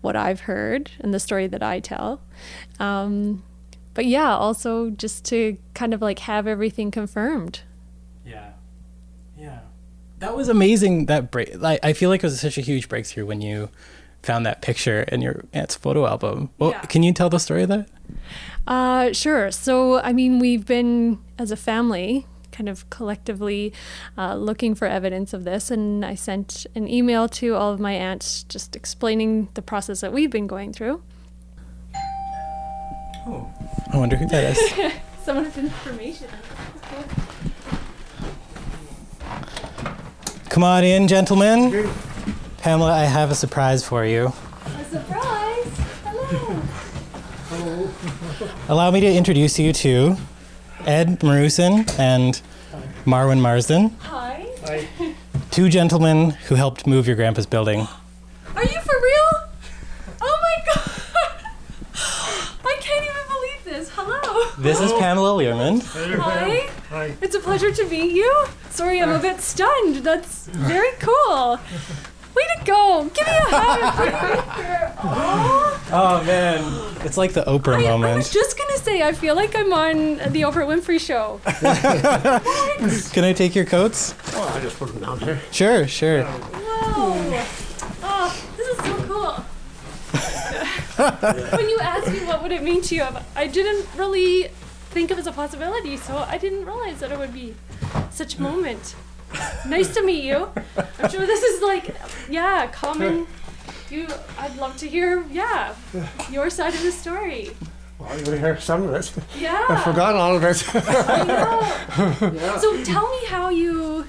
what 0.00 0.16
I've 0.16 0.40
heard 0.40 0.90
and 1.00 1.12
the 1.14 1.20
story 1.20 1.46
that 1.46 1.62
I 1.62 1.80
tell. 1.80 2.20
Um, 2.78 3.42
but 3.94 4.06
yeah, 4.06 4.34
also 4.36 4.90
just 4.90 5.24
to 5.26 5.56
kind 5.74 5.92
of 5.94 6.00
like 6.02 6.20
have 6.20 6.46
everything 6.46 6.90
confirmed. 6.90 7.60
Yeah. 8.24 8.50
Yeah. 9.36 9.60
That 10.18 10.36
was 10.36 10.48
amazing. 10.48 11.06
That 11.06 11.30
break. 11.30 11.56
Like, 11.60 11.80
I 11.84 11.92
feel 11.92 12.10
like 12.10 12.20
it 12.22 12.26
was 12.26 12.40
such 12.40 12.58
a 12.58 12.62
huge 12.62 12.88
breakthrough 12.88 13.24
when 13.26 13.40
you 13.40 13.70
found 14.22 14.44
that 14.46 14.62
picture 14.62 15.02
in 15.02 15.22
your 15.22 15.44
aunt's 15.52 15.74
photo 15.76 16.06
album. 16.06 16.50
Well, 16.58 16.70
Yeah. 16.70 16.80
can 16.82 17.02
you 17.02 17.12
tell 17.12 17.30
the 17.30 17.38
story 17.38 17.62
of 17.62 17.68
that? 17.68 17.88
Uh, 18.66 19.12
sure. 19.12 19.50
So, 19.50 20.00
I 20.00 20.12
mean, 20.12 20.38
we've 20.38 20.66
been, 20.66 21.18
as 21.38 21.50
a 21.50 21.56
family, 21.56 22.26
kind 22.58 22.68
of 22.68 22.90
collectively 22.90 23.72
uh, 24.18 24.34
looking 24.34 24.74
for 24.74 24.88
evidence 24.88 25.32
of 25.32 25.44
this. 25.44 25.70
And 25.70 26.04
I 26.04 26.16
sent 26.16 26.66
an 26.74 26.88
email 26.88 27.28
to 27.28 27.54
all 27.54 27.72
of 27.72 27.78
my 27.78 27.92
aunts 27.92 28.42
just 28.42 28.74
explaining 28.74 29.48
the 29.54 29.62
process 29.62 30.00
that 30.00 30.12
we've 30.12 30.30
been 30.30 30.48
going 30.48 30.72
through. 30.72 31.00
Oh. 33.28 33.48
I 33.92 33.96
wonder 33.96 34.16
who 34.16 34.26
that 34.26 34.56
is. 34.56 34.92
Someone 35.22 35.44
with 35.44 35.58
information. 35.58 36.28
Come 40.48 40.64
on 40.64 40.82
in, 40.82 41.06
gentlemen. 41.06 41.88
Pamela, 42.58 42.92
I 42.92 43.04
have 43.04 43.30
a 43.30 43.36
surprise 43.36 43.86
for 43.86 44.04
you. 44.04 44.32
A 44.64 44.84
surprise! 44.84 45.78
Hello! 47.50 47.88
Allow 48.68 48.90
me 48.90 49.00
to 49.00 49.06
introduce 49.06 49.58
you 49.58 49.72
to 49.74 50.16
Ed 50.88 51.20
Marusin 51.20 51.86
and 51.98 52.40
Marwin 53.08 53.40
Marsden, 53.40 53.88
Hi. 54.00 54.46
Hi. 54.66 54.86
two 55.50 55.70
gentlemen 55.70 56.32
who 56.48 56.56
helped 56.56 56.86
move 56.86 57.06
your 57.06 57.16
grandpa's 57.16 57.46
building. 57.46 57.80
Are 58.54 58.62
you 58.64 58.80
for 58.82 58.96
real? 59.02 59.48
Oh 60.20 60.38
my 60.42 60.74
god! 60.74 60.90
I 62.66 62.76
can't 62.80 63.04
even 63.06 63.22
believe 63.28 63.64
this. 63.64 63.88
Hello! 63.94 64.50
This 64.58 64.78
is 64.80 64.92
Pamela 65.00 65.42
Learmond. 65.42 65.84
Hi. 66.20 66.68
Hi. 66.90 67.14
It's 67.22 67.34
a 67.34 67.40
pleasure 67.40 67.72
to 67.72 67.84
meet 67.88 68.12
you. 68.12 68.44
Sorry, 68.68 69.00
I'm 69.00 69.08
a 69.12 69.18
bit 69.18 69.40
stunned. 69.40 69.96
That's 69.96 70.46
very 70.48 70.90
cool. 71.00 71.58
Way 72.34 72.42
to 72.58 72.64
go. 72.64 73.10
Give 73.14 73.26
me 73.26 73.32
a 73.32 73.40
hug. 73.46 74.94
oh, 75.02 75.74
Oh 75.90 76.22
man, 76.24 76.60
it's 77.06 77.16
like 77.16 77.32
the 77.32 77.42
Oprah 77.44 77.82
I, 77.82 77.86
I 77.86 78.16
was 78.16 78.30
just 78.30 78.58
going 78.58 78.68
to 78.76 78.78
say, 78.78 79.00
I 79.00 79.14
feel 79.14 79.34
like 79.34 79.56
I'm 79.56 79.72
on 79.72 80.18
the 80.32 80.42
Oprah 80.42 80.66
Winfrey 80.66 81.00
show. 81.00 81.40
Can 83.12 83.24
I 83.24 83.32
take 83.32 83.54
your 83.54 83.64
coats? 83.64 84.14
Oh, 84.34 84.52
I 84.54 84.60
just 84.60 84.78
put 84.78 84.92
them 84.92 85.00
down 85.00 85.18
here. 85.20 85.40
Sure, 85.50 85.88
sure. 85.88 86.24
Whoa. 86.24 87.44
Oh, 88.02 88.46
this 88.58 88.68
is 88.68 88.76
so 88.84 88.96
cool. 89.06 89.32
when 91.56 91.68
you 91.70 91.78
asked 91.80 92.12
me 92.12 92.18
what 92.26 92.42
would 92.42 92.52
it 92.52 92.62
mean 92.62 92.82
to 92.82 92.94
you, 92.94 93.06
I 93.34 93.46
didn't 93.46 93.86
really 93.96 94.50
think 94.90 95.10
it 95.10 95.16
was 95.16 95.26
a 95.26 95.32
possibility, 95.32 95.96
so 95.96 96.18
I 96.18 96.36
didn't 96.36 96.66
realize 96.66 97.00
that 97.00 97.12
it 97.12 97.18
would 97.18 97.32
be 97.32 97.54
such 98.10 98.36
a 98.36 98.42
moment. 98.42 98.94
Nice 99.66 99.92
to 99.94 100.02
meet 100.02 100.24
you. 100.24 100.48
I'm 100.98 101.10
sure 101.10 101.26
this 101.26 101.42
is 101.42 101.62
like, 101.62 101.94
yeah, 102.28 102.66
common. 102.68 103.26
You, 103.90 104.06
I'd 104.38 104.54
love 104.56 104.76
to 104.78 104.88
hear, 104.88 105.24
yeah, 105.30 105.74
your 106.30 106.50
side 106.50 106.74
of 106.74 106.82
the 106.82 106.92
story. 106.92 107.50
Well, 107.98 108.10
you 108.10 108.16
want 108.16 108.26
to 108.26 108.38
hear 108.38 108.60
some 108.60 108.82
of 108.84 108.94
it. 108.94 109.12
Yeah. 109.38 109.64
I 109.68 109.82
forgot 109.82 110.14
all 110.14 110.36
of 110.36 110.44
it. 110.44 110.62
I 110.74 111.24
know. 111.24 112.58
So 112.60 112.84
tell 112.84 113.10
me 113.10 113.26
how 113.26 113.48
you. 113.50 114.06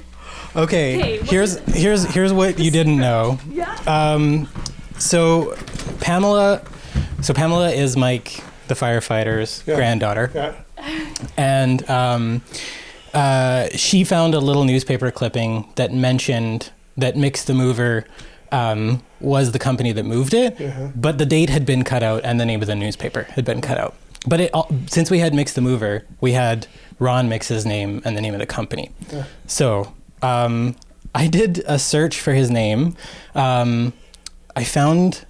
Okay, 0.56 0.98
Okay, 0.98 1.18
here's 1.26 1.58
here's 1.74 2.04
here's 2.06 2.34
what 2.34 2.60
you 2.60 2.72
didn't 2.72 2.98
know. 2.98 3.40
Yeah. 3.52 3.76
Um, 3.88 4.48
so 4.98 5.56
Pamela, 6.02 6.62
so 7.22 7.34
Pamela 7.34 7.70
is 7.72 7.96
Mike, 7.96 8.44
the 8.68 8.74
firefighter's 8.76 9.64
Yeah. 9.66 9.76
granddaughter, 9.76 10.32
yeah. 10.34 10.54
and 11.38 11.88
um, 11.90 12.42
uh, 13.14 13.70
she 13.76 14.04
found 14.04 14.34
a 14.34 14.40
little 14.40 14.64
newspaper 14.66 15.12
clipping 15.12 15.72
that 15.76 15.94
mentioned 15.94 16.72
that 16.98 17.16
Mix 17.16 17.44
the 17.46 17.54
Mover 17.54 18.06
um, 18.52 19.02
was 19.20 19.52
the 19.52 19.60
company 19.60 19.92
that 19.92 20.04
moved 20.04 20.34
it, 20.34 20.60
Uh-huh. 20.60 20.90
but 20.96 21.18
the 21.18 21.26
date 21.26 21.50
had 21.50 21.66
been 21.66 21.84
cut 21.84 22.04
out 22.04 22.22
and 22.24 22.40
the 22.40 22.46
name 22.46 22.62
of 22.62 22.68
the 22.68 22.76
newspaper 22.76 23.24
had 23.36 23.46
been 23.46 23.62
cut 23.62 23.78
out. 23.78 23.96
But 24.28 24.42
it, 24.42 24.52
all- 24.54 24.70
since 24.88 25.10
we 25.10 25.20
had 25.20 25.34
Mix 25.34 25.54
the 25.54 25.62
Mover, 25.62 26.06
we 26.20 26.34
had 26.34 26.68
Ron 27.00 27.30
Mix's 27.30 27.66
name 27.66 28.02
and 28.06 28.18
the 28.18 28.22
name 28.22 28.34
of 28.34 28.40
the 28.40 28.46
company. 28.46 28.92
Yeah. 29.14 29.24
So 29.48 29.94
um, 30.22 30.76
I 31.16 31.28
did 31.28 31.64
a 31.68 31.80
search 31.80 32.20
for 32.20 32.34
his 32.34 32.50
name. 32.52 32.96
Um, 33.36 33.94
I 34.56 34.64
found 34.66 35.26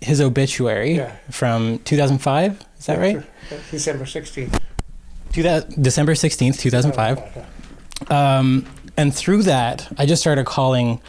his 0.00 0.20
obituary 0.20 0.96
Yeah. 0.96 1.12
from 1.30 1.78
2005. 1.80 2.64
Is 2.78 2.86
that 2.86 2.98
right? 2.98 3.22
December 3.70 4.04
16th. 4.04 4.58
Two 5.32 5.42
thou- 5.42 5.60
December 5.60 6.12
16th, 6.12 6.58
2005. 6.58 7.22
Um, 8.10 8.66
and 8.96 9.14
through 9.14 9.44
that, 9.44 9.90
I 9.96 10.04
just 10.04 10.20
started 10.20 10.44
calling 10.44 11.00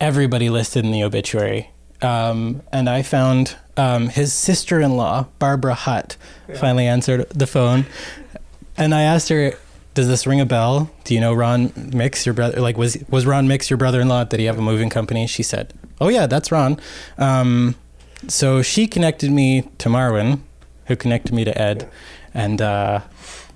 everybody 0.00 0.50
listed 0.50 0.84
in 0.84 0.90
the 0.90 1.04
obituary. 1.04 1.70
Um, 2.02 2.62
and 2.72 2.88
I 2.88 3.02
found 3.02 3.56
um, 3.76 4.08
his 4.08 4.32
sister 4.32 4.80
in 4.80 4.96
law, 4.96 5.26
Barbara 5.38 5.74
Hutt, 5.74 6.16
finally 6.56 6.86
answered 6.86 7.28
the 7.30 7.46
phone. 7.46 7.86
And 8.76 8.94
I 8.94 9.02
asked 9.02 9.28
her, 9.28 9.52
Does 9.94 10.08
this 10.08 10.26
ring 10.26 10.40
a 10.40 10.46
bell? 10.46 10.90
Do 11.04 11.14
you 11.14 11.20
know 11.20 11.32
Ron 11.32 11.72
Mix, 11.94 12.26
your 12.26 12.34
brother? 12.34 12.60
Like, 12.60 12.76
was, 12.76 12.98
was 13.08 13.26
Ron 13.26 13.46
Mix 13.46 13.70
your 13.70 13.76
brother 13.76 14.00
in 14.00 14.08
law? 14.08 14.24
Did 14.24 14.40
he 14.40 14.46
have 14.46 14.58
a 14.58 14.62
moving 14.62 14.90
company? 14.90 15.26
She 15.26 15.42
said, 15.42 15.72
Oh, 16.00 16.08
yeah, 16.08 16.26
that's 16.26 16.50
Ron. 16.50 16.78
Um, 17.16 17.76
so 18.26 18.60
she 18.60 18.86
connected 18.86 19.30
me 19.30 19.62
to 19.78 19.88
Marwin, 19.88 20.40
who 20.86 20.96
connected 20.96 21.32
me 21.32 21.44
to 21.44 21.56
Ed. 21.60 21.88
And 22.34 22.60
uh, 22.60 23.00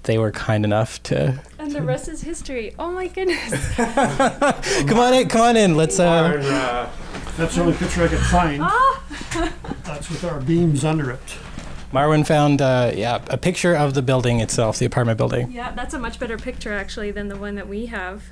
they 0.05 0.19
were 0.19 0.31
kind 0.33 0.65
enough 0.65 1.03
to 1.05 1.41
And 1.59 1.73
the 1.73 1.83
rest 1.83 2.09
is 2.09 2.23
history. 2.23 2.75
Oh 2.79 2.91
my 2.91 3.07
goodness. 3.09 3.75
come 3.77 4.99
on 4.99 5.15
in. 5.15 5.29
Come 5.29 5.41
on 5.43 5.57
in. 5.57 5.77
Let's. 5.77 5.99
Uh, 6.01 6.33
And, 6.37 6.47
uh, 6.47 6.89
That's 7.37 7.55
the 7.55 7.63
only 7.63 7.75
picture 7.75 8.05
I 8.05 8.09
could 8.09 8.19
find. 8.19 8.63
Ah. 8.65 9.03
That's 9.85 10.09
with 10.11 10.25
our 10.25 10.41
beams 10.41 10.85
under 10.85 11.11
it. 11.11 11.39
Marwin 11.93 12.25
found, 12.25 12.63
uh, 12.63 12.93
yeah, 12.95 13.21
a 13.31 13.37
picture 13.37 13.75
of 13.75 13.95
the 13.95 14.03
building 14.03 14.39
itself, 14.41 14.79
the 14.79 14.87
apartment 14.87 15.19
building. 15.19 15.51
Yeah, 15.51 15.73
that's 15.73 15.93
a 15.93 15.99
much 15.99 16.21
better 16.21 16.39
picture 16.39 16.73
actually 16.73 17.11
than 17.11 17.27
the 17.27 17.35
one 17.37 17.57
that 17.57 17.67
we 17.67 17.87
have. 17.87 18.23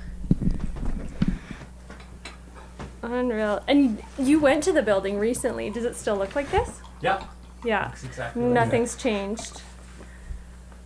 Unreal. 3.03 3.61
And 3.67 4.01
you 4.17 4.39
went 4.39 4.63
to 4.63 4.71
the 4.71 4.81
building 4.81 5.19
recently. 5.19 5.69
Does 5.69 5.83
it 5.83 5.97
still 5.97 6.15
look 6.15 6.35
like 6.35 6.49
this? 6.51 6.79
Yeah, 7.01 7.21
Yeah. 7.65 7.91
exactly. 8.01 8.41
Nothing's 8.41 8.95
changed. 8.95 9.61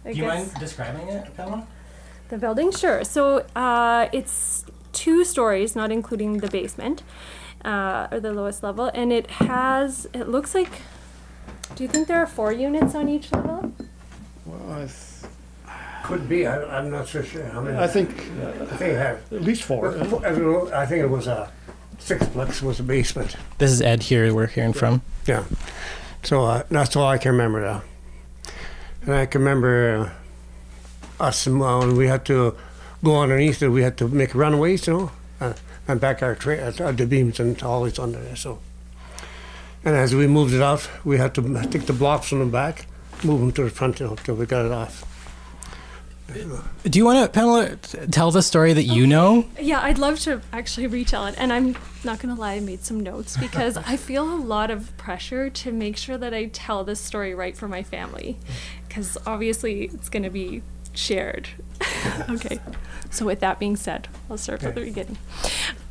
I 0.05 0.11
Do 0.11 0.17
you 0.19 0.25
mind 0.25 0.51
describing 0.59 1.07
it, 1.07 1.35
Pamela? 1.35 1.67
the 2.29 2.37
building, 2.37 2.71
sure. 2.71 3.03
So 3.03 3.45
uh, 3.55 4.09
it's 4.11 4.65
two 4.91 5.23
stories, 5.23 5.75
not 5.75 5.91
including 5.91 6.37
the 6.39 6.47
basement, 6.47 7.03
uh, 7.63 8.07
or 8.11 8.19
the 8.19 8.33
lowest 8.33 8.63
level, 8.63 8.89
and 8.93 9.11
it 9.13 9.29
has. 9.31 10.07
It 10.13 10.27
looks 10.29 10.55
like. 10.55 10.69
Do 11.75 11.83
you 11.83 11.89
think 11.89 12.07
there 12.07 12.17
are 12.17 12.27
four 12.27 12.51
units 12.51 12.93
on 12.93 13.09
each 13.09 13.31
level? 13.31 13.73
Well, 14.45 14.71
I, 14.73 14.85
th- 14.85 15.31
could 16.03 16.27
be. 16.29 16.45
I, 16.45 16.77
I'm 16.77 16.91
not 16.91 17.07
so 17.07 17.21
sure. 17.23 17.49
I 17.49 17.61
mean, 17.61 17.75
I 17.75 17.87
think 17.87 18.09
I 18.11 18.75
think 18.77 18.93
it 18.93 18.97
had. 18.97 19.15
at 19.31 19.41
least 19.41 19.63
four. 19.63 19.97
I 19.97 20.85
think 20.85 21.01
it 21.03 21.09
was 21.09 21.27
a 21.27 21.51
sixplex 21.99 22.61
was 22.61 22.77
the 22.77 22.83
basement. 22.83 23.35
This 23.57 23.71
is 23.71 23.81
Ed 23.81 24.03
here. 24.03 24.33
We're 24.33 24.47
hearing 24.47 24.73
from. 24.73 25.01
Yeah. 25.25 25.45
So 26.23 26.45
uh, 26.45 26.63
that's 26.69 26.95
all 26.95 27.07
I 27.07 27.17
can 27.17 27.31
remember 27.31 27.61
now. 27.61 27.81
And 29.05 29.15
I 29.15 29.25
can 29.25 29.41
remember 29.41 30.13
uh, 31.19 31.23
us 31.23 31.45
and 31.45 31.61
uh, 31.61 31.79
when 31.79 31.97
we 31.97 32.07
had 32.07 32.25
to 32.25 32.55
go 33.03 33.19
underneath 33.19 33.61
it, 33.61 33.69
we 33.69 33.83
had 33.83 33.97
to 33.97 34.07
make 34.07 34.33
runaways, 34.33 34.87
you 34.87 34.93
know, 34.93 35.11
uh, 35.41 35.53
and 35.87 35.99
back 35.99 36.23
our 36.23 36.35
tra- 36.35 36.57
uh, 36.57 36.91
the 36.93 37.05
beams 37.05 37.39
and 37.39 37.61
always 37.61 37.99
under 37.99 38.21
there. 38.21 38.37
So, 38.37 38.59
and 39.83 39.95
as 39.95 40.15
we 40.15 40.27
moved 40.27 40.53
it 40.53 40.61
out, 40.61 40.89
we 41.03 41.17
had 41.17 41.35
to 41.35 41.41
take 41.69 41.85
the 41.85 41.93
blocks 41.93 42.29
from 42.29 42.39
the 42.39 42.45
back, 42.45 42.85
move 43.23 43.41
them 43.41 43.51
to 43.53 43.63
the 43.65 43.69
front, 43.69 43.99
you 43.99 44.07
know, 44.07 44.15
till 44.15 44.35
we 44.35 44.45
got 44.45 44.65
it 44.65 44.71
off. 44.71 45.05
Do 46.83 46.97
you 46.97 47.05
want 47.05 47.23
to, 47.23 47.29
Pamela, 47.29 47.75
tell 47.75 48.31
the 48.31 48.41
story 48.41 48.73
that 48.73 48.83
you 48.83 49.05
know? 49.05 49.45
Yeah, 49.59 49.81
I'd 49.81 49.97
love 49.97 50.19
to 50.21 50.41
actually 50.51 50.87
retell 50.87 51.27
it. 51.27 51.35
And 51.37 51.53
I'm 51.53 51.75
not 52.03 52.19
going 52.19 52.33
to 52.33 52.39
lie, 52.39 52.55
I 52.55 52.59
made 52.59 52.83
some 52.83 52.99
notes 52.99 53.37
because 53.37 53.77
I 53.85 53.97
feel 53.97 54.23
a 54.23 54.37
lot 54.37 54.71
of 54.71 54.95
pressure 54.97 55.49
to 55.49 55.71
make 55.71 55.97
sure 55.97 56.17
that 56.17 56.33
I 56.33 56.45
tell 56.45 56.83
this 56.83 56.99
story 56.99 57.35
right 57.35 57.55
for 57.55 57.67
my 57.67 57.83
family. 57.83 58.37
Because 58.93 59.17
obviously 59.25 59.85
it's 59.85 60.07
going 60.07 60.21
to 60.21 60.29
be 60.29 60.61
shared. 60.93 61.49
okay, 62.29 62.59
so 63.09 63.25
with 63.25 63.39
that 63.39 63.57
being 63.57 63.75
said, 63.75 64.07
I'll 64.29 64.37
start 64.37 64.61
from 64.61 64.75
the 64.75 64.81
beginning. 64.81 65.17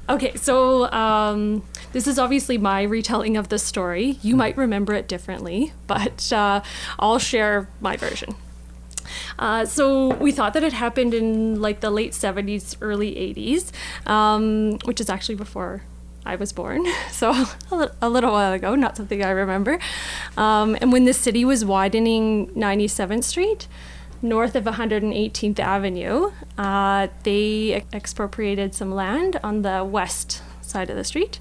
Okay, 0.09 0.37
so 0.37 0.89
um, 0.93 1.65
this 1.93 2.07
is 2.07 2.17
obviously 2.17 2.59
my 2.59 2.83
retelling 2.83 3.37
of 3.37 3.49
the 3.49 3.59
story. 3.59 4.19
You 4.23 4.37
might 4.37 4.57
remember 4.57 4.95
it 4.95 5.09
differently, 5.09 5.73
but 5.89 6.33
uh, 6.33 6.63
I'll 7.01 7.19
share 7.19 7.69
my 7.81 7.97
version. 7.97 8.37
Uh, 9.37 9.65
so 9.65 10.15
we 10.15 10.31
thought 10.31 10.55
that 10.55 10.63
it 10.63 10.73
happened 10.73 11.13
in 11.13 11.61
like 11.61 11.81
the 11.81 11.91
late 11.91 12.13
70s, 12.13 12.77
early 12.81 13.17
80s, 13.17 13.73
um, 14.09 14.79
which 14.85 15.01
is 15.01 15.11
actually 15.11 15.35
before 15.35 15.83
I 16.25 16.37
was 16.37 16.53
born. 16.53 16.87
So 17.11 17.31
a, 18.01 18.09
little 18.09 18.33
while 18.33 18.53
ago, 18.53 18.75
not 18.75 18.97
something 18.97 19.23
I 19.23 19.31
remember. 19.31 19.79
Um, 20.37 20.77
and 20.81 20.91
when 20.93 21.05
the 21.05 21.13
city 21.13 21.45
was 21.45 21.65
widening 21.65 22.49
97th 22.49 23.23
Street, 23.23 23.69
north 24.23 24.57
of 24.57 24.65
118th 24.65 25.61
Avenue, 25.61 26.33
uh, 26.59 27.07
they 27.23 27.85
expropriated 27.93 28.75
some 28.75 28.93
land 28.93 29.39
on 29.45 29.63
the 29.63 29.85
west 29.85 30.43
side 30.61 30.91
of 30.91 30.97
the 30.97 31.05
street. 31.05 31.39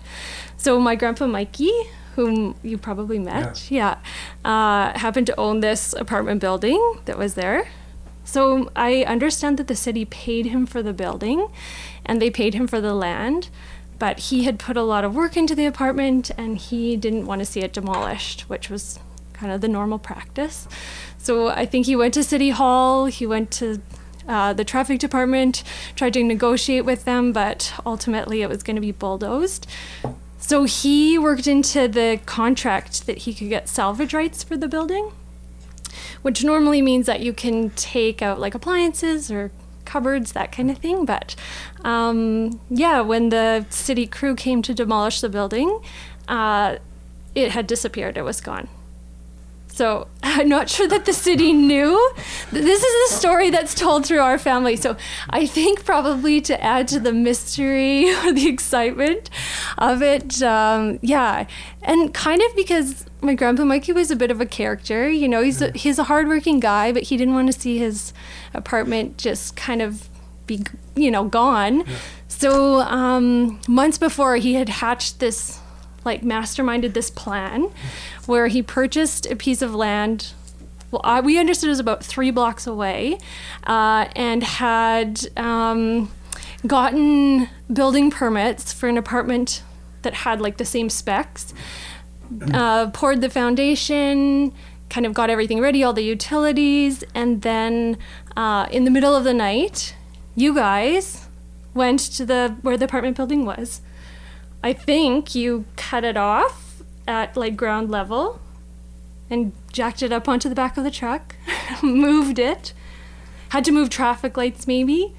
So 0.57 0.79
my 0.79 0.95
grandpa 0.95 1.25
Mikey, 1.25 1.71
whom 2.15 2.55
you 2.61 2.77
probably 2.77 3.17
met, 3.17 3.71
yeah, 3.71 3.97
uh, 4.45 4.97
happened 4.99 5.27
to 5.27 5.39
own 5.39 5.61
this 5.61 5.93
apartment 5.93 6.41
building 6.41 6.99
that 7.05 7.17
was 7.17 7.33
there. 7.33 7.69
So 8.23 8.69
I 8.75 9.03
understand 9.03 9.57
that 9.57 9.67
the 9.67 9.75
city 9.75 10.05
paid 10.05 10.45
him 10.45 10.65
for 10.65 10.83
the 10.83 10.93
building 10.93 11.47
and 12.05 12.21
they 12.21 12.29
paid 12.29 12.53
him 12.53 12.67
for 12.67 12.79
the 12.79 12.93
land, 12.93 13.49
but 14.01 14.17
he 14.17 14.45
had 14.45 14.57
put 14.57 14.75
a 14.75 14.81
lot 14.81 15.03
of 15.03 15.13
work 15.13 15.37
into 15.37 15.53
the 15.53 15.67
apartment 15.67 16.31
and 16.35 16.57
he 16.57 16.97
didn't 16.97 17.27
want 17.27 17.37
to 17.37 17.45
see 17.45 17.59
it 17.59 17.71
demolished, 17.71 18.49
which 18.49 18.67
was 18.67 18.97
kind 19.31 19.51
of 19.51 19.61
the 19.61 19.67
normal 19.67 19.99
practice. 19.99 20.67
So 21.19 21.49
I 21.49 21.67
think 21.67 21.85
he 21.85 21.95
went 21.95 22.15
to 22.15 22.23
City 22.23 22.49
Hall, 22.49 23.05
he 23.05 23.27
went 23.27 23.51
to 23.51 23.79
uh, 24.27 24.53
the 24.53 24.65
traffic 24.65 24.97
department, 24.97 25.63
tried 25.95 26.13
to 26.13 26.23
negotiate 26.23 26.83
with 26.83 27.05
them, 27.05 27.31
but 27.31 27.79
ultimately 27.85 28.41
it 28.41 28.49
was 28.49 28.63
going 28.63 28.75
to 28.75 28.81
be 28.81 28.91
bulldozed. 28.91 29.67
So 30.39 30.63
he 30.63 31.19
worked 31.19 31.45
into 31.45 31.87
the 31.87 32.19
contract 32.25 33.05
that 33.05 33.19
he 33.19 33.35
could 33.35 33.49
get 33.49 33.69
salvage 33.69 34.15
rights 34.15 34.41
for 34.41 34.57
the 34.57 34.67
building, 34.67 35.11
which 36.23 36.43
normally 36.43 36.81
means 36.81 37.05
that 37.05 37.19
you 37.19 37.33
can 37.33 37.69
take 37.75 38.23
out 38.23 38.39
like 38.39 38.55
appliances 38.55 39.29
or 39.29 39.51
cupboards, 39.91 40.31
that 40.31 40.51
kind 40.51 40.71
of 40.71 40.77
thing. 40.77 41.05
But 41.05 41.35
um, 41.83 42.59
yeah, 42.69 43.01
when 43.01 43.29
the 43.29 43.65
city 43.69 44.07
crew 44.07 44.35
came 44.35 44.61
to 44.61 44.73
demolish 44.73 45.21
the 45.21 45.29
building, 45.29 45.79
uh, 46.27 46.77
it 47.35 47.51
had 47.51 47.67
disappeared, 47.67 48.17
it 48.17 48.23
was 48.23 48.41
gone. 48.41 48.67
So 49.67 50.07
I'm 50.23 50.47
not 50.47 50.69
sure 50.69 50.87
that 50.87 51.05
the 51.05 51.13
city 51.13 51.51
knew. 51.51 52.13
This 52.51 52.83
is 52.83 53.11
a 53.11 53.15
story 53.17 53.49
that's 53.49 53.73
told 53.73 54.05
through 54.05 54.19
our 54.19 54.37
family. 54.37 54.75
So 54.75 54.95
I 55.29 55.45
think 55.45 55.85
probably 55.85 56.39
to 56.41 56.63
add 56.63 56.87
to 56.89 56.99
the 56.99 57.13
mystery 57.13 58.13
or 58.23 58.31
the 58.31 58.47
excitement 58.47 59.29
of 59.77 60.01
it, 60.01 60.41
um, 60.41 60.99
yeah, 61.01 61.47
and 61.83 62.13
kind 62.13 62.41
of 62.41 62.55
because 62.55 63.05
my 63.21 63.35
grandpa 63.35 63.63
Mikey 63.63 63.93
was 63.93 64.11
a 64.11 64.15
bit 64.15 64.31
of 64.31 64.41
a 64.41 64.45
character. 64.45 65.09
You 65.09 65.27
know, 65.27 65.41
he's 65.43 65.61
a, 65.61 65.71
he's 65.71 65.99
a 65.99 66.05
hardworking 66.05 66.59
guy, 66.59 66.91
but 66.91 67.03
he 67.03 67.17
didn't 67.17 67.35
want 67.35 67.51
to 67.53 67.59
see 67.59 67.77
his 67.77 68.13
apartment 68.53 69.17
just 69.17 69.55
kind 69.55 69.81
of 69.81 70.09
be 70.47 70.63
you 70.95 71.11
know 71.11 71.25
gone. 71.25 71.83
So 72.27 72.81
um, 72.81 73.61
months 73.67 73.97
before, 73.97 74.37
he 74.37 74.55
had 74.55 74.69
hatched 74.69 75.19
this 75.19 75.59
like 76.03 76.21
masterminded 76.21 76.93
this 76.93 77.09
plan 77.09 77.71
where 78.25 78.47
he 78.47 78.61
purchased 78.63 79.25
a 79.27 79.35
piece 79.35 79.61
of 79.61 79.75
land 79.75 80.33
well 80.89 81.01
I, 81.03 81.21
we 81.21 81.37
understood 81.37 81.67
it 81.67 81.69
was 81.69 81.79
about 81.79 82.03
three 82.03 82.31
blocks 82.31 82.65
away 82.65 83.17
uh, 83.67 84.07
and 84.15 84.43
had 84.43 85.27
um, 85.37 86.11
gotten 86.65 87.49
building 87.71 88.09
permits 88.09 88.73
for 88.73 88.89
an 88.89 88.97
apartment 88.97 89.63
that 90.01 90.15
had 90.15 90.41
like 90.41 90.57
the 90.57 90.65
same 90.65 90.89
specs 90.89 91.53
uh, 92.53 92.89
poured 92.91 93.21
the 93.21 93.29
foundation 93.29 94.53
kind 94.89 95.05
of 95.05 95.13
got 95.13 95.29
everything 95.29 95.59
ready 95.61 95.83
all 95.83 95.93
the 95.93 96.03
utilities 96.03 97.03
and 97.15 97.41
then 97.43 97.97
uh, 98.35 98.67
in 98.71 98.83
the 98.83 98.91
middle 98.91 99.15
of 99.15 99.23
the 99.23 99.33
night 99.33 99.95
you 100.35 100.53
guys 100.53 101.27
went 101.73 101.99
to 101.99 102.25
the 102.25 102.55
where 102.61 102.77
the 102.77 102.85
apartment 102.85 103.15
building 103.17 103.45
was. 103.45 103.81
I 104.63 104.73
think 104.73 105.33
you 105.33 105.65
cut 105.75 106.03
it 106.03 106.17
off 106.17 106.83
at 107.07 107.35
like 107.35 107.55
ground 107.55 107.89
level 107.89 108.39
and 109.29 109.53
jacked 109.71 110.03
it 110.03 110.11
up 110.11 110.27
onto 110.27 110.49
the 110.49 110.55
back 110.55 110.77
of 110.77 110.83
the 110.83 110.91
truck, 110.91 111.35
moved 111.83 112.37
it, 112.37 112.73
had 113.49 113.63
to 113.65 113.71
move 113.71 113.89
traffic 113.89 114.37
lights 114.37 114.67
maybe, 114.67 115.13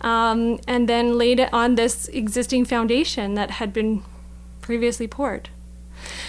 um, 0.00 0.58
and 0.66 0.88
then 0.88 1.18
laid 1.18 1.38
it 1.38 1.52
on 1.52 1.74
this 1.74 2.08
existing 2.08 2.64
foundation 2.64 3.34
that 3.34 3.52
had 3.52 3.72
been 3.72 4.02
previously 4.60 5.06
poured. 5.06 5.50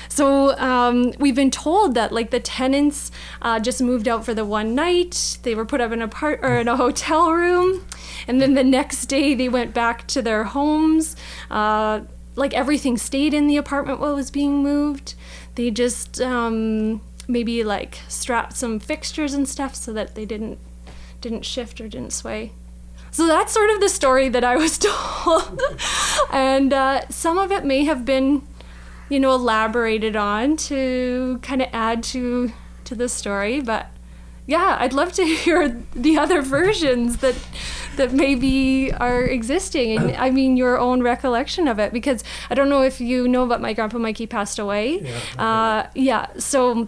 So 0.07 0.57
um, 0.57 1.13
we've 1.19 1.35
been 1.35 1.51
told 1.51 1.93
that 1.95 2.11
like 2.11 2.31
the 2.31 2.39
tenants 2.39 3.11
uh, 3.41 3.59
just 3.59 3.81
moved 3.81 4.07
out 4.07 4.25
for 4.25 4.33
the 4.33 4.45
one 4.45 4.75
night. 4.75 5.37
They 5.43 5.55
were 5.55 5.65
put 5.65 5.81
up 5.81 5.91
in 5.91 6.01
a 6.01 6.07
part 6.07 6.39
or 6.43 6.57
in 6.57 6.67
a 6.67 6.75
hotel 6.77 7.31
room, 7.31 7.85
and 8.27 8.41
then 8.41 8.53
the 8.53 8.63
next 8.63 9.05
day 9.05 9.33
they 9.33 9.49
went 9.49 9.73
back 9.73 10.07
to 10.07 10.21
their 10.21 10.45
homes. 10.45 11.15
Uh, 11.49 12.01
like 12.35 12.53
everything 12.53 12.97
stayed 12.97 13.33
in 13.33 13.47
the 13.47 13.57
apartment 13.57 13.99
while 13.99 14.13
it 14.13 14.15
was 14.15 14.31
being 14.31 14.63
moved. 14.63 15.13
They 15.55 15.71
just 15.71 16.21
um, 16.21 17.01
maybe 17.27 17.63
like 17.63 17.99
strapped 18.07 18.55
some 18.55 18.79
fixtures 18.79 19.33
and 19.33 19.47
stuff 19.47 19.75
so 19.75 19.93
that 19.93 20.15
they 20.15 20.25
didn't 20.25 20.57
didn't 21.21 21.45
shift 21.45 21.81
or 21.81 21.87
didn't 21.87 22.13
sway. 22.13 22.53
So 23.11 23.27
that's 23.27 23.51
sort 23.51 23.69
of 23.71 23.81
the 23.81 23.89
story 23.89 24.29
that 24.29 24.43
I 24.43 24.55
was 24.55 24.77
told, 25.23 25.61
and 26.31 26.71
uh, 26.71 27.07
some 27.09 27.37
of 27.37 27.51
it 27.51 27.65
may 27.65 27.83
have 27.85 28.05
been, 28.05 28.43
you 29.09 29.19
know, 29.19 29.33
elaborated 29.33 30.15
on 30.15 30.55
to 30.57 31.39
kind 31.41 31.61
of 31.61 31.69
add 31.73 32.03
to 32.03 32.51
to 32.85 32.95
the 32.95 33.09
story. 33.09 33.61
But 33.61 33.87
yeah, 34.45 34.77
I'd 34.79 34.93
love 34.93 35.11
to 35.13 35.25
hear 35.43 35.83
the 35.93 36.17
other 36.17 36.41
versions 36.41 37.17
that 37.17 37.35
that 37.97 38.13
maybe 38.13 38.93
are 38.93 39.23
existing 39.23 39.97
and 39.97 40.15
I 40.15 40.29
mean 40.29 40.55
your 40.55 40.79
own 40.79 41.03
recollection 41.03 41.67
of 41.67 41.79
it 41.79 41.91
because 41.91 42.23
I 42.49 42.55
don't 42.55 42.69
know 42.69 42.81
if 42.81 43.01
you 43.01 43.27
know 43.27 43.45
but 43.45 43.59
my 43.59 43.73
grandpa 43.73 43.97
Mikey 43.97 44.25
passed 44.25 44.57
away. 44.57 45.01
Yeah. 45.01 45.43
Uh, 45.43 45.89
yeah 45.95 46.27
so 46.37 46.87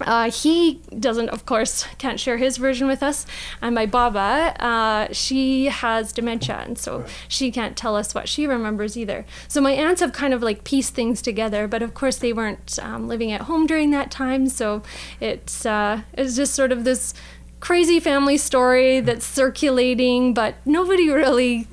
uh, 0.00 0.30
he 0.30 0.80
doesn't, 0.98 1.28
of 1.30 1.46
course, 1.46 1.86
can't 1.98 2.18
share 2.18 2.36
his 2.36 2.56
version 2.56 2.86
with 2.86 3.02
us. 3.02 3.26
And 3.62 3.74
my 3.74 3.86
Baba, 3.86 4.54
uh, 4.62 5.12
she 5.12 5.66
has 5.66 6.12
dementia, 6.12 6.62
and 6.66 6.78
so 6.78 7.00
right. 7.00 7.10
she 7.28 7.50
can't 7.50 7.76
tell 7.76 7.96
us 7.96 8.14
what 8.14 8.28
she 8.28 8.46
remembers 8.46 8.96
either. 8.96 9.24
So 9.48 9.60
my 9.60 9.72
aunts 9.72 10.00
have 10.00 10.12
kind 10.12 10.34
of 10.34 10.42
like 10.42 10.64
pieced 10.64 10.94
things 10.94 11.22
together, 11.22 11.68
but 11.68 11.82
of 11.82 11.94
course 11.94 12.16
they 12.16 12.32
weren't 12.32 12.78
um, 12.82 13.08
living 13.08 13.32
at 13.32 13.42
home 13.42 13.66
during 13.66 13.90
that 13.92 14.10
time, 14.10 14.48
so 14.48 14.82
it's 15.20 15.64
uh, 15.66 16.02
it's 16.14 16.36
just 16.36 16.54
sort 16.54 16.72
of 16.72 16.84
this 16.84 17.14
crazy 17.60 17.98
family 17.98 18.36
story 18.36 19.00
that's 19.00 19.24
circulating, 19.24 20.34
but 20.34 20.54
nobody 20.66 21.08
really 21.08 21.66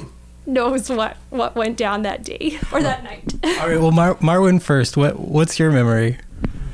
knows 0.45 0.89
what 0.89 1.17
what 1.29 1.55
went 1.55 1.77
down 1.77 2.01
that 2.03 2.23
day 2.23 2.59
or 2.71 2.81
that 2.81 3.03
night. 3.03 3.33
All 3.43 3.67
right, 3.67 3.79
well, 3.79 3.91
Mar- 3.91 4.15
Marwin 4.15 4.61
first. 4.61 4.97
What 4.97 5.19
what's 5.19 5.59
your 5.59 5.71
memory? 5.71 6.17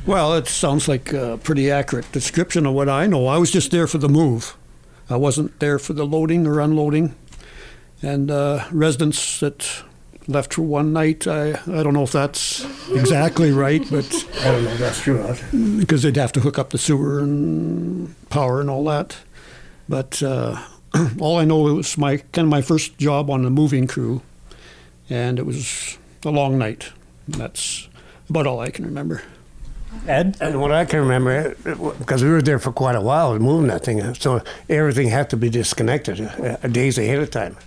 Well, 0.07 0.35
it 0.35 0.47
sounds 0.47 0.87
like 0.87 1.11
a 1.11 1.37
pretty 1.43 1.69
accurate 1.69 2.09
description 2.13 2.65
of 2.65 2.73
what 2.73 2.87
I 2.87 3.07
know. 3.07 3.27
I 3.27 3.37
was 3.37 3.51
just 3.51 3.71
there 3.71 3.87
for 3.87 3.97
the 3.97 4.07
move. 4.07 4.55
I 5.09 5.17
wasn't 5.17 5.59
there 5.59 5.77
for 5.77 5.91
the 5.91 6.05
loading 6.05 6.47
or 6.47 6.61
unloading. 6.61 7.13
And 8.01 8.31
uh, 8.31 8.63
residents 8.71 9.41
that 9.41 9.83
left 10.25 10.53
for 10.53 10.61
one 10.61 10.93
night, 10.93 11.27
I, 11.27 11.59
I 11.67 11.83
don't 11.83 11.93
know 11.93 12.03
if 12.03 12.13
that's 12.13 12.63
exactly 12.89 13.51
right, 13.51 13.81
but 13.91 14.05
I 14.39 14.51
don't 14.51 14.63
know 14.63 14.71
if 14.71 14.79
that's 14.79 15.01
true. 15.01 15.35
because 15.77 16.03
they'd 16.03 16.15
have 16.15 16.31
to 16.33 16.39
hook 16.39 16.57
up 16.57 16.69
the 16.69 16.77
sewer 16.77 17.19
and 17.19 18.15
power 18.29 18.61
and 18.61 18.69
all 18.69 18.85
that. 18.85 19.17
But 19.89 20.23
uh, 20.23 20.63
all 21.19 21.37
I 21.37 21.43
know 21.43 21.67
it 21.67 21.73
was 21.73 21.97
my 21.97 22.15
kind 22.31 22.45
of 22.45 22.49
my 22.49 22.61
first 22.61 22.97
job 22.97 23.29
on 23.29 23.43
the 23.43 23.49
moving 23.49 23.87
crew, 23.87 24.21
and 25.09 25.37
it 25.37 25.45
was 25.45 25.97
a 26.23 26.31
long 26.31 26.57
night. 26.57 26.93
That's 27.27 27.89
about 28.29 28.47
all 28.47 28.61
I 28.61 28.69
can 28.69 28.85
remember. 28.85 29.21
Ed? 30.07 30.37
And 30.39 30.61
what 30.61 30.71
I 30.71 30.85
can 30.85 30.99
remember, 30.99 31.55
because 31.99 32.23
we 32.23 32.29
were 32.29 32.41
there 32.41 32.59
for 32.59 32.71
quite 32.71 32.95
a 32.95 33.01
while 33.01 33.37
moving 33.39 33.67
that 33.67 33.83
thing, 33.83 34.13
so 34.15 34.41
everything 34.69 35.09
had 35.09 35.29
to 35.31 35.37
be 35.37 35.49
disconnected 35.49 36.21
uh, 36.21 36.55
days 36.67 36.97
ahead 36.97 37.19
of 37.19 37.31
time. 37.31 37.57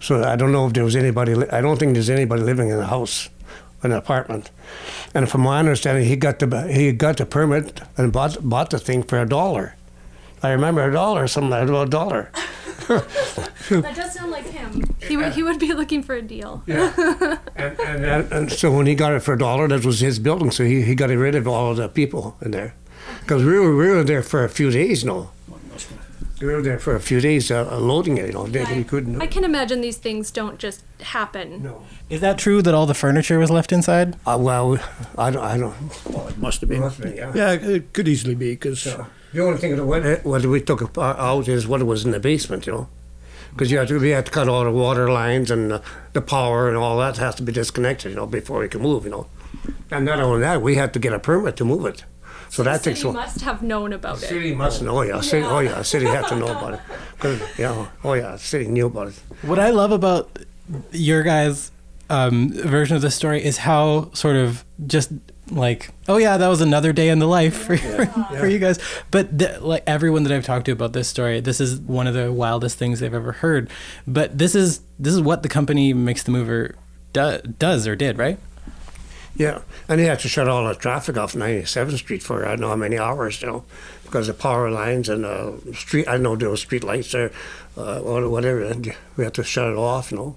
So 0.00 0.22
I 0.22 0.36
don't 0.36 0.52
know 0.52 0.66
if 0.66 0.72
there 0.72 0.84
was 0.84 0.96
anybody. 0.96 1.34
I 1.50 1.60
don't 1.60 1.78
think 1.78 1.94
there's 1.94 2.10
anybody 2.10 2.42
living 2.42 2.68
in 2.68 2.76
the 2.76 2.86
house, 2.86 3.28
an 3.82 3.92
apartment. 3.92 4.50
And 5.14 5.30
from 5.30 5.42
my 5.42 5.58
understanding, 5.58 6.04
he 6.04 6.16
got 6.16 6.38
the 6.38 6.72
he 6.72 6.92
got 6.92 7.16
the 7.16 7.26
permit 7.26 7.80
and 7.96 8.12
bought 8.12 8.36
bought 8.42 8.70
the 8.70 8.78
thing 8.78 9.02
for 9.02 9.20
a 9.20 9.26
dollar. 9.26 9.76
I 10.42 10.50
remember 10.50 10.86
a 10.86 10.92
dollar, 10.92 11.26
something 11.26 11.50
like 11.50 11.68
a 11.68 11.90
dollar. 11.90 12.30
That 12.88 13.92
does 13.94 14.12
sound 14.14 14.30
like 14.30 14.46
him. 14.46 14.82
He 15.00 15.16
would 15.16 15.32
he 15.32 15.42
would 15.42 15.58
be 15.58 15.72
looking 15.72 16.02
for 16.02 16.14
a 16.14 16.22
deal. 16.22 16.62
Yeah. 16.66 16.92
and, 17.56 17.80
and, 17.80 18.04
and, 18.04 18.32
and, 18.32 18.52
so 18.52 18.70
when 18.70 18.86
he 18.86 18.94
got 18.94 19.12
it 19.12 19.20
for 19.20 19.34
a 19.34 19.38
dollar, 19.38 19.68
that 19.68 19.84
was 19.84 20.00
his 20.00 20.18
building. 20.18 20.50
So 20.50 20.64
he, 20.64 20.82
he 20.82 20.94
got 20.94 21.10
rid 21.10 21.34
of 21.34 21.46
all 21.48 21.70
of 21.70 21.76
the 21.76 21.88
people 21.88 22.36
in 22.42 22.50
there. 22.50 22.74
Because 23.20 23.44
we 23.44 23.58
were, 23.58 23.76
we 23.76 23.88
were 23.88 24.04
there 24.04 24.22
for 24.22 24.44
a 24.44 24.48
few 24.48 24.70
days, 24.70 25.02
you 25.02 25.08
know. 25.08 25.30
We 26.40 26.48
were 26.48 26.62
there 26.62 26.78
for 26.78 26.94
a 26.94 27.00
few 27.00 27.20
days 27.20 27.50
uh, 27.50 27.78
loading 27.78 28.18
it, 28.18 28.26
you 28.26 28.32
know. 28.32 28.46
Yeah, 28.46 28.70
we 28.76 28.84
couldn't. 28.84 29.22
I 29.22 29.26
can 29.26 29.44
imagine 29.44 29.80
these 29.80 29.96
things 29.96 30.30
don't 30.30 30.58
just 30.58 30.82
happen. 31.00 31.62
No. 31.62 31.86
Is 32.10 32.20
that 32.20 32.38
true 32.38 32.60
that 32.60 32.74
all 32.74 32.86
the 32.86 32.94
furniture 32.94 33.38
was 33.38 33.50
left 33.50 33.72
inside? 33.72 34.16
Uh, 34.26 34.36
well, 34.38 34.78
I 35.16 35.30
don't. 35.30 35.42
I 35.42 35.56
don't. 35.56 35.74
Well, 36.06 36.28
it 36.28 36.36
must 36.36 36.60
have 36.60 36.68
been. 36.68 36.80
Must 36.80 37.00
be, 37.00 37.10
yeah. 37.10 37.32
yeah. 37.34 37.52
it 37.52 37.92
could 37.92 38.08
easily 38.08 38.34
be 38.34 38.52
because. 38.52 38.84
Yeah. 38.84 39.06
The 39.34 39.42
only 39.42 39.58
thing 39.58 39.76
that 39.76 39.84
what, 39.84 40.24
what 40.24 40.46
we 40.46 40.60
took 40.60 40.96
out 40.96 41.48
is 41.48 41.66
what 41.66 41.82
was 41.82 42.04
in 42.04 42.12
the 42.12 42.20
basement, 42.20 42.66
you 42.66 42.72
know 42.72 42.88
because 43.54 43.70
you 43.70 43.78
have 43.78 43.88
to 43.88 43.98
we 43.98 44.10
have 44.10 44.24
to 44.24 44.30
cut 44.30 44.48
all 44.48 44.64
the 44.64 44.70
water 44.70 45.10
lines 45.10 45.50
and 45.50 45.70
the, 45.70 45.82
the, 46.12 46.20
power 46.20 46.68
and 46.68 46.76
all 46.76 46.98
that 46.98 47.16
has 47.18 47.36
to 47.36 47.42
be 47.42 47.52
disconnected, 47.52 48.10
you 48.10 48.16
know, 48.16 48.26
before 48.26 48.58
we 48.58 48.68
can 48.68 48.82
move, 48.82 49.04
you 49.04 49.10
know. 49.10 49.26
And 49.90 50.04
not 50.04 50.20
only 50.20 50.40
that, 50.40 50.60
we 50.60 50.74
had 50.74 50.92
to 50.94 50.98
get 50.98 51.12
a 51.12 51.20
permit 51.20 51.56
to 51.58 51.64
move 51.64 51.86
it. 51.86 52.04
So, 52.48 52.62
so 52.62 52.62
that 52.64 52.82
the 52.82 52.90
takes. 52.90 53.00
City 53.00 53.12
must 53.12 53.40
have 53.42 53.62
known 53.62 53.92
about 53.92 54.18
the 54.18 54.26
it. 54.26 54.28
City 54.28 54.54
must 54.54 54.82
know, 54.82 55.02
yeah. 55.02 55.20
City, 55.20 55.42
yeah. 55.42 55.50
Oh 55.50 55.60
yeah, 55.60 55.82
city 55.82 56.06
had 56.06 56.26
to 56.28 56.36
know 56.36 56.46
about 56.46 56.74
it. 56.74 56.80
Cause, 57.18 57.40
yeah, 57.58 57.86
oh 58.02 58.14
yeah, 58.14 58.36
city 58.36 58.66
knew 58.66 58.86
about 58.86 59.08
it. 59.08 59.14
What 59.42 59.58
I 59.58 59.70
love 59.70 59.92
about 59.92 60.36
your 60.90 61.22
guys' 61.22 61.70
um, 62.10 62.52
version 62.52 62.96
of 62.96 63.02
the 63.02 63.10
story 63.10 63.44
is 63.44 63.58
how 63.58 64.10
sort 64.12 64.36
of 64.36 64.64
just 64.86 65.12
like 65.50 65.90
oh 66.08 66.16
yeah 66.16 66.36
that 66.36 66.48
was 66.48 66.60
another 66.60 66.92
day 66.92 67.08
in 67.10 67.18
the 67.18 67.26
life 67.26 67.54
for, 67.54 67.74
yeah. 67.74 68.04
for, 68.28 68.38
for 68.38 68.46
you 68.46 68.58
guys. 68.58 68.78
But 69.10 69.38
the, 69.38 69.58
like 69.60 69.82
everyone 69.86 70.22
that 70.24 70.32
i've 70.32 70.44
talked 70.44 70.66
to 70.66 70.72
about 70.72 70.92
this 70.92 71.08
story 71.08 71.40
this 71.40 71.60
is 71.60 71.78
one 71.80 72.06
of 72.06 72.14
the 72.14 72.32
wildest 72.32 72.78
things 72.78 73.00
they've 73.00 73.12
ever 73.12 73.32
heard. 73.32 73.70
But 74.06 74.38
this 74.38 74.54
is 74.54 74.80
this 74.98 75.12
is 75.12 75.20
what 75.20 75.42
the 75.42 75.48
company 75.48 75.92
Mix 75.92 76.22
the 76.22 76.30
Mover 76.30 76.74
do, 77.12 77.38
does 77.58 77.86
or 77.86 77.96
did 77.96 78.18
right? 78.18 78.38
Yeah 79.36 79.62
and 79.88 80.00
they 80.00 80.04
had 80.04 80.20
to 80.20 80.28
shut 80.28 80.48
all 80.48 80.66
the 80.66 80.74
traffic 80.74 81.16
off 81.16 81.34
97th 81.34 81.98
street 81.98 82.22
for 82.22 82.46
i 82.46 82.50
don't 82.50 82.60
know 82.60 82.68
how 82.68 82.76
many 82.76 82.98
hours 82.98 83.42
you 83.42 83.48
know 83.48 83.64
because 84.04 84.28
the 84.28 84.34
power 84.34 84.70
lines 84.70 85.08
and 85.08 85.24
the 85.24 85.74
street 85.74 86.06
i 86.08 86.16
know 86.16 86.36
there 86.36 86.48
were 86.50 86.56
street 86.56 86.84
lights 86.84 87.12
there 87.12 87.32
uh, 87.76 88.00
or 88.00 88.28
whatever 88.28 88.62
and 88.62 88.94
we 89.16 89.24
had 89.24 89.34
to 89.34 89.42
shut 89.42 89.70
it 89.70 89.76
off 89.76 90.12
you 90.12 90.16
know 90.18 90.36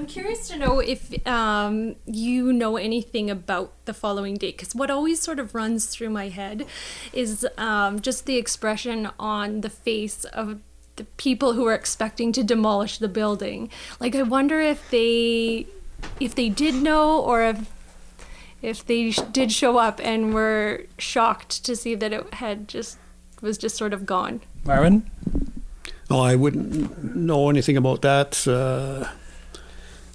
I'm 0.00 0.06
curious 0.06 0.48
to 0.48 0.56
know 0.56 0.78
if 0.78 1.14
um, 1.26 1.94
you 2.06 2.54
know 2.54 2.78
anything 2.78 3.28
about 3.28 3.74
the 3.84 3.92
following 3.92 4.38
date, 4.38 4.56
because 4.56 4.74
what 4.74 4.90
always 4.90 5.20
sort 5.20 5.38
of 5.38 5.54
runs 5.54 5.84
through 5.84 6.08
my 6.08 6.30
head 6.30 6.64
is 7.12 7.46
um, 7.58 8.00
just 8.00 8.24
the 8.24 8.38
expression 8.38 9.10
on 9.18 9.60
the 9.60 9.68
face 9.68 10.24
of 10.24 10.60
the 10.96 11.04
people 11.18 11.52
who 11.52 11.66
are 11.66 11.74
expecting 11.74 12.32
to 12.32 12.42
demolish 12.42 12.96
the 12.96 13.08
building. 13.08 13.68
Like, 14.00 14.14
I 14.14 14.22
wonder 14.22 14.58
if 14.58 14.88
they, 14.88 15.66
if 16.18 16.34
they 16.34 16.48
did 16.48 16.76
know, 16.76 17.20
or 17.20 17.42
if 17.42 17.70
if 18.62 18.86
they 18.86 19.10
sh- 19.10 19.20
did 19.30 19.52
show 19.52 19.76
up 19.76 20.00
and 20.02 20.32
were 20.32 20.86
shocked 20.96 21.62
to 21.66 21.76
see 21.76 21.94
that 21.94 22.10
it 22.10 22.32
had 22.34 22.68
just 22.68 22.96
was 23.42 23.58
just 23.58 23.76
sort 23.76 23.92
of 23.92 24.06
gone. 24.06 24.40
Marwin? 24.64 25.02
No, 26.08 26.20
I 26.20 26.36
wouldn't 26.36 27.14
know 27.14 27.50
anything 27.50 27.76
about 27.76 28.00
that 28.00 28.46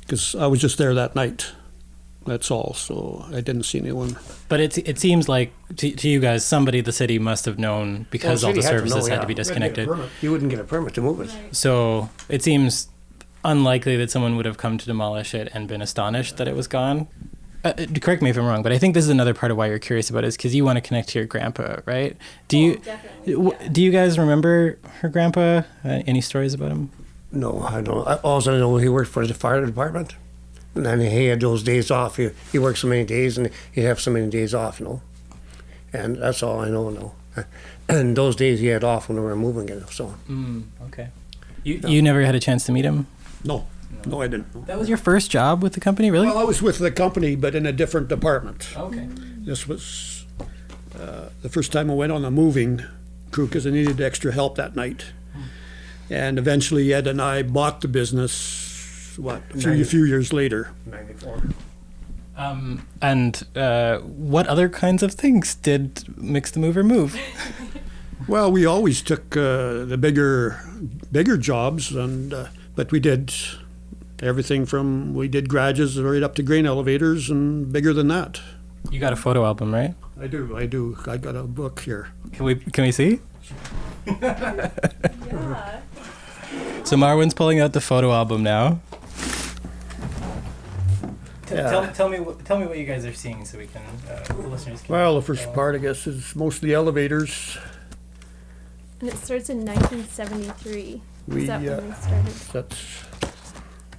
because 0.06 0.36
I 0.36 0.48
was 0.48 0.62
just 0.62 0.78
there 0.78 0.94
that 0.94 1.16
night. 1.16 1.52
That's 2.26 2.50
all. 2.50 2.74
So 2.74 3.24
I 3.30 3.42
didn't 3.42 3.64
see 3.64 3.78
anyone. 3.80 4.18
But 4.50 4.60
it, 4.60 4.78
it 4.80 4.98
seems 5.00 5.30
like 5.30 5.54
to, 5.78 5.92
to 5.92 6.10
you 6.10 6.20
guys, 6.20 6.44
somebody 6.44 6.80
at 6.80 6.86
the 6.86 6.92
city 6.92 7.20
must 7.20 7.46
have 7.46 7.60
known 7.60 8.08
because 8.10 8.42
Well, 8.42 8.50
all 8.50 8.56
the 8.56 8.62
city 8.64 8.74
had 8.76 8.84
to 8.84 8.90
services 8.90 9.08
know, 9.08 9.16
had 9.16 9.22
to 9.22 9.28
yeah. 9.28 9.28
be 9.28 9.34
had 9.36 9.46
to 9.46 9.54
get 9.54 9.62
a 9.62 9.70
disconnected. 9.76 10.10
You 10.22 10.32
wouldn't 10.32 10.50
get 10.50 10.60
a 10.60 10.64
permit 10.64 10.96
to 10.96 11.02
move 11.02 11.22
it. 11.22 11.56
So 11.56 12.10
it 12.28 12.42
seems 12.42 12.88
unlikely 13.44 13.96
that 13.98 14.10
someone 14.10 14.36
would 14.38 14.46
have 14.46 14.58
come 14.58 14.80
to 14.80 14.86
demolish 14.88 15.36
it 15.36 15.50
and 15.54 15.68
been 15.68 15.82
astonished 15.84 16.38
that 16.38 16.48
it 16.48 16.56
was 16.56 16.68
gone. 16.68 17.08
Uh, 17.64 17.74
uh, 17.78 17.86
correct 18.02 18.22
me 18.24 18.30
if 18.32 18.38
I'm 18.38 18.46
wrong, 18.46 18.64
but 18.64 18.72
I 18.72 18.78
think 18.80 18.96
this 18.96 19.04
is 19.04 19.10
another 19.10 19.34
part 19.36 19.52
of 19.52 19.58
why 19.58 19.68
you're 19.68 19.80
curious 19.80 20.10
about 20.10 20.24
it 20.24 20.28
is 20.28 20.38
because 20.38 20.54
you 20.56 20.66
want 20.66 20.78
to 20.78 20.82
connect 20.82 21.10
to 21.10 21.20
your 21.20 21.28
grandpa, 21.28 21.78
right? 21.86 22.16
Do 22.48 22.58
you 22.58 22.82
w- 23.26 23.58
do 23.72 23.82
you 23.84 23.92
guys 23.92 24.18
remember 24.20 24.78
her 25.02 25.10
grandpa? 25.10 25.62
Uh, 25.84 26.02
any 26.08 26.22
stories 26.22 26.54
about 26.56 26.72
him? 26.72 26.92
No, 27.36 27.62
I 27.62 27.82
don't. 27.82 28.08
I, 28.08 28.16
all 28.16 28.42
I 28.50 28.54
know, 28.58 28.78
he 28.78 28.90
worked 28.90 29.12
for 29.12 29.28
the 29.28 29.34
fire 29.34 29.66
department, 29.66 30.16
and 30.74 30.86
then 30.86 31.00
he 31.02 31.26
had 31.26 31.42
those 31.42 31.64
days 31.64 31.92
off. 31.92 32.16
He 32.18 32.30
he 32.52 32.58
worked 32.60 32.80
so 32.80 32.88
many 32.88 33.04
days, 33.04 33.38
and 33.38 33.50
he'd 33.72 33.82
have 33.82 34.00
so 34.00 34.10
many 34.12 34.30
days 34.30 34.54
off, 34.54 34.80
you 34.80 34.86
know. 34.86 35.02
And 35.94 36.18
that's 36.18 36.42
all 36.42 36.60
I 36.62 36.70
know 36.70 36.90
now. 36.90 37.14
And 37.88 38.16
those 38.18 38.36
days 38.36 38.62
he 38.62 38.68
had 38.68 38.84
off 38.84 39.10
when 39.10 39.18
we 39.20 39.24
were 39.24 39.36
moving 39.36 39.70
it, 39.70 39.88
so. 39.92 40.16
Mm, 40.28 40.64
okay. 40.88 41.10
You 41.64 41.80
you 41.88 42.02
never 42.02 42.24
had 42.26 42.34
a 42.34 42.40
chance 42.40 42.66
to 42.66 42.72
meet 42.72 42.84
him. 42.86 43.06
No, 43.44 43.68
no, 44.08 44.22
I 44.22 44.28
didn't. 44.28 44.66
That 44.66 44.80
was 44.80 44.90
your 44.90 44.98
first 44.98 45.30
job 45.30 45.62
with 45.62 45.74
the 45.74 45.80
company, 45.80 46.10
really? 46.10 46.26
Well, 46.26 46.40
I 46.40 46.44
was 46.46 46.62
with 46.64 46.80
the 46.80 46.90
company, 46.92 47.36
but 47.36 47.54
in 47.54 47.66
a 47.68 47.72
different 47.72 48.08
department. 48.08 48.70
okay. 48.76 49.08
This 49.46 49.68
was 49.68 50.26
uh, 51.00 51.30
the 51.44 51.50
first 51.50 51.72
time 51.72 51.92
I 51.92 51.94
went 51.94 52.12
on 52.12 52.24
the 52.24 52.32
moving 52.32 52.82
crew 53.30 53.46
because 53.46 53.68
I 53.68 53.70
needed 53.72 54.02
extra 54.02 54.32
help 54.32 54.56
that 54.56 54.76
night. 54.76 55.06
And 56.10 56.38
eventually, 56.38 56.94
Ed 56.94 57.08
and 57.08 57.22
I 57.22 57.44
bought 57.44 57.82
the 57.82 57.88
business. 57.88 59.16
What 59.18 59.42
a 59.54 59.58
few, 59.58 59.82
a 59.82 59.86
few 59.86 60.04
years 60.04 60.34
later. 60.34 60.72
94. 60.86 61.44
Um, 62.38 62.86
and 63.02 63.44
uh, 63.56 64.00
what 64.00 64.46
other 64.48 64.68
kinds 64.68 65.02
of 65.02 65.14
things 65.14 65.56
did 65.56 66.04
Mix 66.18 66.52
the 66.52 66.60
Mover 66.60 66.84
move? 66.84 67.18
Well, 68.28 68.52
we 68.52 68.66
always 68.66 69.04
took 69.04 69.38
uh, 69.38 69.86
the 69.86 69.98
bigger, 70.00 70.60
bigger 71.12 71.38
jobs, 71.38 71.92
and 71.92 72.34
uh, 72.34 72.48
but 72.76 72.92
we 72.92 73.00
did 73.00 73.32
everything 74.20 74.66
from 74.66 75.14
we 75.14 75.28
did 75.28 75.48
garages 75.48 76.02
right 76.02 76.24
up 76.24 76.34
to 76.36 76.44
grain 76.44 76.66
elevators 76.66 77.30
and 77.30 77.72
bigger 77.72 77.94
than 77.94 78.08
that. 78.08 78.42
You 78.90 79.00
got 79.00 79.14
a 79.14 79.16
photo 79.16 79.46
album, 79.46 79.74
right? 79.74 79.94
I 80.20 80.26
do, 80.26 80.58
I 80.58 80.66
do. 80.66 80.98
I 81.06 81.18
got 81.18 81.36
a 81.36 81.44
book 81.44 81.82
here. 81.82 82.10
Can 82.34 82.46
we 82.46 82.56
can 82.56 82.86
we 82.86 82.92
see? 82.92 83.20
So 86.86 86.96
Marwin's 86.96 87.34
pulling 87.34 87.60
out 87.60 87.74
the 87.74 87.82
photo 87.82 88.12
album 88.14 88.44
now. 88.44 88.80
Yeah. 91.50 91.70
Tell, 91.70 91.92
tell 91.94 92.10
me 92.10 92.20
what 92.20 92.46
tell 92.46 92.60
me 92.60 92.68
what 92.68 92.78
you 92.78 92.86
guys 92.86 93.06
are 93.06 93.14
seeing 93.14 93.44
so 93.44 93.58
we 93.58 93.66
can 93.66 93.82
uh, 94.10 94.24
the 94.34 94.48
listeners 94.48 94.82
can. 94.82 94.94
Well, 94.94 95.16
the 95.16 95.22
first 95.24 95.52
part, 95.54 95.74
I 95.74 95.80
guess, 95.80 96.06
is 96.06 96.36
most 96.36 96.58
of 96.58 96.62
the 96.62 96.74
elevators. 96.76 97.58
And 99.00 99.10
it 99.10 99.18
starts 99.18 99.50
in 99.50 99.66
1973. 99.66 101.02
We, 101.28 101.42
Is 101.42 101.48
that 101.48 101.56
uh, 101.58 101.78
when 101.78 101.88
we 101.88 101.94
started? 101.94 102.34
That's, 102.54 103.04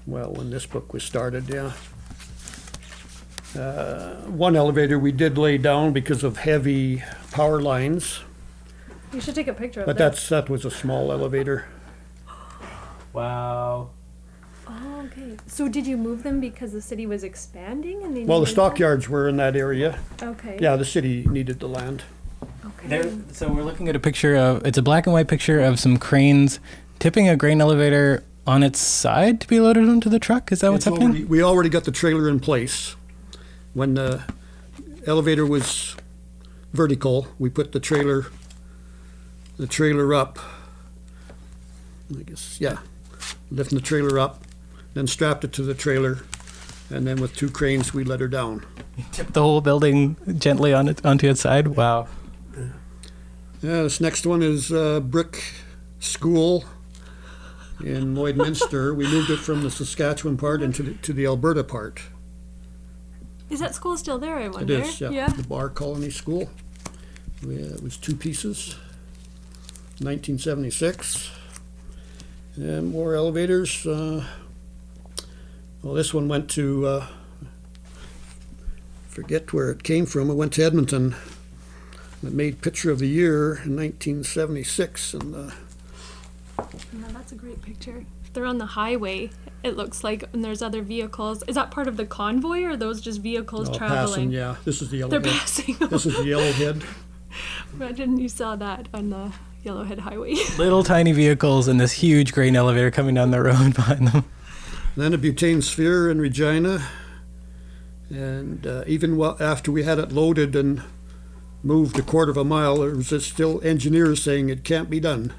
well, 0.07 0.33
when 0.33 0.51
this 0.51 0.65
book 0.67 0.93
was 0.93 1.03
started, 1.03 1.49
yeah. 1.49 1.73
Uh, 3.61 4.15
One 4.27 4.55
elevator 4.55 4.99
we 4.99 5.13
did 5.13 5.37
lay 5.37 5.59
down 5.59 5.93
because 5.93 6.23
of 6.23 6.39
heavy 6.39 7.03
power 7.33 7.61
lines, 7.61 8.21
You 9.13 9.21
should 9.21 9.35
take 9.35 9.49
a 9.49 9.55
picture 9.55 9.81
of 9.81 9.87
but 9.87 9.99
that. 9.99 10.13
that's, 10.13 10.29
that 10.29 10.49
was 10.49 10.65
a 10.65 10.71
small 10.71 11.11
elevator. 11.11 11.67
Wow. 13.17 13.91
Oh, 14.69 15.07
okay. 15.07 15.37
So 15.47 15.69
did 15.69 15.87
you 15.87 15.97
move 15.97 16.23
them 16.23 16.39
because 16.39 16.73
the 16.73 16.83
city 16.83 17.07
was 17.07 17.25
expanding 17.25 18.03
and 18.03 18.15
they 18.17 18.25
Well, 18.25 18.41
the 18.41 18.45
needed 18.45 18.57
them? 18.57 18.65
stockyards 18.67 19.09
were 19.09 19.27
in 19.29 19.37
that 19.39 19.57
area. 19.57 19.99
Okay. 20.23 20.59
Yeah, 20.61 20.77
the 20.77 20.85
city 20.85 21.25
needed 21.29 21.61
the 21.61 21.69
land. 21.69 22.03
Okay. 22.67 22.89
There, 22.89 23.11
so 23.33 23.49
we're 23.49 23.63
looking 23.63 23.89
at 23.89 23.97
a 23.97 24.01
picture 24.01 24.37
of 24.37 24.67
it's 24.67 24.77
a 24.77 24.83
black 24.83 25.07
and 25.07 25.15
white 25.15 25.29
picture 25.29 25.61
of 25.61 25.81
some 25.81 25.97
cranes 25.97 26.61
tipping 26.99 27.27
a 27.29 27.37
grain 27.37 27.61
elevator 27.61 28.23
on 28.47 28.63
its 28.63 28.79
side 28.79 29.41
to 29.41 29.49
be 29.49 29.61
loaded 29.61 29.89
onto 29.89 30.11
the 30.11 30.19
truck. 30.19 30.53
Is 30.53 30.61
that 30.61 30.71
what's 30.73 30.87
It's 30.87 30.95
happening? 30.95 31.09
already- 31.09 31.25
We 31.25 31.43
already 31.43 31.69
got 31.71 31.85
the 31.85 31.91
trailer 31.93 32.29
in 32.29 32.39
place. 32.41 32.97
When 33.73 33.95
the 33.95 34.25
elevator 35.07 35.47
was 35.47 35.97
vertical, 36.75 37.29
we 37.39 37.49
put 37.49 37.73
the 37.73 37.81
trailer, 37.81 38.27
the 39.57 39.67
trailer 39.67 40.13
up. 40.13 40.39
I 42.17 42.23
guess, 42.23 42.59
yeah, 42.61 42.79
lifting 43.51 43.77
the 43.79 43.85
trailer 43.85 44.19
up, 44.19 44.43
then 44.95 45.07
strapped 45.07 45.45
it 45.45 45.53
to 45.55 45.63
the 45.63 45.75
trailer, 45.75 46.21
and 46.91 47.07
then 47.07 47.21
with 47.21 47.35
two 47.37 47.51
cranes, 47.51 47.93
we 47.95 48.05
let 48.05 48.21
her 48.21 48.29
down. 48.29 48.65
Tip 49.13 49.33
the 49.33 49.43
whole 49.43 49.61
building 49.61 50.17
gently 50.39 50.73
on 50.73 50.89
it 50.89 51.05
onto 51.05 51.29
its 51.29 51.41
side. 51.41 51.69
Wow. 51.69 52.09
Yeah, 53.63 53.83
this 53.83 54.01
next 54.01 54.27
one 54.27 54.43
is 54.43 54.71
uh, 54.71 55.01
Brick 55.01 55.43
School 55.99 56.65
in 57.83 58.15
Lloydminster. 58.15 58.95
we 58.95 59.07
moved 59.09 59.31
it 59.31 59.39
from 59.39 59.63
the 59.63 59.71
Saskatchewan 59.71 60.37
part 60.37 60.63
into 60.63 60.83
the, 60.83 60.95
to 60.95 61.13
the 61.13 61.27
Alberta 61.27 61.65
part. 61.65 62.03
Is 63.51 63.61
that 63.61 63.75
school 63.75 63.97
still 63.97 64.19
there? 64.19 64.37
I 64.39 64.45
It 64.47 64.53
wonder. 64.53 64.75
is, 64.83 65.01
yeah. 65.01 65.29
The 65.29 65.43
Barr 65.43 65.69
Colony 65.69 66.11
School. 66.11 66.51
We, 67.47 67.57
uh, 67.63 67.75
it 67.75 67.83
was 67.83 67.97
two 67.97 68.15
pieces, 68.17 68.75
1976. 70.01 71.31
And 72.57 72.91
more 72.91 73.15
elevators. 73.15 73.87
Uh, 73.87 74.25
well, 75.83 75.95
this 75.95 76.15
one 76.15 76.27
went 76.29 76.49
to, 76.51 76.87
uh, 76.87 77.07
forget 79.09 79.53
where 79.53 79.71
it 79.71 79.83
came 79.83 80.07
from. 80.07 80.31
It 80.31 80.35
went 80.35 80.55
to 80.55 80.65
Edmonton. 80.65 81.15
It 82.23 82.33
made 82.33 82.63
Picture 82.63 82.91
of 82.91 82.99
the 82.99 83.09
Year 83.09 83.61
in 83.65 83.77
1976. 83.77 85.15
And 85.15 85.35
uh, 85.35 85.51
that's 87.13 87.33
a 87.33 87.35
great 87.35 87.61
picture. 87.63 88.05
They're 88.33 88.47
on 88.47 88.59
the 88.59 88.67
highway. 88.67 89.31
It 89.63 89.77
looks 89.77 90.03
like, 90.03 90.25
and 90.33 90.45
there's 90.45 90.63
other 90.63 90.83
vehicles. 90.83 91.43
Is 91.47 91.55
that 91.55 91.71
part 91.71 91.89
of 91.89 91.97
the 91.97 92.07
convoy, 92.07 92.63
or 92.63 92.71
are 92.71 92.77
those 92.77 93.01
just 93.01 93.21
vehicles 93.21 93.69
uh, 93.69 93.75
traveling? 93.75 94.31
passing, 94.31 94.31
yeah. 94.31 94.57
This 94.65 94.81
is 94.83 94.91
the 94.91 95.03
They're 95.03 95.21
Yellowhead. 95.21 95.25
passing. 95.39 95.77
This 95.89 96.07
is 96.07 96.17
the 96.17 96.23
Yellowhead. 96.23 96.85
Imagine 97.75 98.19
you 98.19 98.29
saw 98.29 98.57
that 98.57 98.89
on 98.95 99.11
the 99.11 99.33
Yellowhead 99.67 99.99
Highway. 99.99 100.35
Little 100.59 100.85
tiny 100.85 101.11
vehicles 101.11 101.67
and 101.67 101.81
this 101.81 101.93
huge 101.93 102.33
grain 102.33 102.55
elevator 102.55 102.93
coming 102.93 103.17
down 103.17 103.33
the 103.33 103.43
road 103.43 103.75
behind 103.75 104.09
them. 104.09 104.25
Then 104.97 105.13
a 105.13 105.19
butane 105.19 105.63
sphere 105.63 106.09
in 106.09 106.21
Regina. 106.21 106.87
And 108.09 108.65
uh, 108.65 108.85
even 108.87 109.17
wa- 109.17 109.37
after 109.41 109.73
we 109.73 109.83
had 109.83 109.99
it 109.99 110.13
loaded 110.13 110.55
and 110.55 110.83
moved 111.65 111.99
a 111.99 112.03
quarter 112.03 112.31
of 112.31 112.37
a 112.37 112.45
mile, 112.45 112.77
there 112.77 112.95
was 112.95 113.27
still 113.27 113.61
engineers 113.63 114.23
saying 114.23 114.49
it 114.49 114.63
can't 114.63 114.89
be 114.89 115.01
done. 115.01 115.35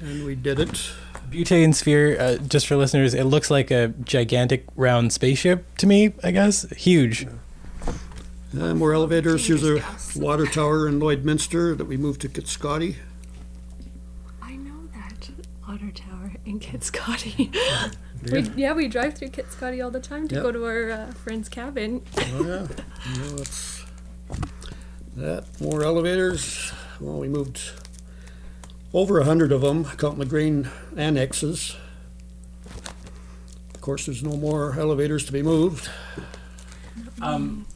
And 0.00 0.24
we 0.24 0.36
did 0.36 0.60
it. 0.60 0.92
Butane 1.28 1.74
sphere, 1.74 2.16
uh, 2.18 2.36
just 2.36 2.68
for 2.68 2.76
listeners, 2.76 3.14
it 3.14 3.24
looks 3.24 3.50
like 3.50 3.72
a 3.72 3.88
gigantic 4.04 4.64
round 4.76 5.12
spaceship 5.12 5.76
to 5.78 5.88
me, 5.88 6.14
I 6.22 6.30
guess. 6.30 6.70
Huge. 6.70 7.26
Uh, 8.58 8.74
more 8.74 8.94
elevators. 8.94 9.46
Here's 9.46 9.64
a 9.64 9.82
water 10.16 10.46
tower 10.46 10.88
in 10.88 11.00
Lloydminster 11.00 11.76
that 11.76 11.84
we 11.84 11.96
moved 11.96 12.20
to 12.22 12.28
Kitscoty. 12.28 12.94
I 15.68 15.72
know 15.72 15.78
that 15.78 15.84
otter 15.84 15.92
tower 15.92 16.32
in 16.44 16.60
Kitscoty. 16.60 17.54
we, 18.32 18.40
yeah, 18.56 18.72
we 18.72 18.88
drive 18.88 19.14
through 19.14 19.28
Kitscoty 19.28 19.84
all 19.84 19.90
the 19.90 20.00
time 20.00 20.26
to 20.28 20.34
Yep. 20.34 20.44
go 20.44 20.52
to 20.52 20.64
our 20.64 20.90
uh, 20.90 21.12
friend's 21.12 21.48
cabin. 21.48 22.02
Oh 22.16 22.22
yeah, 22.46 22.66
you 23.14 23.20
know, 23.20 23.36
it's 23.36 23.84
that 25.16 25.44
more 25.60 25.82
elevators. 25.84 26.72
Well, 27.00 27.18
we 27.18 27.28
moved 27.28 27.60
over 28.92 29.18
a 29.20 29.24
hundred 29.24 29.52
of 29.52 29.60
them, 29.60 29.84
counting 29.84 30.18
the 30.20 30.26
grain 30.26 30.68
annexes. 30.96 31.76
Of 33.74 33.80
course, 33.80 34.06
there's 34.06 34.22
no 34.22 34.36
more 34.36 34.78
elevators 34.78 35.24
to 35.26 35.32
be 35.32 35.42
moved. 35.42 35.88
Um, 37.22 37.66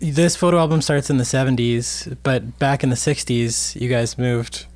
this 0.00 0.36
photo 0.36 0.58
album 0.58 0.82
starts 0.82 1.10
in 1.10 1.16
the 1.18 1.24
70s, 1.24 2.16
but 2.22 2.58
back 2.58 2.82
in 2.84 2.90
the 2.90 2.96
60s, 2.96 3.78
you 3.80 3.88
guys 3.88 4.16
moved 4.16 4.66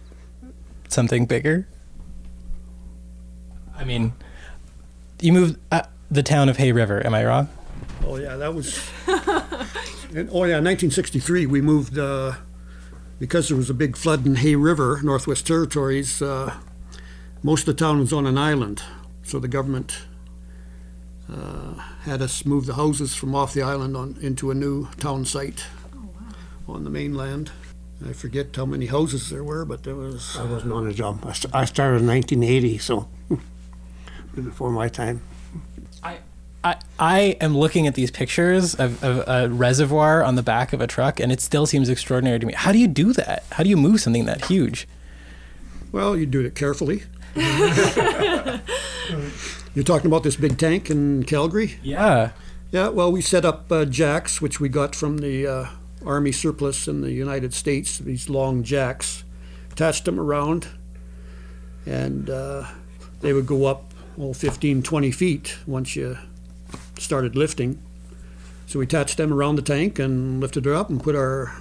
something 0.88 1.24
bigger. 1.26 1.68
I 3.82 3.84
mean, 3.84 4.12
you 5.20 5.32
moved 5.32 5.58
uh, 5.72 5.82
the 6.08 6.22
town 6.22 6.48
of 6.48 6.56
Hay 6.56 6.70
River, 6.70 7.04
am 7.04 7.14
I 7.14 7.24
wrong? 7.24 7.48
Oh 8.06 8.14
yeah, 8.14 8.36
that 8.36 8.54
was. 8.54 8.78
and, 10.14 10.30
oh 10.30 10.44
yeah, 10.44 10.60
1963 10.60 11.46
we 11.46 11.60
moved 11.60 11.98
uh, 11.98 12.34
because 13.18 13.48
there 13.48 13.56
was 13.56 13.68
a 13.68 13.74
big 13.74 13.96
flood 13.96 14.24
in 14.24 14.36
Hay 14.36 14.54
River, 14.54 15.00
Northwest 15.02 15.48
Territories. 15.48 16.22
Uh, 16.22 16.54
most 17.42 17.66
of 17.66 17.76
the 17.76 17.84
town 17.84 17.98
was 17.98 18.12
on 18.12 18.24
an 18.24 18.38
island, 18.38 18.84
so 19.24 19.40
the 19.40 19.48
government 19.48 20.02
uh, 21.28 21.74
had 22.02 22.22
us 22.22 22.46
move 22.46 22.66
the 22.66 22.74
houses 22.74 23.16
from 23.16 23.34
off 23.34 23.52
the 23.52 23.62
island 23.62 23.96
on 23.96 24.16
into 24.20 24.52
a 24.52 24.54
new 24.54 24.86
town 24.98 25.24
site 25.24 25.64
on 26.68 26.84
the 26.84 26.90
mainland. 26.90 27.50
I 28.08 28.12
forget 28.12 28.54
how 28.54 28.66
many 28.66 28.86
houses 28.86 29.30
there 29.30 29.44
were, 29.44 29.64
but 29.64 29.82
there 29.82 29.94
was. 29.94 30.36
I 30.36 30.44
wasn't 30.44 30.72
on 30.72 30.86
the 30.86 30.94
job. 30.94 31.24
I, 31.24 31.32
st- 31.32 31.54
I 31.54 31.64
started 31.64 32.00
in 32.00 32.06
1980, 32.06 32.78
so 32.78 33.08
before 34.34 34.70
my 34.70 34.88
time. 34.88 35.20
I, 36.64 36.76
I 36.98 37.20
am 37.40 37.56
looking 37.56 37.88
at 37.88 37.94
these 37.94 38.12
pictures 38.12 38.74
of, 38.74 39.02
of 39.02 39.26
a 39.26 39.48
reservoir 39.52 40.22
on 40.22 40.36
the 40.36 40.44
back 40.44 40.72
of 40.72 40.80
a 40.80 40.86
truck, 40.86 41.18
and 41.18 41.32
it 41.32 41.40
still 41.40 41.66
seems 41.66 41.88
extraordinary 41.88 42.38
to 42.38 42.46
me. 42.46 42.52
How 42.52 42.70
do 42.70 42.78
you 42.78 42.86
do 42.86 43.12
that? 43.14 43.42
How 43.50 43.64
do 43.64 43.68
you 43.68 43.76
move 43.76 44.00
something 44.00 44.26
that 44.26 44.44
huge? 44.44 44.86
Well, 45.90 46.16
you 46.16 46.24
do 46.24 46.40
it 46.40 46.54
carefully. 46.54 47.02
You're 49.74 49.84
talking 49.84 50.06
about 50.06 50.22
this 50.22 50.36
big 50.36 50.56
tank 50.56 50.88
in 50.88 51.24
Calgary? 51.24 51.78
Yeah. 51.82 52.30
Yeah, 52.70 52.88
well, 52.88 53.10
we 53.10 53.20
set 53.22 53.44
up 53.44 53.70
uh, 53.72 53.84
jacks, 53.84 54.40
which 54.40 54.60
we 54.60 54.68
got 54.68 54.94
from 54.94 55.18
the 55.18 55.46
uh, 55.46 55.66
Army 56.06 56.30
surplus 56.32 56.86
in 56.86 57.00
the 57.00 57.12
United 57.12 57.52
States, 57.54 57.98
these 57.98 58.28
long 58.28 58.62
jacks, 58.62 59.24
attached 59.72 60.04
them 60.04 60.20
around, 60.20 60.68
and 61.86 62.30
uh, 62.30 62.66
they 63.20 63.32
would 63.32 63.46
go 63.46 63.66
up, 63.66 63.91
oh, 64.18 64.32
15, 64.32 64.82
20 64.82 65.10
feet 65.10 65.58
once 65.66 65.96
you 65.96 66.18
started 66.98 67.36
lifting. 67.36 67.82
So 68.66 68.78
we 68.78 68.84
attached 68.84 69.16
them 69.16 69.32
around 69.32 69.56
the 69.56 69.62
tank 69.62 69.98
and 69.98 70.40
lifted 70.40 70.66
it 70.66 70.72
up 70.72 70.88
and 70.88 71.02
put 71.02 71.14
our 71.14 71.52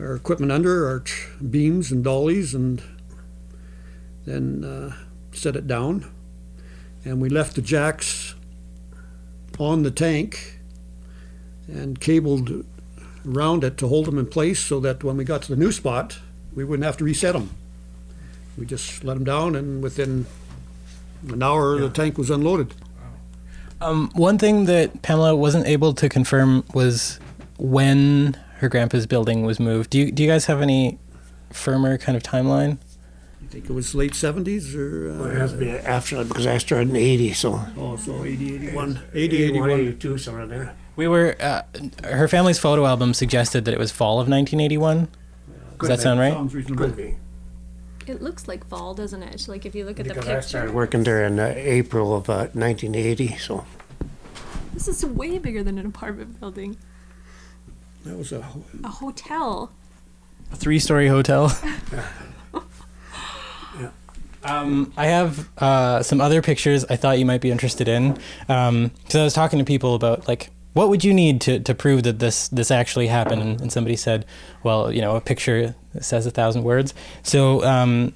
our 0.00 0.16
equipment 0.16 0.50
under, 0.50 0.88
our 0.88 1.04
beams 1.50 1.92
and 1.92 2.02
dollies, 2.02 2.54
and 2.54 2.82
then 4.26 4.64
uh, 4.64 4.92
set 5.32 5.54
it 5.54 5.68
down. 5.68 6.10
And 7.04 7.20
we 7.20 7.28
left 7.28 7.54
the 7.54 7.62
jacks 7.62 8.34
on 9.58 9.84
the 9.84 9.90
tank 9.90 10.58
and 11.68 12.00
cabled 12.00 12.64
around 13.26 13.62
it 13.62 13.76
to 13.78 13.88
hold 13.88 14.06
them 14.06 14.18
in 14.18 14.26
place 14.26 14.60
so 14.60 14.80
that 14.80 15.04
when 15.04 15.16
we 15.16 15.24
got 15.24 15.42
to 15.42 15.54
the 15.54 15.56
new 15.56 15.70
spot, 15.70 16.18
we 16.54 16.64
wouldn't 16.64 16.84
have 16.84 16.96
to 16.96 17.04
reset 17.04 17.34
them. 17.34 17.50
We 18.58 18.66
just 18.66 19.04
let 19.04 19.14
them 19.14 19.24
down, 19.24 19.56
and 19.56 19.82
within 19.82 20.26
an 21.30 21.42
hour, 21.42 21.78
the 21.78 21.90
tank 21.90 22.18
was 22.18 22.30
unloaded. 22.30 22.74
Um, 23.80 24.10
one 24.14 24.38
thing 24.38 24.64
that 24.66 25.02
Pamela 25.02 25.34
wasn't 25.36 25.66
able 25.66 25.92
to 25.94 26.08
confirm 26.08 26.64
was 26.72 27.18
when 27.58 28.38
her 28.58 28.68
grandpa's 28.68 29.06
building 29.06 29.44
was 29.44 29.60
moved. 29.60 29.90
Do 29.90 29.98
you, 29.98 30.12
do 30.12 30.22
you 30.22 30.28
guys 30.28 30.46
have 30.46 30.62
any 30.62 30.98
firmer 31.50 31.98
kind 31.98 32.16
of 32.16 32.22
timeline? 32.22 32.78
I 33.42 33.46
think 33.48 33.66
it 33.68 33.72
was 33.72 33.94
late 33.94 34.12
70s 34.12 34.74
or. 34.74 35.12
Uh, 35.12 35.18
Well, 35.18 35.30
it 35.30 35.36
has 35.36 35.52
to 35.52 35.58
be 35.58 35.70
after 35.70 36.16
that 36.16 36.28
because 36.28 36.46
I 36.46 36.58
started 36.58 36.90
in 36.90 36.96
80, 36.96 37.32
so. 37.34 37.60
Oh, 37.76 37.96
so 37.96 38.24
80, 38.24 38.54
81. 38.56 39.00
80, 39.12 39.42
81. 39.44 39.70
82, 39.70 40.18
somewhere 40.18 40.46
there. 40.46 40.76
We 40.96 41.08
were, 41.08 41.36
uh, 41.40 41.62
her 42.04 42.28
family's 42.28 42.58
photo 42.58 42.86
album 42.86 43.12
suggested 43.14 43.64
that 43.66 43.74
it 43.74 43.78
was 43.78 43.90
fall 43.90 44.14
of 44.14 44.28
1981. 44.28 45.08
Does 45.80 45.88
that 45.88 46.00
sound 46.00 46.20
right? 46.20 46.32
Sounds 46.32 46.54
reasonable. 46.54 46.86
Could 46.86 46.96
be. 46.96 47.16
It 48.08 48.22
looks 48.22 48.46
like 48.48 48.66
fall, 48.66 48.94
doesn't 48.94 49.22
it? 49.22 49.46
Like 49.48 49.64
if 49.66 49.74
you 49.74 49.84
look 49.84 49.98
at 50.00 50.06
Because 50.06 50.24
the 50.24 50.30
I 50.30 50.34
picture. 50.36 50.48
started 50.48 50.74
working 50.74 51.04
there 51.04 51.24
in 51.24 51.38
uh, 51.38 51.52
April 51.56 52.14
of 52.14 52.28
uh, 52.28 52.48
1980, 52.52 53.36
so. 53.38 53.64
This 54.72 54.88
is 54.88 55.04
way 55.04 55.38
bigger 55.38 55.62
than 55.62 55.78
an 55.78 55.86
apartment 55.86 56.40
building. 56.40 56.76
That 58.04 58.18
was 58.18 58.32
a. 58.32 58.44
A 58.82 58.88
hotel. 58.88 59.72
A 60.52 60.56
three 60.56 60.78
story 60.78 61.08
hotel. 61.08 61.56
Um, 64.46 64.92
I 64.96 65.06
have 65.06 65.48
uh, 65.56 66.02
some 66.02 66.20
other 66.20 66.42
pictures 66.42 66.84
I 66.84 66.96
thought 66.96 67.18
you 67.18 67.24
might 67.24 67.40
be 67.40 67.50
interested 67.50 67.88
in. 67.88 68.18
Because 68.46 69.14
I 69.14 69.24
was 69.24 69.32
talking 69.32 69.58
to 69.58 69.64
people 69.64 69.94
about, 69.94 70.28
like, 70.28 70.50
what 70.74 70.90
would 70.90 71.02
you 71.02 71.14
need 71.14 71.40
to, 71.42 71.60
to 71.60 71.74
prove 71.74 72.02
that 72.02 72.18
this, 72.18 72.48
this 72.48 72.70
actually 72.70 73.06
happened? 73.06 73.40
And, 73.40 73.60
and 73.62 73.72
somebody 73.72 73.96
said, 73.96 74.26
well, 74.62 74.92
you 74.92 75.00
know, 75.00 75.16
a 75.16 75.20
picture 75.22 75.74
says 76.00 76.26
a 76.26 76.30
thousand 76.30 76.64
words. 76.64 76.94
So 77.22 77.64
um, 77.64 78.14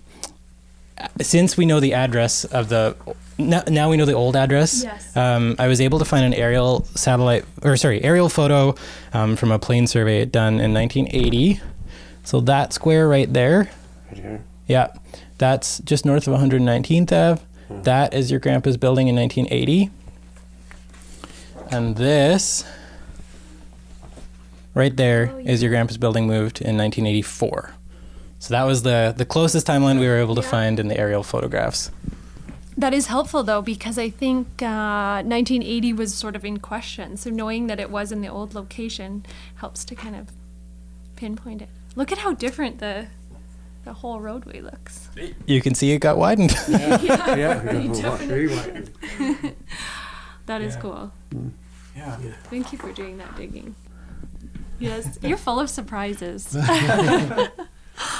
since 1.21 1.57
we 1.57 1.67
know 1.67 1.81
the 1.81 1.95
address 1.95 2.45
of 2.45 2.69
the 2.69 2.97
now, 3.41 3.63
now 3.69 3.89
we 3.89 3.97
know 3.97 4.05
the 4.05 4.15
old 4.15 4.35
address. 4.35 4.83
Yes. 4.83 5.17
Um, 5.17 5.55
I 5.61 5.69
was 5.69 5.81
able 5.81 6.01
to 6.01 6.05
find 6.05 6.25
an 6.25 6.35
aerial 6.35 6.85
satellite, 6.97 7.45
or 7.63 7.77
sorry, 7.77 8.03
aerial 8.03 8.29
photo 8.29 8.75
um, 9.13 9.37
from 9.37 9.53
a 9.53 9.59
plane 9.61 9.87
survey 9.87 10.25
done 10.25 10.55
in 10.61 10.75
1980. 10.75 11.61
So 12.25 12.41
that 12.41 12.73
square 12.73 13.07
right 13.09 13.33
there, 13.33 13.71
Right 14.11 14.21
here. 14.21 14.45
yeah, 14.67 14.89
that's 15.39 15.79
just 15.81 16.05
north 16.05 16.27
of 16.27 16.35
119th 16.39 17.13
Ave. 17.13 17.43
That 17.85 18.13
is 18.13 18.31
your 18.31 18.41
grandpa's 18.41 18.77
building 18.77 19.07
in 19.09 19.15
1980. 19.15 19.91
And 21.71 21.97
this 21.97 22.65
right 24.79 24.97
there 24.97 25.39
is 25.41 25.61
your 25.63 25.71
grandpa's 25.71 25.99
building 25.99 26.27
moved 26.27 26.61
in 26.63 26.79
1984. 26.79 27.73
So 28.39 28.55
that 28.55 28.63
was 28.63 28.83
the 28.85 29.13
the 29.17 29.27
closest 29.27 29.67
timeline 29.67 29.99
we 29.99 30.07
were 30.07 30.17
able 30.19 30.37
to 30.37 30.43
find 30.43 30.79
in 30.79 30.87
the 30.89 30.97
aerial 30.97 31.25
photographs. 31.25 31.91
That 32.77 32.95
is 32.95 33.07
helpful 33.09 33.43
though, 33.43 33.61
because 33.61 33.99
I 33.99 34.09
think 34.09 34.47
uh, 34.63 35.23
1980 35.27 35.93
was 35.95 36.15
sort 36.15 36.37
of 36.37 36.45
in 36.45 36.59
question. 36.59 37.17
So 37.17 37.29
knowing 37.29 37.67
that 37.67 37.81
it 37.81 37.91
was 37.91 38.13
in 38.13 38.21
the 38.21 38.29
old 38.29 38.55
location 38.55 39.27
helps 39.57 39.85
to 39.87 39.97
kind 39.97 40.15
of 40.15 40.31
pinpoint 41.17 41.61
it. 41.61 41.69
Look 41.97 42.13
at 42.13 42.19
how 42.19 42.33
different 42.33 42.79
the 42.79 43.09
the 43.85 43.95
whole 43.95 44.21
roadway 44.21 44.61
looks. 44.61 45.09
You 45.47 45.61
can 45.61 45.75
see 45.75 45.91
it 45.91 45.99
got 45.99 46.17
widened. 46.19 46.53
Very 46.69 48.47
wide. 48.55 48.91
That 50.47 50.63
is 50.63 50.77
cool. 50.77 51.11
yeah. 51.97 52.17
Thank 52.45 52.71
you 52.73 52.79
for 52.79 52.93
doing 52.93 53.19
that 53.19 53.37
digging. 53.37 53.75
Yes, 54.79 55.19
you're 55.23 55.37
full 55.39 55.61
of 55.61 55.69
surprises. 55.71 56.57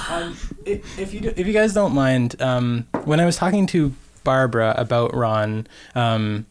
Um, 0.09 0.35
i- 0.67 0.81
if 0.97 1.13
you 1.13 1.21
do, 1.21 1.33
if 1.37 1.47
you 1.47 1.53
guys 1.53 1.73
don't 1.73 1.93
mind, 1.93 2.41
um, 2.41 2.85
when 3.05 3.21
I 3.21 3.25
was 3.25 3.37
talking 3.37 3.65
to 3.67 3.93
Barbara 4.25 4.73
about 4.75 5.15
Ron, 5.15 5.67
um, 5.95 6.45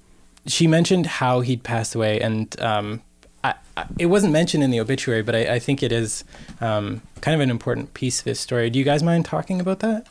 she 0.47 0.67
mentioned 0.67 1.05
how 1.07 1.41
he'd 1.41 1.63
passed 1.63 1.95
away, 1.95 2.21
and 2.21 2.59
um, 2.59 3.03
I, 3.45 3.55
I, 3.77 3.85
it 3.99 4.07
wasn't 4.07 4.33
mentioned 4.33 4.63
in 4.65 4.71
the 4.71 4.81
obituary, 4.81 5.21
but 5.23 5.35
I, 5.35 5.57
I 5.57 5.59
think 5.59 5.83
it 5.83 5.93
is 5.93 6.25
um, 6.63 7.03
kind 7.21 7.35
of 7.35 7.43
an 7.43 7.51
important 7.51 7.93
piece 7.93 8.21
of 8.21 8.25
his 8.25 8.41
story. 8.41 8.71
Do 8.71 8.79
you 8.79 8.85
guys 8.85 9.03
mind 9.03 9.27
talking 9.27 9.61
about 9.61 9.81
that? 9.81 10.07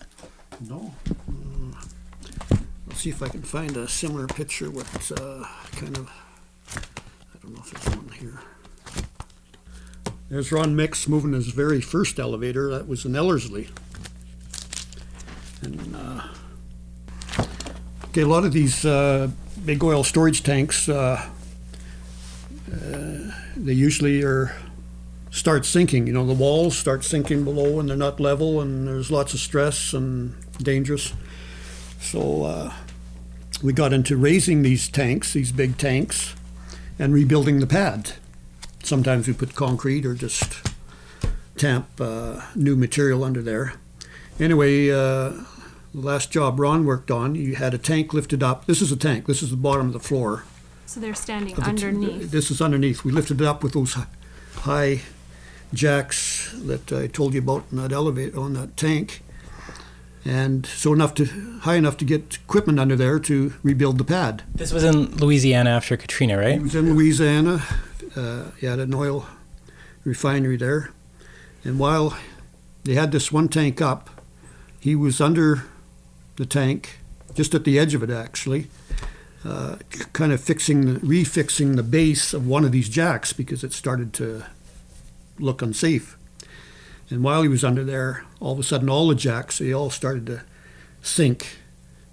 No. 0.70 0.94
Mm. 1.32 1.74
Let's 2.88 3.00
see 3.02 3.10
if 3.10 3.24
I 3.24 3.30
can 3.30 3.42
find 3.42 3.76
a 3.78 3.88
similar 3.88 4.28
picture 4.28 4.70
with 4.70 5.12
uh, 5.20 5.44
kind 5.72 5.98
of. 5.98 6.08
I 6.76 7.40
don't 7.42 7.56
know 7.56 7.62
if 7.66 7.72
there's 7.72 7.98
one 7.98 8.06
here. 8.07 8.07
There's 10.30 10.52
Ron 10.52 10.76
Mix 10.76 11.08
moving 11.08 11.32
his 11.32 11.48
very 11.48 11.80
first 11.80 12.20
elevator. 12.20 12.70
That 12.70 12.88
was 12.88 13.06
in 13.06 13.16
Ellerslie. 13.16 13.70
And 15.62 15.96
uh, 15.96 16.24
okay, 18.06 18.22
a 18.22 18.28
lot 18.28 18.44
of 18.44 18.52
these 18.52 18.84
uh, 18.84 19.30
big 19.66 19.84
oil 19.84 20.04
storage 20.04 20.44
tanks, 20.44 20.90
uh, 20.90 21.26
uh, 22.72 23.18
they 23.56 23.74
usually 23.74 24.22
are 24.24 24.54
start 25.32 25.66
sinking. 25.66 26.08
You 26.08 26.14
know, 26.14 26.26
the 26.26 26.34
walls 26.34 26.78
start 26.78 27.06
sinking 27.06 27.46
below, 27.46 27.80
and 27.80 27.88
they're 27.90 27.96
not 27.96 28.20
level, 28.20 28.60
and 28.60 28.86
there's 28.86 29.10
lots 29.10 29.34
of 29.34 29.40
stress 29.40 29.94
and 29.94 30.36
dangerous. 30.58 31.14
So 32.02 32.44
uh, 32.44 32.74
we 33.64 33.72
got 33.72 33.94
into 33.94 34.18
raising 34.18 34.62
these 34.62 34.90
tanks, 34.90 35.32
these 35.34 35.54
big 35.54 35.78
tanks, 35.78 36.36
and 37.00 37.14
rebuilding 37.14 37.60
the 37.62 37.68
pad. 37.68 38.14
Sometimes 38.92 39.28
we 39.28 39.34
put 39.34 39.54
concrete 39.54 40.06
or 40.06 40.14
just 40.14 40.66
tamp 41.58 41.90
uh, 42.00 42.40
new 42.56 42.74
material 42.78 43.26
under 43.26 43.42
there. 43.42 43.74
Anyway, 44.40 44.90
uh, 44.90 44.96
the 45.34 45.44
last 45.94 46.32
job 46.32 46.58
Ron 46.58 46.86
worked 46.86 47.12
on, 47.12 47.36
you 47.36 47.56
had 47.56 47.74
a 47.74 47.78
tank 47.78 48.14
lifted 48.14 48.42
up. 48.42 48.66
This 48.66 48.82
is 48.82 48.90
a 48.90 48.96
tank. 48.96 49.26
This 49.26 49.44
is 49.44 49.50
the 49.52 49.58
bottom 49.58 49.88
of 49.88 49.94
the 49.94 50.00
floor. 50.00 50.46
so 50.86 51.02
they're 51.02 51.14
standing 51.14 51.52
of 51.52 51.58
the 51.58 51.64
t- 51.64 51.70
underneath. 51.70 52.32
This 52.32 52.50
is 52.50 52.62
underneath. 52.62 53.04
We 53.04 53.12
lifted 53.12 53.42
it 53.42 53.46
up 53.46 53.62
with 53.62 53.74
those 53.74 53.98
high 54.60 55.02
jacks 55.74 56.56
that 56.64 56.94
I 56.94 57.08
told 57.08 57.34
you 57.34 57.42
about 57.42 57.66
in 57.70 57.78
that 57.80 57.92
elevator 57.92 58.40
on 58.40 58.54
that 58.54 58.78
tank, 58.78 59.22
and 60.24 60.66
so 60.66 60.94
enough 60.94 61.14
to 61.16 61.26
high 61.64 61.76
enough 61.76 61.98
to 61.98 62.06
get 62.06 62.36
equipment 62.46 62.80
under 62.80 62.96
there 62.96 63.20
to 63.20 63.54
rebuild 63.64 63.98
the 63.98 64.06
pad. 64.06 64.44
This 64.56 64.72
was 64.72 64.86
in 64.86 65.18
Louisiana 65.18 65.72
after 65.72 65.98
Katrina, 65.98 66.38
right? 66.38 66.56
It 66.56 66.62
was 66.62 66.76
in 66.76 66.94
Louisiana. 66.96 67.64
Uh, 68.18 68.52
he 68.60 68.66
had 68.66 68.80
an 68.80 68.94
oil 68.94 69.28
refinery 70.04 70.58
there, 70.58 70.90
and 71.64 71.78
while 71.78 72.18
they 72.84 72.96
had 72.96 73.12
this 73.12 73.32
one 73.32 73.48
tank 73.48 73.82
up, 73.82 74.10
he 74.80 74.96
was 74.96 75.22
under 75.22 75.66
the 76.38 76.46
tank, 76.46 77.00
just 77.34 77.54
at 77.54 77.64
the 77.64 77.78
edge 77.78 77.94
of 77.94 78.02
it 78.02 78.10
actually, 78.10 78.70
uh, 79.46 79.76
kind 80.14 80.32
of 80.32 80.42
fixing, 80.42 80.94
the, 80.94 81.00
refixing 81.02 81.76
the 81.76 81.84
base 81.84 82.34
of 82.34 82.48
one 82.48 82.66
of 82.66 82.72
these 82.72 82.90
jacks 82.90 83.34
because 83.34 83.64
it 83.64 83.74
started 83.74 84.14
to 84.14 84.44
look 85.40 85.62
unsafe. 85.62 86.18
And 87.10 87.24
while 87.24 87.42
he 87.42 87.48
was 87.48 87.64
under 87.64 87.84
there, 87.84 88.26
all 88.40 88.54
of 88.54 88.60
a 88.60 88.64
sudden, 88.64 88.90
all 88.90 89.08
the 89.08 89.16
jacks 89.16 89.60
they 89.60 89.74
all 89.74 89.90
started 89.90 90.26
to 90.28 90.42
sink 91.02 91.58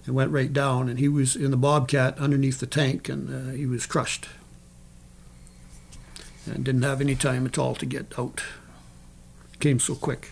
and 0.07 0.15
went 0.15 0.31
right 0.31 0.53
down. 0.53 0.89
And 0.89 0.99
he 0.99 1.09
was 1.09 1.35
in 1.35 1.51
the 1.51 1.57
bobcat 1.57 2.19
underneath 2.19 2.61
the 2.61 2.67
tank, 2.67 3.09
and 3.09 3.51
uh, 3.51 3.53
he 3.53 3.67
was 3.67 3.87
crushed. 3.87 4.29
And 6.47 6.65
didn't 6.65 6.83
have 6.83 7.01
any 7.01 7.15
time 7.15 7.47
at 7.47 7.59
all 7.59 7.75
to 7.75 7.87
get 7.87 8.13
out. 8.19 8.43
Came 9.61 9.81
so 9.81 9.95
quick. 9.95 10.31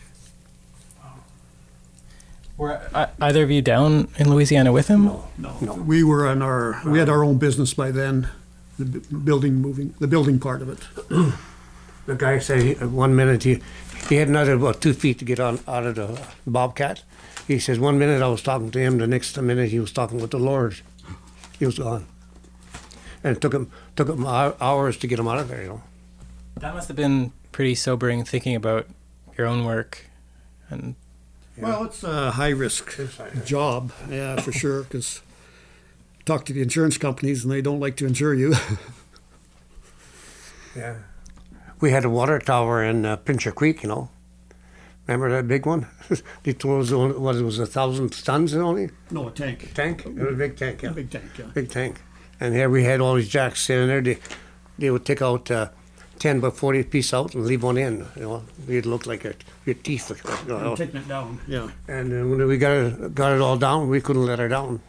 Were 2.58 2.80
uh, 2.92 3.06
either 3.20 3.42
of 3.42 3.50
you 3.50 3.62
down 3.62 4.08
in 4.18 4.30
Louisiana 4.30 4.72
with 4.72 4.88
him? 4.88 5.06
No, 5.06 5.28
no. 5.38 5.56
no. 5.60 5.74
we 5.74 6.04
were 6.04 6.28
on 6.28 6.42
our 6.42 6.80
we 6.84 6.98
had 6.98 7.08
our 7.08 7.24
own 7.24 7.38
business 7.38 7.72
by 7.72 7.90
then, 7.90 8.28
the 8.78 8.84
building 8.84 9.54
moving 9.54 9.94
the 9.98 10.06
building 10.06 10.38
part 10.38 10.62
of 10.62 10.68
it. 10.68 11.32
The 12.04 12.16
guy 12.16 12.40
said 12.40 12.62
he, 12.62 12.72
one 12.74 13.14
minute 13.14 13.44
he, 13.44 13.60
he 14.08 14.16
had 14.16 14.26
another 14.26 14.54
about 14.54 14.80
two 14.80 14.92
feet 14.92 15.20
to 15.20 15.24
get 15.24 15.38
on 15.38 15.60
out 15.68 15.86
of 15.86 15.94
the 15.94 16.20
bobcat. 16.44 17.04
He 17.46 17.60
says 17.60 17.78
one 17.78 17.96
minute 17.96 18.20
I 18.20 18.26
was 18.26 18.42
talking 18.42 18.72
to 18.72 18.78
him, 18.80 18.98
the 18.98 19.06
next 19.06 19.40
minute 19.40 19.70
he 19.70 19.78
was 19.78 19.92
talking 19.92 20.20
with 20.20 20.32
the 20.32 20.38
Lord. 20.38 20.80
He 21.60 21.64
was 21.64 21.78
gone, 21.78 22.06
and 23.22 23.36
it 23.36 23.40
took 23.40 23.54
him 23.54 23.70
took 23.94 24.08
him 24.08 24.26
hours 24.26 24.96
to 24.96 25.06
get 25.06 25.20
him 25.20 25.28
out 25.28 25.38
of 25.38 25.46
there. 25.46 25.62
You 25.62 25.68
know. 25.68 25.82
That 26.60 26.74
must 26.74 26.88
have 26.88 26.96
been 26.96 27.32
pretty 27.50 27.74
sobering 27.74 28.24
thinking 28.24 28.54
about 28.54 28.86
your 29.36 29.46
own 29.46 29.64
work 29.64 30.06
and 30.70 30.94
Well, 31.56 31.84
it's 31.84 32.02
a 32.04 32.32
high 32.32 32.50
risk 32.50 32.94
It's 32.98 33.16
high 33.16 33.28
risk. 33.28 33.46
job, 33.46 33.92
yeah, 34.10 34.40
for 34.40 34.52
sure. 34.52 34.82
Because 34.84 35.20
talk 36.24 36.44
to 36.46 36.52
the 36.52 36.62
insurance 36.62 36.98
companies 36.98 37.42
and 37.44 37.52
they 37.52 37.60
don't 37.62 37.80
like 37.80 37.96
to 37.96 38.06
insure 38.06 38.34
you. 38.34 38.54
Yeah. 40.74 40.96
We 41.80 41.90
had 41.90 42.04
a 42.04 42.08
water 42.08 42.38
tower 42.38 42.82
in 42.82 43.04
uh, 43.04 43.16
Pincher 43.16 43.52
Creek, 43.52 43.82
you 43.82 43.90
know. 43.90 44.08
Remember 45.06 45.30
that 45.30 45.46
big 45.48 45.66
one? 45.66 45.86
they 46.44 46.52
told 46.54 46.82
us 46.82 46.92
only, 46.92 47.18
what 47.18 47.36
it 47.36 47.42
was 47.42 47.58
a 47.58 47.66
thousand 47.66 48.12
tons 48.24 48.54
only 48.54 48.88
no, 49.10 49.28
a 49.28 49.30
tank. 49.32 49.72
tank. 49.74 50.06
It 50.06 50.14
was 50.14 50.32
a 50.32 50.36
big 50.36 50.56
tank, 50.56 50.82
yeah. 50.82 50.90
A 50.90 50.92
big 50.94 51.10
tank. 51.10 51.24
Yeah. 51.38 51.44
big 51.52 51.68
tank. 51.70 52.00
And 52.40 52.54
here 52.54 52.70
we 52.70 52.84
had 52.84 53.00
all 53.00 53.16
these 53.16 53.28
jacks 53.28 53.60
sitting 53.60 53.88
there. 53.88 54.00
They, 54.00 54.18
they 54.78 54.90
would 54.90 55.04
take 55.04 55.20
out 55.20 55.50
uh, 55.50 55.68
10 56.18 56.40
by 56.40 56.50
40 56.50 56.84
piece 56.84 57.12
out 57.12 57.34
and 57.34 57.46
leave 57.46 57.62
one 57.62 57.76
in. 57.76 58.06
You 58.16 58.22
know, 58.22 58.44
it 58.68 58.86
looked 58.86 59.06
like 59.06 59.24
a, 59.24 59.34
your 59.64 59.74
teeth. 59.74 60.10
Look, 60.10 60.24
like, 60.24 60.42
you 60.42 60.48
know. 60.48 60.76
taking 60.76 61.00
it 61.00 61.08
down. 61.08 61.40
Yeah. 61.46 61.70
And 61.88 62.12
then 62.12 62.30
when 62.30 62.46
we 62.46 62.58
got 62.58 62.72
it, 62.72 63.14
got 63.14 63.32
it 63.32 63.40
all 63.40 63.56
down, 63.56 63.88
we 63.88 64.00
couldn't 64.00 64.26
let 64.26 64.38
her 64.38 64.48
down. 64.48 64.80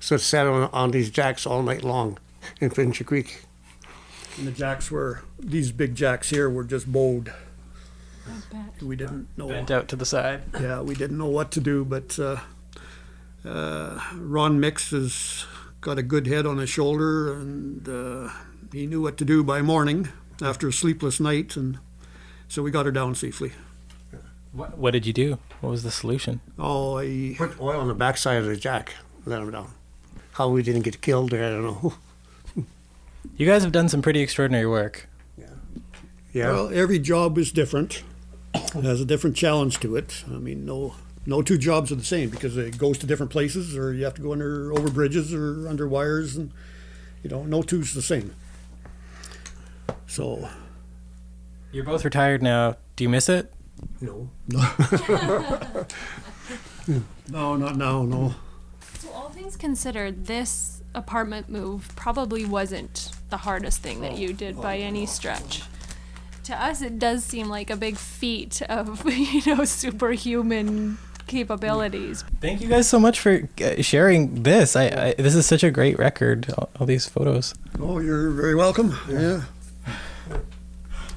So 0.00 0.16
it 0.16 0.20
sat 0.20 0.46
on, 0.46 0.68
on 0.72 0.90
these 0.90 1.10
jacks 1.10 1.46
all 1.46 1.62
night 1.62 1.82
long 1.82 2.18
in 2.60 2.70
Pincher 2.70 3.04
Creek. 3.04 3.42
And 4.38 4.46
the 4.46 4.52
jacks 4.52 4.90
were 4.90 5.22
these 5.38 5.72
big 5.72 5.94
jacks 5.94 6.30
here 6.30 6.50
were 6.50 6.64
just 6.64 6.90
bowed. 6.92 7.32
We 8.82 8.96
didn't 8.96 9.28
know. 9.36 9.48
bent 9.48 9.70
out 9.70 9.88
to 9.88 9.96
the 9.96 10.04
side. 10.04 10.42
Yeah, 10.60 10.82
we 10.82 10.94
didn't 10.94 11.16
know 11.16 11.28
what 11.28 11.52
to 11.52 11.60
do, 11.60 11.84
but 11.84 12.18
uh, 12.18 12.40
uh, 13.44 14.00
Ron 14.14 14.58
Mix 14.58 14.90
has 14.90 15.46
got 15.80 15.96
a 15.98 16.02
good 16.02 16.26
head 16.26 16.44
on 16.44 16.58
his 16.58 16.68
shoulder, 16.68 17.32
and 17.32 17.88
uh, 17.88 18.30
he 18.72 18.86
knew 18.86 19.00
what 19.00 19.16
to 19.18 19.24
do 19.24 19.44
by 19.44 19.62
morning 19.62 20.08
after 20.42 20.68
a 20.68 20.72
sleepless 20.72 21.20
night, 21.20 21.56
and 21.56 21.78
so 22.48 22.62
we 22.62 22.70
got 22.70 22.86
her 22.86 22.92
down 22.92 23.14
safely. 23.14 23.52
What, 24.52 24.78
what 24.78 24.92
did 24.92 25.06
you 25.06 25.12
do? 25.12 25.38
What 25.60 25.70
was 25.70 25.82
the 25.82 25.90
solution? 25.90 26.40
Oh, 26.58 26.98
I, 26.98 27.34
Put 27.36 27.60
oil 27.60 27.80
on 27.80 27.88
the 27.88 27.94
backside 27.94 28.38
of 28.38 28.46
the 28.46 28.56
jack, 28.56 28.94
let 29.26 29.42
him 29.42 29.50
down. 29.50 29.70
How 30.32 30.48
we 30.48 30.62
didn't 30.62 30.82
get 30.82 31.00
killed 31.00 31.32
I 31.34 31.38
don't 31.38 31.62
know. 31.62 31.94
You 33.36 33.46
guys 33.46 33.64
have 33.64 33.72
done 33.72 33.88
some 33.88 34.00
pretty 34.00 34.20
extraordinary 34.20 34.66
work. 34.66 35.08
Yeah. 35.36 35.46
Yeah. 36.32 36.52
well, 36.52 36.70
every 36.72 36.98
job 36.98 37.36
is 37.36 37.52
different. 37.52 38.02
It 38.54 38.84
has 38.84 39.00
a 39.00 39.04
different 39.04 39.36
challenge 39.36 39.78
to 39.80 39.96
it. 39.96 40.24
I 40.26 40.38
mean, 40.38 40.64
no, 40.64 40.94
no 41.26 41.42
two 41.42 41.58
jobs 41.58 41.92
are 41.92 41.96
the 41.96 42.04
same 42.04 42.30
because 42.30 42.56
it 42.56 42.78
goes 42.78 42.96
to 42.98 43.06
different 43.06 43.32
places, 43.32 43.76
or 43.76 43.92
you 43.92 44.04
have 44.04 44.14
to 44.14 44.22
go 44.22 44.32
under 44.32 44.72
over 44.72 44.90
bridges 44.90 45.34
or 45.34 45.68
under 45.68 45.86
wires, 45.86 46.36
and 46.36 46.50
you 47.22 47.28
know, 47.28 47.42
no 47.42 47.60
two's 47.62 47.92
the 47.92 48.00
same. 48.00 48.34
So 50.06 50.48
You're 51.72 51.84
both 51.84 52.04
retired 52.04 52.42
now. 52.42 52.76
Do 52.96 53.04
you 53.04 53.10
miss 53.10 53.28
it? 53.28 53.52
no. 54.00 54.30
no, 54.48 55.86
No, 57.28 57.56
not 57.56 57.76
now, 57.76 58.02
no. 58.02 58.34
So, 59.00 59.10
all 59.10 59.28
things 59.30 59.56
considered, 59.56 60.26
this 60.26 60.82
apartment 60.94 61.48
move 61.48 61.90
probably 61.96 62.44
wasn't 62.44 63.10
the 63.30 63.38
hardest 63.38 63.82
thing 63.82 64.00
that 64.00 64.16
you 64.16 64.32
did 64.32 64.60
by 64.60 64.78
any 64.78 65.06
stretch. 65.06 65.62
To 66.44 66.54
us, 66.54 66.80
it 66.80 66.98
does 66.98 67.24
seem 67.24 67.48
like 67.48 67.70
a 67.70 67.76
big 67.76 67.96
feat 67.96 68.62
of, 68.62 69.04
you 69.10 69.54
know, 69.54 69.64
superhuman 69.64 70.98
capabilities. 71.26 72.24
Thank 72.40 72.60
you 72.60 72.68
guys 72.68 72.88
so 72.88 73.00
much 73.00 73.18
for 73.18 73.48
uh, 73.60 73.82
sharing 73.82 74.44
this. 74.44 74.76
I, 74.76 74.84
I 74.84 75.14
this 75.18 75.34
is 75.34 75.44
such 75.44 75.64
a 75.64 75.72
great 75.72 75.98
record. 75.98 76.52
All, 76.56 76.70
all 76.78 76.86
these 76.86 77.06
photos. 77.06 77.52
Oh, 77.80 77.98
you're 77.98 78.30
very 78.30 78.54
welcome. 78.54 78.96
Yeah. 79.08 79.42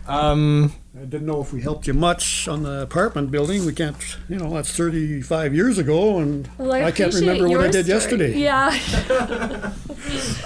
Um, 0.09 0.73
I 0.99 1.05
didn't 1.05 1.27
know 1.27 1.41
if 1.41 1.53
we 1.53 1.61
helped 1.61 1.87
you 1.87 1.93
much 1.93 2.47
on 2.47 2.63
the 2.63 2.81
apartment 2.81 3.31
building. 3.31 3.65
We 3.65 3.73
can't, 3.73 3.95
you 4.27 4.37
know, 4.37 4.49
that's 4.53 4.71
35 4.75 5.53
years 5.55 5.77
ago, 5.77 6.17
and 6.19 6.49
Well, 6.57 6.73
I 6.73 6.85
I, 6.85 6.91
can't 6.91 7.13
remember 7.13 7.47
what 7.47 7.61
I 7.61 7.67
did 7.69 7.85
story. 7.85 7.95
yesterday. 7.95 8.37
Yeah. 8.37 9.71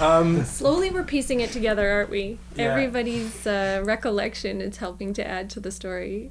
um, 0.00 0.44
Slowly 0.60 0.90
we're 0.90 1.02
piecing 1.04 1.40
it 1.40 1.50
together, 1.50 1.88
aren't 1.90 2.10
we? 2.10 2.38
Yeah. 2.56 2.64
Everybody's 2.64 3.46
uh, 3.46 3.82
recollection 3.84 4.60
is 4.60 4.76
helping 4.76 5.12
to 5.14 5.26
add 5.26 5.50
to 5.50 5.60
the 5.60 5.70
story. 5.70 6.30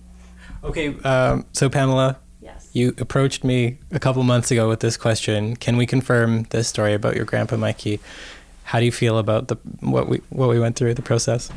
okay. 0.64 0.96
Um, 1.04 1.46
so 1.52 1.70
Pamela, 1.70 2.18
Yes. 2.42 2.70
you 2.74 2.94
approached 2.98 3.44
me 3.44 3.80
a 3.92 4.00
couple 4.00 4.22
months 4.24 4.52
ago 4.52 4.68
with 4.70 4.82
this 4.82 4.98
question. 4.98 5.56
Can 5.56 5.78
we 5.78 5.86
confirm 5.86 6.44
this 6.50 6.68
story 6.68 6.94
about 6.94 7.16
your 7.16 7.26
grandpa 7.26 7.56
Mikey? 7.58 8.00
How 8.64 8.80
do 8.80 8.86
you 8.86 8.92
feel 8.92 9.18
about 9.18 9.48
the 9.50 9.56
what 9.82 10.08
we 10.08 10.22
what 10.30 10.50
we 10.50 10.60
went 10.60 10.76
through 10.76 10.94
the 10.94 11.02
process? 11.02 11.52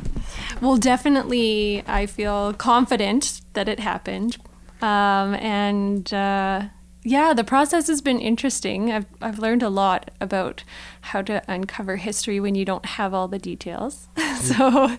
Well, 0.61 0.77
definitely, 0.77 1.83
I 1.87 2.05
feel 2.05 2.53
confident 2.53 3.41
that 3.53 3.67
it 3.67 3.79
happened. 3.79 4.37
Um, 4.81 5.33
and 5.35 6.13
uh, 6.13 6.65
yeah, 7.03 7.33
the 7.33 7.43
process 7.43 7.87
has 7.87 8.01
been 8.01 8.19
interesting. 8.19 8.91
I've, 8.91 9.05
I've 9.21 9.39
learned 9.39 9.63
a 9.63 9.69
lot 9.69 10.11
about 10.19 10.63
how 11.01 11.21
to 11.23 11.41
uncover 11.47 11.95
history 11.95 12.39
when 12.39 12.53
you 12.53 12.65
don't 12.65 12.85
have 12.85 13.13
all 13.13 13.27
the 13.27 13.39
details. 13.39 14.07
so, 14.41 14.95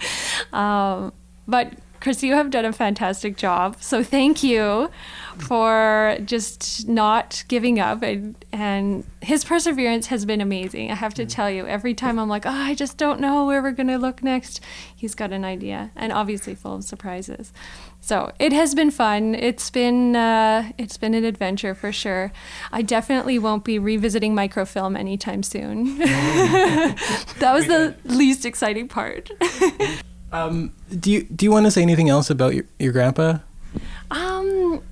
um, 0.53 1.13
but 1.47 1.75
Chris, 2.01 2.23
you 2.23 2.35
have 2.35 2.51
done 2.51 2.65
a 2.65 2.73
fantastic 2.73 3.37
job. 3.37 3.77
So 3.81 4.03
thank 4.03 4.43
you 4.43 4.91
for 5.39 6.17
just 6.25 6.89
not 6.89 7.45
giving 7.49 7.81
up. 7.81 8.03
And, 8.03 8.35
and 8.53 9.05
his 9.21 9.45
perseverance 9.45 10.07
has 10.07 10.25
been 10.25 10.41
amazing. 10.41 10.91
I 10.91 10.95
have 10.95 11.15
to 11.15 11.27
tell 11.27 11.51
you, 11.51 11.67
every 11.67 11.95
time 11.95 12.19
I'm 12.19 12.29
like, 12.29 12.47
oh, 12.47 12.51
I 12.51 12.75
just 12.75 12.99
don't 12.99 13.21
know 13.21 13.47
where 13.47 13.63
we're 13.63 13.73
going 13.73 13.89
to 13.89 13.99
look 13.99 14.23
next, 14.23 14.61
he's 14.95 15.15
got 15.15 15.33
an 15.33 15.45
idea 15.45 15.91
and 15.97 16.13
obviously 16.13 16.55
full 16.55 16.77
of 16.77 16.85
surprises. 16.85 17.53
So 18.01 18.33
it 18.39 18.53
has 18.53 18.75
been 18.75 18.91
fun. 18.91 19.35
It's 19.35 19.71
been 19.71 20.17
uh, 20.17 20.73
it's 20.79 20.97
been 20.97 21.15
an 21.15 21.25
adventure 21.25 21.75
for 21.75 21.93
sure. 21.93 22.33
I 22.73 22.83
definitely 22.83 23.39
won't 23.39 23.65
be 23.65 23.79
revisiting 23.79 24.35
microfilm 24.35 24.97
anytime 24.97 25.43
soon. 25.43 25.99
that 25.99 27.51
was 27.53 27.67
the 27.67 27.97
least 28.05 28.47
exciting 28.47 28.89
part. 28.89 29.31
Um, 30.33 30.73
do 30.99 31.11
you 31.11 31.23
do 31.25 31.45
you 31.45 31.51
want 31.51 31.67
to 31.67 31.71
say 31.71 31.83
anything 31.83 32.09
else 32.09 32.31
about 32.31 32.55
your, 32.55 32.65
your 32.79 32.93
grandpa? 32.93 33.39
Um, 34.11 34.83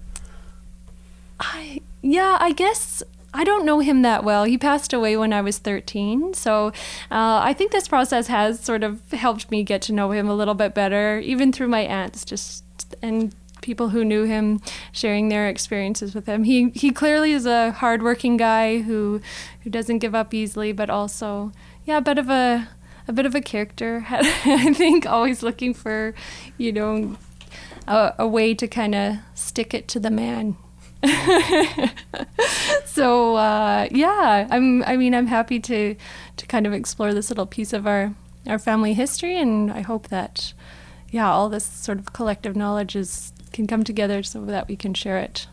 I 1.41 1.81
yeah, 2.03 2.39
I 2.41 2.53
guess 2.53 3.03
I 3.35 3.45
don't 3.45 3.67
know 3.67 3.81
him 3.81 4.03
that 4.03 4.25
well. 4.25 4.45
He 4.45 4.57
passed 4.57 4.93
away 4.93 5.17
when 5.17 5.33
I 5.33 5.43
was 5.43 5.59
13, 5.59 6.35
so 6.35 6.69
uh, 7.11 7.41
I 7.43 7.53
think 7.53 7.73
this 7.73 7.89
process 7.89 8.29
has 8.29 8.61
sort 8.61 8.83
of 8.83 9.11
helped 9.13 9.51
me 9.51 9.63
get 9.63 9.83
to 9.83 9.93
know 9.93 10.11
him 10.13 10.29
a 10.29 10.35
little 10.35 10.55
bit 10.55 10.75
better, 10.75 11.19
even 11.21 11.53
through 11.53 11.69
my 11.69 11.81
aunts, 11.81 12.25
just 12.25 12.65
and 13.03 13.35
people 13.63 13.89
who 13.89 14.05
knew 14.05 14.25
him 14.25 14.61
sharing 14.93 15.29
their 15.29 15.49
experiences 15.49 16.15
with 16.15 16.27
him. 16.27 16.45
He 16.45 16.71
he 16.71 16.93
clearly 16.93 17.33
is 17.33 17.45
a 17.47 17.73
hardworking 17.73 18.37
guy 18.37 18.79
who 18.79 19.21
who 19.63 19.71
doesn't 19.71 19.99
give 19.99 20.15
up 20.15 20.33
easily, 20.33 20.73
but 20.73 20.89
also 20.89 21.53
yeah, 21.85 21.99
a 21.99 22.01
bit 22.01 22.19
of 22.19 22.31
a 22.31 22.69
a 23.09 23.13
bit 23.13 23.27
of 23.27 23.35
a 23.35 23.41
character. 23.41 24.05
I 24.11 24.73
think 24.75 25.07
always 25.07 25.43
looking 25.43 25.75
for, 25.75 26.15
you 26.59 26.73
know, 26.73 27.17
a, 27.87 28.15
a 28.19 28.27
way 28.27 28.55
to 28.55 28.67
kind 28.67 28.95
of 28.95 29.17
stick 29.35 29.75
it 29.75 29.89
to 29.89 30.01
the 30.01 30.11
man. 30.11 30.57
so 32.85 33.37
uh, 33.37 33.87
yeah, 33.91 34.49
I'm. 34.51 34.83
I 34.85 34.97
mean, 34.97 35.15
I'm 35.15 35.27
happy 35.27 35.61
to 35.61 35.95
to 36.37 36.47
kind 36.47 36.67
of 36.67 36.73
explore 36.73 37.15
this 37.15 37.29
little 37.29 37.47
piece 37.47 37.73
of 37.73 37.87
our 37.87 38.15
our 38.47 38.59
family 38.59 38.95
history, 38.95 39.39
and 39.39 39.71
I 39.71 39.83
hope 39.83 40.09
that 40.09 40.53
yeah, 41.11 41.31
all 41.31 41.49
this 41.49 41.65
sort 41.65 41.99
of 41.99 42.13
collective 42.13 42.57
knowledge 42.57 42.97
is 42.97 43.33
can 43.53 43.67
come 43.67 43.85
together 43.85 44.23
so 44.23 44.45
that 44.47 44.69
we 44.69 44.77
can 44.77 44.95
share 44.95 45.19
it. 45.19 45.47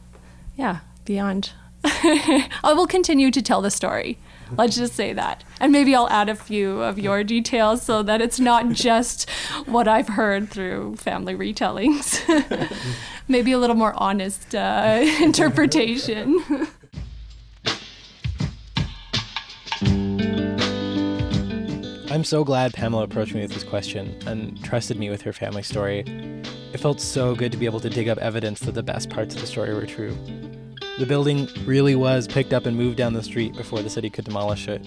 Yeah, 0.55 0.79
beyond. 1.05 1.51
I 1.83 2.73
will 2.75 2.87
continue 2.87 3.29
to 3.31 3.41
tell 3.41 3.61
the 3.61 3.71
story. 3.71 4.17
Let's 4.57 4.75
just 4.75 4.93
say 4.93 5.13
that. 5.13 5.43
And 5.59 5.71
maybe 5.71 5.95
I'll 5.95 6.09
add 6.09 6.29
a 6.29 6.35
few 6.35 6.81
of 6.81 6.99
your 6.99 7.23
details 7.23 7.81
so 7.81 8.03
that 8.03 8.21
it's 8.21 8.39
not 8.39 8.69
just 8.73 9.29
what 9.65 9.87
I've 9.87 10.09
heard 10.09 10.49
through 10.49 10.95
family 10.97 11.35
retellings. 11.35 12.21
maybe 13.27 13.51
a 13.51 13.57
little 13.57 13.75
more 13.75 13.93
honest 13.97 14.53
uh, 14.53 14.99
interpretation. 15.21 16.43
I'm 22.11 22.23
so 22.23 22.43
glad 22.43 22.73
Pamela 22.73 23.03
approached 23.03 23.33
me 23.33 23.41
with 23.41 23.51
this 23.51 23.63
question 23.63 24.15
and 24.27 24.63
trusted 24.63 24.99
me 24.99 25.09
with 25.09 25.23
her 25.23 25.33
family 25.33 25.63
story. 25.63 26.03
It 26.71 26.79
felt 26.79 27.01
so 27.01 27.33
good 27.33 27.51
to 27.53 27.57
be 27.57 27.65
able 27.65 27.79
to 27.79 27.89
dig 27.89 28.07
up 28.07 28.19
evidence 28.19 28.59
that 28.61 28.75
the 28.75 28.83
best 28.83 29.09
parts 29.09 29.33
of 29.33 29.41
the 29.41 29.47
story 29.47 29.73
were 29.73 29.87
true. 29.87 30.15
The 30.99 31.07
building 31.07 31.49
really 31.65 31.95
was 31.95 32.27
picked 32.27 32.53
up 32.53 32.67
and 32.67 32.77
moved 32.77 32.97
down 32.97 33.13
the 33.13 33.23
street 33.23 33.55
before 33.55 33.81
the 33.81 33.89
city 33.89 34.11
could 34.11 34.25
demolish 34.25 34.67
it. 34.67 34.85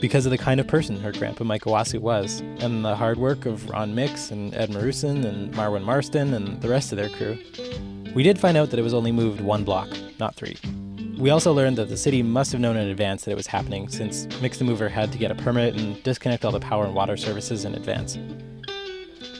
Because 0.00 0.26
of 0.26 0.30
the 0.30 0.38
kind 0.38 0.58
of 0.58 0.66
person 0.66 0.98
her 0.98 1.12
grandpa 1.12 1.44
Mike 1.44 1.62
Owasu 1.62 2.00
was, 2.00 2.40
and 2.58 2.84
the 2.84 2.96
hard 2.96 3.18
work 3.18 3.46
of 3.46 3.68
Ron 3.70 3.94
Mix 3.94 4.32
and 4.32 4.52
Ed 4.52 4.70
Marusin 4.70 5.24
and 5.24 5.54
Marwin 5.54 5.84
Marston 5.84 6.34
and 6.34 6.60
the 6.60 6.68
rest 6.68 6.90
of 6.90 6.98
their 6.98 7.08
crew. 7.08 7.38
We 8.16 8.24
did 8.24 8.38
find 8.38 8.56
out 8.56 8.70
that 8.70 8.80
it 8.80 8.82
was 8.82 8.94
only 8.94 9.12
moved 9.12 9.40
one 9.40 9.62
block, 9.62 9.88
not 10.18 10.34
three. 10.34 10.56
We 11.16 11.30
also 11.30 11.52
learned 11.52 11.78
that 11.78 11.88
the 11.88 11.96
city 11.96 12.20
must 12.22 12.50
have 12.50 12.60
known 12.60 12.76
in 12.76 12.88
advance 12.88 13.24
that 13.24 13.30
it 13.30 13.36
was 13.36 13.46
happening, 13.46 13.88
since 13.88 14.26
Mix 14.40 14.58
the 14.58 14.64
Mover 14.64 14.88
had 14.88 15.12
to 15.12 15.18
get 15.18 15.30
a 15.30 15.36
permit 15.36 15.76
and 15.76 16.02
disconnect 16.02 16.44
all 16.44 16.52
the 16.52 16.58
power 16.58 16.84
and 16.84 16.96
water 16.96 17.16
services 17.16 17.64
in 17.64 17.74
advance. 17.74 18.16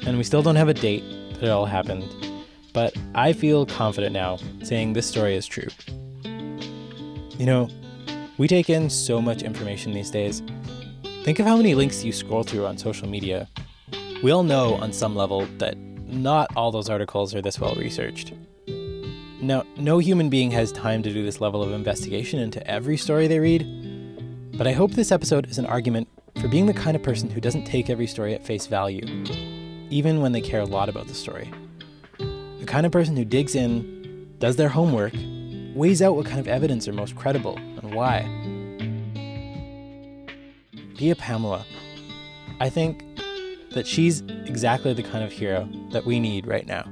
And 0.06 0.16
we 0.16 0.22
still 0.22 0.42
don't 0.42 0.56
have 0.56 0.68
a 0.68 0.74
date 0.74 1.02
that 1.34 1.44
it 1.44 1.50
all 1.50 1.66
happened, 1.66 2.04
but 2.72 2.96
I 3.14 3.32
feel 3.32 3.66
confident 3.66 4.12
now 4.12 4.38
saying 4.62 4.92
this 4.92 5.06
story 5.06 5.34
is 5.34 5.46
true. 5.46 5.68
You 7.38 7.46
know, 7.46 7.68
we 8.36 8.48
take 8.48 8.70
in 8.70 8.90
so 8.90 9.20
much 9.20 9.42
information 9.42 9.92
these 9.92 10.10
days. 10.10 10.42
Think 11.24 11.38
of 11.38 11.46
how 11.46 11.56
many 11.56 11.74
links 11.74 12.04
you 12.04 12.12
scroll 12.12 12.42
through 12.42 12.66
on 12.66 12.78
social 12.78 13.08
media. 13.08 13.48
We 14.22 14.30
all 14.30 14.42
know 14.42 14.74
on 14.74 14.92
some 14.92 15.14
level 15.14 15.46
that 15.58 15.76
not 15.76 16.48
all 16.56 16.72
those 16.72 16.88
articles 16.88 17.34
are 17.34 17.42
this 17.42 17.60
well 17.60 17.74
researched. 17.74 18.32
Now, 19.40 19.64
no 19.76 19.98
human 19.98 20.30
being 20.30 20.50
has 20.50 20.72
time 20.72 21.02
to 21.04 21.12
do 21.12 21.22
this 21.22 21.40
level 21.40 21.62
of 21.62 21.72
investigation 21.72 22.40
into 22.40 22.66
every 22.66 22.96
story 22.96 23.28
they 23.28 23.38
read, 23.38 23.64
but 24.56 24.66
I 24.66 24.72
hope 24.72 24.92
this 24.92 25.12
episode 25.12 25.48
is 25.48 25.58
an 25.58 25.66
argument 25.66 26.08
for 26.40 26.48
being 26.48 26.66
the 26.66 26.74
kind 26.74 26.96
of 26.96 27.02
person 27.02 27.30
who 27.30 27.40
doesn't 27.40 27.64
take 27.64 27.88
every 27.88 28.06
story 28.06 28.34
at 28.34 28.44
face 28.44 28.66
value, 28.66 29.24
even 29.90 30.20
when 30.20 30.32
they 30.32 30.40
care 30.40 30.60
a 30.60 30.64
lot 30.64 30.88
about 30.88 31.06
the 31.06 31.14
story. 31.14 31.52
Kind 32.68 32.84
of 32.84 32.92
person 32.92 33.16
who 33.16 33.24
digs 33.24 33.54
in, 33.54 34.36
does 34.40 34.56
their 34.56 34.68
homework, 34.68 35.14
weighs 35.74 36.02
out 36.02 36.14
what 36.14 36.26
kind 36.26 36.38
of 36.38 36.46
evidence 36.46 36.86
are 36.86 36.92
most 36.92 37.16
credible 37.16 37.56
and 37.56 37.94
why. 37.94 38.24
Be 40.98 41.10
a 41.10 41.16
Pamela. 41.16 41.64
I 42.60 42.68
think 42.68 43.02
that 43.70 43.86
she's 43.86 44.20
exactly 44.44 44.92
the 44.92 45.02
kind 45.02 45.24
of 45.24 45.32
hero 45.32 45.66
that 45.92 46.04
we 46.04 46.20
need 46.20 46.46
right 46.46 46.66
now. 46.66 46.84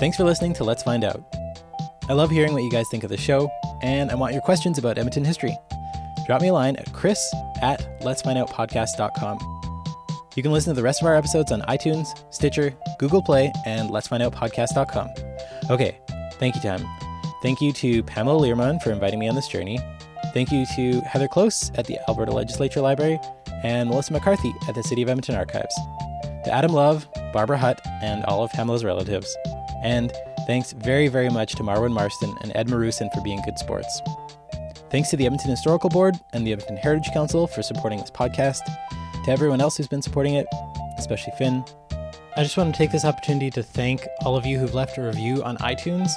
Thanks 0.00 0.16
for 0.16 0.24
listening 0.24 0.52
to 0.54 0.64
Let's 0.64 0.82
Find 0.82 1.04
Out. 1.04 1.22
I 2.08 2.12
love 2.14 2.30
hearing 2.30 2.54
what 2.54 2.64
you 2.64 2.72
guys 2.72 2.88
think 2.90 3.04
of 3.04 3.10
the 3.10 3.16
show, 3.16 3.48
and 3.82 4.10
I 4.10 4.16
want 4.16 4.32
your 4.32 4.42
questions 4.42 4.78
about 4.78 4.98
Edmonton 4.98 5.24
history. 5.24 5.56
Drop 6.26 6.42
me 6.42 6.48
a 6.48 6.52
line 6.52 6.74
at 6.74 6.92
chris 6.92 7.32
at 7.62 8.00
letsfindoutpodcast.com. 8.02 9.58
You 10.36 10.42
can 10.42 10.52
listen 10.52 10.72
to 10.72 10.76
the 10.76 10.84
rest 10.84 11.02
of 11.02 11.08
our 11.08 11.16
episodes 11.16 11.50
on 11.50 11.62
iTunes, 11.62 12.06
Stitcher, 12.32 12.72
Google 12.98 13.22
Play, 13.22 13.52
and 13.66 13.90
letsfindoutpodcast.com. 13.90 15.10
Okay, 15.70 15.98
thank 16.34 16.54
you, 16.54 16.60
Tim. 16.60 16.86
Thank 17.42 17.60
you 17.60 17.72
to 17.72 18.02
Pamela 18.04 18.46
Learmond 18.46 18.82
for 18.82 18.90
inviting 18.90 19.18
me 19.18 19.28
on 19.28 19.34
this 19.34 19.48
journey. 19.48 19.80
Thank 20.34 20.52
you 20.52 20.66
to 20.76 21.00
Heather 21.00 21.28
Close 21.28 21.70
at 21.74 21.86
the 21.86 21.98
Alberta 22.08 22.32
Legislature 22.32 22.80
Library 22.80 23.18
and 23.62 23.88
Melissa 23.88 24.12
McCarthy 24.12 24.54
at 24.68 24.74
the 24.74 24.82
City 24.82 25.02
of 25.02 25.08
Edmonton 25.08 25.34
Archives. 25.34 25.74
To 26.44 26.52
Adam 26.52 26.72
Love, 26.72 27.08
Barbara 27.32 27.58
Hutt, 27.58 27.80
and 28.02 28.24
all 28.24 28.44
of 28.44 28.52
Pamela's 28.52 28.84
relatives. 28.84 29.36
And 29.82 30.12
thanks 30.46 30.72
very, 30.72 31.08
very 31.08 31.30
much 31.30 31.54
to 31.56 31.62
Marwin 31.62 31.92
Marston 31.92 32.34
and 32.42 32.52
Ed 32.54 32.68
Marusin 32.68 33.12
for 33.12 33.20
being 33.22 33.40
good 33.44 33.58
sports. 33.58 34.00
Thanks 34.90 35.10
to 35.10 35.16
the 35.16 35.26
Edmonton 35.26 35.50
Historical 35.50 35.90
Board 35.90 36.16
and 36.32 36.46
the 36.46 36.52
Edmonton 36.52 36.78
Heritage 36.78 37.12
Council 37.12 37.46
for 37.46 37.62
supporting 37.62 38.00
this 38.00 38.10
podcast. 38.10 38.60
To 39.24 39.30
everyone 39.30 39.60
else 39.60 39.76
who's 39.76 39.88
been 39.88 40.00
supporting 40.00 40.34
it, 40.34 40.46
especially 40.96 41.34
Finn. 41.36 41.62
I 42.36 42.42
just 42.42 42.56
want 42.56 42.74
to 42.74 42.78
take 42.78 42.92
this 42.92 43.04
opportunity 43.04 43.50
to 43.50 43.62
thank 43.62 44.06
all 44.24 44.36
of 44.36 44.46
you 44.46 44.58
who've 44.58 44.74
left 44.74 44.96
a 44.96 45.02
review 45.02 45.42
on 45.44 45.58
iTunes. 45.58 46.10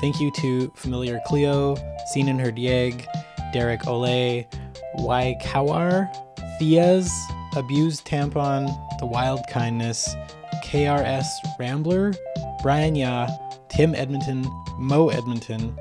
Thank 0.00 0.20
you 0.20 0.30
to 0.36 0.70
Familiar 0.76 1.20
Cleo, 1.24 1.76
Seen 2.12 2.28
in 2.28 2.38
Her 2.38 2.52
Dieg, 2.52 3.06
Derek 3.52 3.86
Ole, 3.86 4.46
Waikawar, 4.98 6.12
Theas, 6.58 7.10
Abused 7.56 8.06
Tampon, 8.06 8.66
The 8.98 9.06
Wild 9.06 9.46
Kindness, 9.48 10.14
KRS 10.64 11.26
Rambler, 11.58 12.12
Brian 12.62 12.94
Ya, 12.94 13.28
Tim 13.68 13.94
Edmonton, 13.94 14.42
Mo 14.76 15.08
Edmonton, 15.08 15.74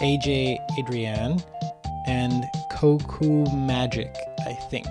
AJ 0.00 0.58
Adrienne, 0.78 1.42
and 2.10 2.50
Koku 2.72 3.46
Magic, 3.54 4.12
I 4.44 4.52
think. 4.52 4.86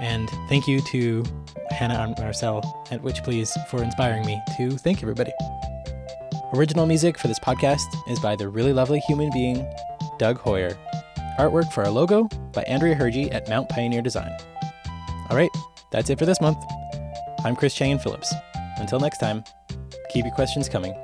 And 0.00 0.28
thank 0.48 0.66
you 0.66 0.80
to 0.90 1.24
Hannah 1.70 1.94
and 1.94 2.18
Marcel 2.18 2.84
at 2.90 3.00
Witch 3.02 3.22
Please 3.22 3.56
for 3.70 3.82
inspiring 3.82 4.26
me 4.26 4.42
to 4.56 4.72
thank 4.72 5.00
everybody. 5.00 5.32
Original 6.54 6.86
music 6.86 7.18
for 7.18 7.28
this 7.28 7.38
podcast 7.38 7.86
is 8.08 8.18
by 8.18 8.34
the 8.34 8.48
really 8.48 8.72
lovely 8.72 8.98
human 9.06 9.30
being, 9.32 9.66
Doug 10.18 10.38
Hoyer. 10.38 10.76
Artwork 11.38 11.72
for 11.72 11.84
our 11.84 11.90
logo 11.90 12.28
by 12.52 12.62
Andrea 12.62 12.96
Hergy 12.96 13.32
at 13.32 13.48
Mount 13.48 13.68
Pioneer 13.68 14.02
Design. 14.02 14.30
All 15.30 15.36
right, 15.36 15.50
that's 15.92 16.10
it 16.10 16.18
for 16.18 16.26
this 16.26 16.40
month. 16.40 16.58
I'm 17.44 17.54
Chris 17.54 17.74
Chang-Yen 17.74 18.00
Phillips. 18.00 18.34
Until 18.78 18.98
next 18.98 19.18
time, 19.18 19.44
keep 20.12 20.24
your 20.24 20.34
questions 20.34 20.68
coming. 20.68 20.94